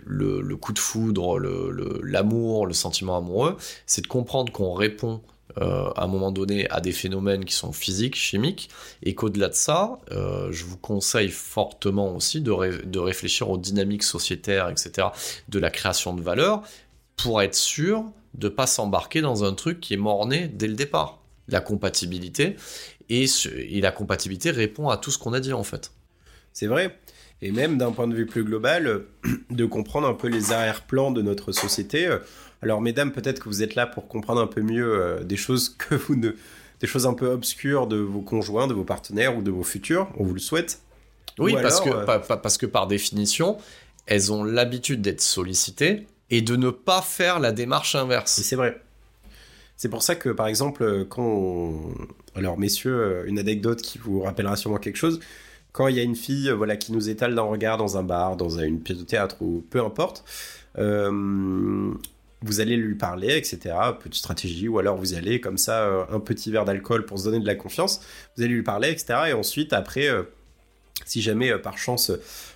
[0.06, 1.39] le, coup de foudre,
[2.03, 5.21] l'amour, le sentiment amoureux, c'est de comprendre qu'on répond
[5.57, 8.69] euh, à un moment donné à des phénomènes qui sont physiques, chimiques,
[9.01, 14.03] et qu'au-delà de ça, euh, je vous conseille fortement aussi de, de, réfléchir aux dynamiques
[14.03, 15.07] sociétaires, etc.,
[15.49, 16.61] de la création de valeur,
[17.17, 18.05] pour être sûr
[18.35, 21.19] de ne pas s'embarquer dans un truc qui est mort-né dès le départ.
[21.47, 22.55] La compatibilité,
[23.09, 23.25] et,
[23.57, 25.91] et la compatibilité répond à tout ce qu'on a dit en fait.
[26.53, 26.99] C'est vrai.
[27.41, 29.05] Et même d'un point de vue plus global,
[29.49, 32.07] de comprendre un peu les arrière-plans de notre société.
[32.61, 35.69] Alors, mesdames, peut-être que vous êtes là pour comprendre un peu mieux euh, des choses
[35.77, 36.31] que vous ne,
[36.81, 40.10] des choses un peu obscures de vos conjoints, de vos partenaires ou de vos futurs.
[40.18, 40.81] On vous le souhaite.
[41.38, 42.06] Oui, parce, alors, que, euh...
[42.06, 43.57] pa, pa, parce que par définition,
[44.06, 48.41] elles ont l'habitude d'être sollicitées et de ne pas faire la démarche inverse.
[48.41, 48.81] C'est vrai.
[49.77, 51.94] C'est pour ça que, par exemple, quand on...
[52.36, 55.22] Alors, messieurs, une anecdote qui vous rappellera sûrement quelque chose.
[55.72, 58.36] Quand il y a une fille voilà, qui nous étale d'un regard dans un bar,
[58.36, 60.26] dans une pièce de théâtre ou peu importe,
[60.77, 61.94] euh,
[62.41, 63.75] vous allez lui parler, etc.
[63.99, 67.25] Petite stratégie, ou alors vous allez comme ça, euh, un petit verre d'alcool pour se
[67.25, 68.01] donner de la confiance,
[68.35, 69.19] vous allez lui parler, etc.
[69.29, 70.23] Et ensuite, après, euh,
[71.05, 72.11] si jamais euh, par chance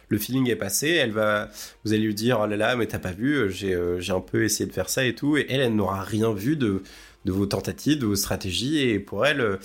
[0.09, 1.49] le feeling est passé, elle va,
[1.83, 4.67] vous allez lui dire, oh là là, mais t'as pas vu, j'ai un peu essayé
[4.67, 6.83] de faire ça et tout, et elle, elle n'aura rien vu de,
[7.25, 9.57] de vos tentatives, de vos stratégies, et pour elle,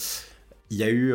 [0.70, 1.12] il y a eu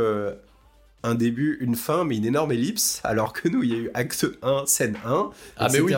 [1.01, 3.91] un début, une fin, mais une énorme ellipse, alors que nous, il y a eu
[3.95, 5.71] acte 1, scène 1, ah, etc.
[5.73, 5.93] mais oui.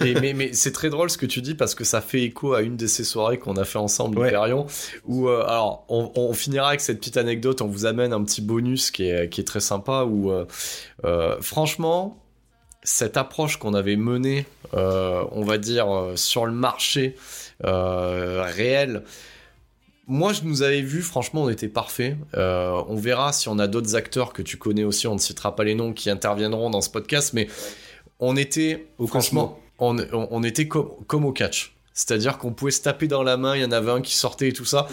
[0.00, 2.54] Et, mais mais c'est très drôle ce que tu dis parce que ça fait écho
[2.54, 4.28] à une de ces soirées qu'on a fait ensemble, ouais.
[4.28, 4.66] Hyperion,
[5.06, 8.40] où euh, alors on, on, finira avec cette petite anecdote, on vous amène un petit
[8.40, 10.46] bonus qui est, qui est très sympa où euh,
[11.04, 12.18] euh, franchement
[12.84, 15.86] cette approche qu'on avait menée, on va dire
[16.16, 17.14] sur le marché
[17.62, 19.04] réel.
[20.08, 22.16] Moi, je nous avais vu, franchement, on était parfait.
[22.34, 25.62] On verra si on a d'autres acteurs que tu connais aussi, on ne citera pas
[25.62, 27.46] les noms, qui interviendront dans ce podcast, mais
[28.18, 31.74] on était, au franchement, on, était comme, comme au catch.
[31.94, 34.48] C'est-à-dire qu'on pouvait se taper dans la main, il y en avait un qui sortait
[34.48, 34.86] et tout ça.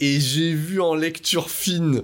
[0.00, 2.02] Et j'ai vu en lecture fine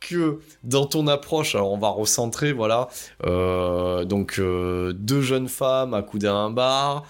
[0.00, 2.88] que dans ton approche, alors on va recentrer, voilà,
[3.24, 7.04] euh, donc euh, deux jeunes femmes accoudées à un bar.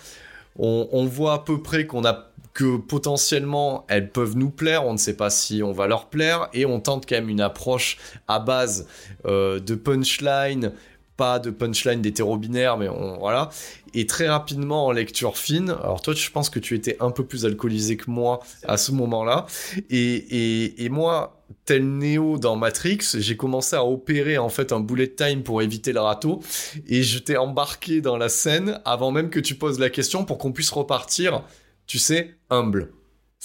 [0.58, 4.92] On, on voit à peu près qu'on a que potentiellement elles peuvent nous plaire, on
[4.92, 7.98] ne sait pas si on va leur plaire, et on tente quand même une approche
[8.28, 8.86] à base
[9.26, 10.72] euh, de punchline,
[11.16, 13.50] pas de punchline d'hétéro-binaire, mais on, voilà.
[13.94, 17.24] Et très rapidement en lecture fine, alors toi, je pense que tu étais un peu
[17.24, 19.46] plus alcoolisé que moi à ce moment-là,
[19.90, 25.08] et, et, moi, tel Néo dans Matrix, j'ai commencé à opérer en fait un bullet
[25.08, 26.42] time pour éviter le râteau,
[26.88, 30.38] et je t'ai embarqué dans la scène avant même que tu poses la question pour
[30.38, 31.42] qu'on puisse repartir
[31.86, 32.92] tu sais, humble.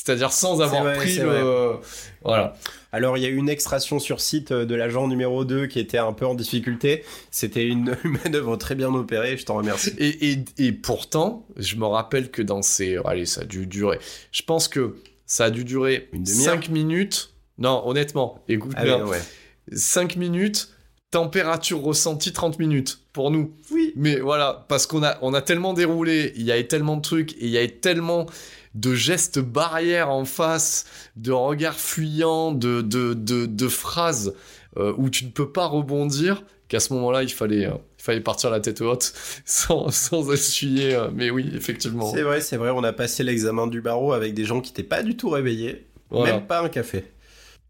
[0.01, 1.73] C'est-à-dire sans avoir vrai, pris le...
[2.23, 2.55] Voilà.
[2.93, 5.97] Alors, il y a eu une extraction sur site de l'agent numéro 2 qui était
[5.97, 7.03] un peu en difficulté.
[7.31, 9.91] C'était une, manœuvre très bien opérée, je t'en remercie.
[9.97, 12.97] Et, et, et, pourtant, je me rappelle que dans ces...
[13.03, 13.99] Allez, ça a dû durer...
[14.31, 14.95] Je pense que
[15.26, 17.34] ça a dû durer une 5 minutes.
[17.57, 19.05] Non, honnêtement, écoute ah bien.
[19.05, 19.19] Ouais.
[19.73, 20.69] 5 minutes,
[21.11, 23.53] température ressentie 30 minutes pour nous.
[23.69, 23.91] Oui.
[23.97, 27.34] Mais voilà, parce qu'on a, on a tellement déroulé, il y avait tellement de trucs,
[27.34, 28.27] et il y avait tellement
[28.75, 30.85] de gestes barrières en face,
[31.15, 34.33] de regards fuyants, de, de, de, de phrases
[34.77, 38.21] euh, où tu ne peux pas rebondir, qu'à ce moment-là, il fallait, euh, il fallait
[38.21, 39.13] partir la tête haute
[39.45, 40.95] sans, sans essuyer.
[40.95, 42.11] Euh, mais oui, effectivement.
[42.13, 44.83] C'est vrai, c'est vrai, on a passé l'examen du barreau avec des gens qui n'étaient
[44.83, 46.33] pas du tout réveillés, voilà.
[46.33, 47.05] même pas un café.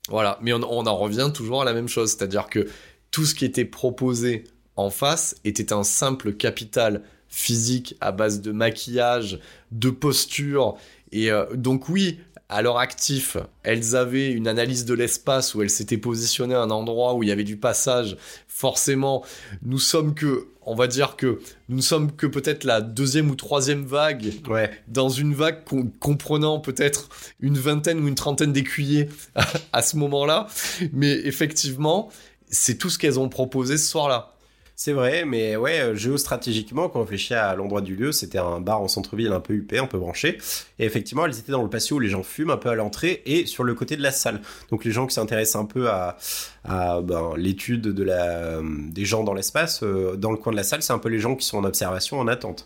[0.10, 2.68] Voilà, mais on, on en revient toujours à la même chose, c'est-à-dire que
[3.12, 4.44] tout ce qui était proposé
[4.76, 9.40] en face était un simple capital physique à base de maquillage,
[9.72, 10.76] de posture.
[11.12, 12.20] Et euh, donc oui,
[12.50, 16.72] à leur actif, elles avaient une analyse de l'espace où elles s'étaient positionnées à un
[16.72, 18.18] endroit où il y avait du passage.
[18.48, 19.24] Forcément,
[19.62, 21.40] nous sommes que, on va dire que
[21.70, 24.72] nous ne sommes que peut-être la deuxième ou troisième vague, ouais.
[24.88, 25.64] dans une vague
[26.00, 30.48] comprenant peut-être une vingtaine ou une trentaine d'écuyers à, à ce moment-là.
[30.92, 32.10] Mais effectivement,
[32.50, 34.34] c'est tout ce qu'elles ont proposé ce soir-là.
[34.82, 38.62] C'est vrai, mais ouais, euh, géostratégiquement, quand on réfléchit à l'endroit du lieu, c'était un
[38.62, 40.38] bar en centre-ville un peu huppé, un peu branché.
[40.80, 43.22] Et effectivement, elles étaient dans le patio où les gens fument un peu à l'entrée
[43.26, 44.40] et sur le côté de la salle.
[44.72, 46.16] Donc les gens qui s'intéressent un peu à,
[46.64, 50.82] ben, l'étude de la, des gens dans l'espace, euh, dans le coin de la salle,
[50.82, 52.66] c'est un peu les gens qui sont en observation, en attente.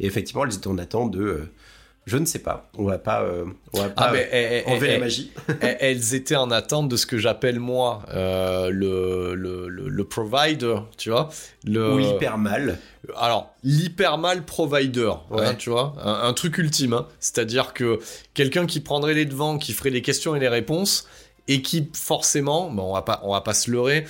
[0.00, 1.22] Et effectivement, elles étaient en attente de...
[1.22, 1.50] euh,
[2.06, 2.68] je ne sais pas.
[2.78, 5.32] On va pas, euh, on va pas Ah, mais, eh, eh, enlever la eh, magie.
[5.60, 10.04] elles- elles étaient en attente de ce que j'appelle moi euh, le, le, le, le
[10.04, 11.30] provider, tu vois.
[11.64, 12.78] Le, Ou hyper mal.
[13.16, 15.46] Alors, l'hypermal provider, Ouais.
[15.46, 16.92] hein, tu vois, un, un truc ultime.
[16.94, 17.06] hein.
[17.20, 17.98] C'est-à-dire que
[18.34, 21.06] quelqu'un qui prendrait les devants, qui ferait les questions et les réponses,
[21.46, 24.06] et qui forcément, on va pas, on va pas se leurrer.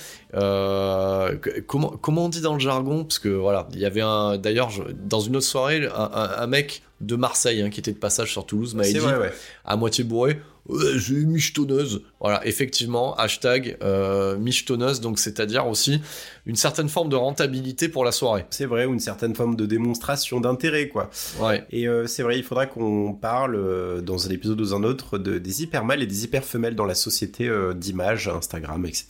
[0.55, 1.35] euh,
[1.67, 3.03] comment, comment on dit dans le jargon?
[3.03, 6.47] Parce que voilà, il y avait un, d'ailleurs, dans une autre soirée, un, un- un
[6.47, 9.33] mec de Marseille hein, qui était de passage sur Toulouse dit ouais.
[9.65, 10.39] à moitié bourré.
[10.67, 12.01] Ouais, j'ai une michetonneuse.
[12.19, 16.01] Voilà, effectivement, hashtag euh, michetonneuse, donc c'est-à-dire aussi
[16.47, 18.45] une certaine forme de rentabilité pour la soirée.
[18.49, 21.09] C'est vrai, ou une certaine forme de démonstration d'intérêt, quoi.
[21.39, 21.63] Ouais.
[21.71, 24.83] Et euh, c'est vrai, il faudra qu'on parle euh, dans un épisode ou dans un
[24.83, 28.85] autre de, des hyper mâles et des hyper femelles dans la société euh, d'images, Instagram,
[28.85, 29.07] etc.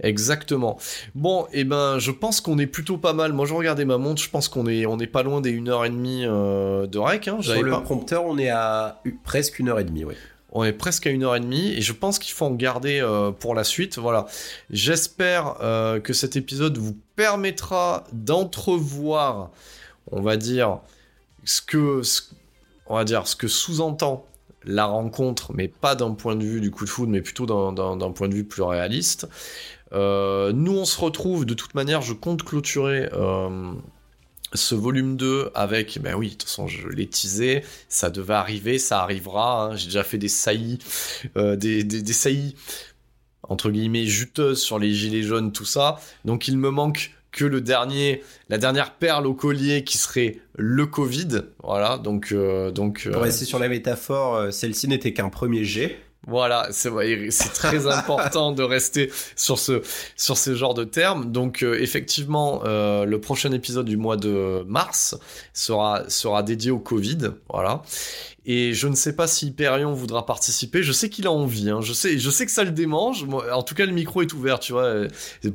[0.00, 0.78] Exactement.
[1.14, 3.32] Bon, et ben, je pense qu'on est plutôt pas mal.
[3.32, 6.24] Moi, je regardais ma montre, je pense qu'on est, on est pas loin des 1h30
[6.26, 7.28] euh, de rec.
[7.28, 7.38] Hein.
[7.40, 10.16] Sur le pas- prompteur, on est à presque une heure et demie, ouais.
[10.50, 13.64] On est presque à 1h30 et je pense qu'il faut en garder euh, pour la
[13.64, 13.98] suite.
[13.98, 14.26] Voilà.
[14.70, 19.50] J'espère euh, que cet épisode vous permettra d'entrevoir,
[20.10, 20.78] on va dire,
[21.44, 22.00] ce que,
[22.86, 24.24] on va dire, ce que sous-entend
[24.64, 28.10] la rencontre, mais pas d'un point de vue du coup de foudre, mais plutôt d'un-
[28.12, 29.28] point de vue plus réaliste.
[29.92, 33.08] Euh, nous, on se retrouve, de toute manière, je compte clôturer
[34.54, 38.78] ce volume 2 avec, ben oui, de toute façon, je l'ai teasé, ça devait arriver,
[38.78, 39.76] ça arrivera, hein.
[39.76, 40.78] j'ai déjà fait des saillies,
[41.36, 42.54] euh, des, des, des saillies,
[43.42, 47.60] entre guillemets, juteuses sur les gilets jaunes, tout ça, donc il me manque que le
[47.60, 52.32] dernier, la dernière perle au collier qui serait le Covid, voilà, donc...
[52.32, 55.98] euh, donc Pour euh, rester sur la métaphore, celle-ci n'était qu'un premier jet.
[56.28, 56.90] Voilà, c'est
[57.54, 59.82] très important de rester sur ce
[60.16, 61.32] sur ce genre de termes.
[61.32, 65.16] Donc euh, effectivement, euh, le prochain épisode du mois de mars
[65.52, 67.82] sera sera dédié au Covid, voilà.
[68.50, 70.82] Et je ne sais pas si Hyperion voudra participer.
[70.82, 71.68] Je sais qu'il a envie.
[71.68, 71.80] Hein.
[71.82, 73.24] Je sais, je sais que ça le démange.
[73.24, 74.84] Moi, en tout cas, le micro est ouvert, tu vois.
[74.84, 75.08] Euh,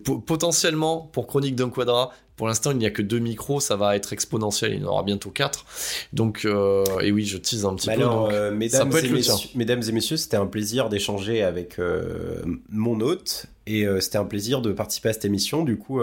[0.04, 2.12] po- potentiellement pour Chronique d'un Quadra.
[2.44, 3.62] Pour l'instant, il n'y a que deux micros.
[3.62, 4.74] Ça va être exponentiel.
[4.74, 5.64] Il y en aura bientôt quatre.
[6.12, 8.02] Donc, euh, et oui, je tease un petit Bah peu.
[8.02, 11.42] alors, donc, euh, ça mesdames, peut et messieurs, mesdames et messieurs, c'était un plaisir d'échanger
[11.42, 15.64] avec euh, mon hôte et c'était un plaisir de participer à cette émission.
[15.64, 16.02] Du coup,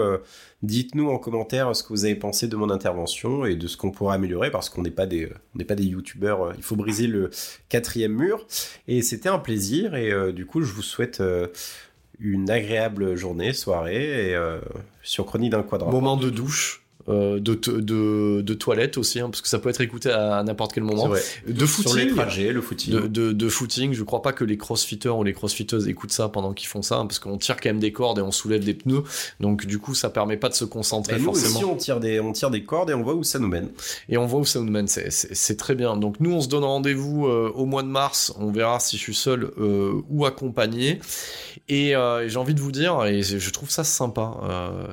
[0.63, 3.91] dites-nous en commentaire ce que vous avez pensé de mon intervention et de ce qu'on
[3.91, 6.53] pourrait améliorer parce qu'on n'est pas des, on n'est pas des youtubeurs.
[6.57, 7.29] Il faut briser le
[7.69, 8.47] quatrième mur
[8.87, 11.21] et c'était un plaisir et du coup, je vous souhaite
[12.21, 14.59] une agréable journée, soirée et euh,
[15.01, 15.91] sur Chronique d'un quadrant.
[15.91, 16.80] Moment de douche.
[17.09, 20.43] Euh, de, de, de toilette aussi, hein, parce que ça peut être écouté à, à
[20.43, 21.09] n'importe quel moment.
[21.09, 22.93] De Sur les footing, trajets, le footing.
[22.93, 26.29] de, de, de footing, je crois pas que les crossfitters ou les crossfitteuses écoutent ça
[26.29, 28.63] pendant qu'ils font ça, hein, parce qu'on tire quand même des cordes et on soulève
[28.63, 29.03] des pneus,
[29.39, 31.55] donc du coup ça permet pas de se concentrer Et nous forcément.
[31.55, 33.69] aussi, on tire, des, on tire des cordes et on voit où ça nous mène.
[34.09, 35.97] Et on voit où ça nous mène, c'est- très bien.
[35.97, 39.01] Donc nous, on se donne rendez-vous euh, au mois de mars, on verra si je
[39.01, 40.99] suis seul euh, ou accompagné.
[41.67, 41.93] Et
[42.27, 44.33] j'ai envie de vous dire, et je trouve ça sympa,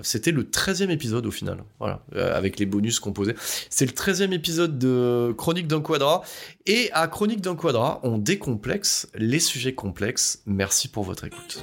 [0.02, 3.34] c'était le 13e épisode au final, voilà, euh, avec les bonus composés.
[3.70, 6.22] C'est le 13e épisode de Chronique d'un Quadra.
[6.66, 10.42] Et à Chronique d'un Quadra, on décomplexe les sujets complexes.
[10.46, 11.62] Merci pour votre écoute.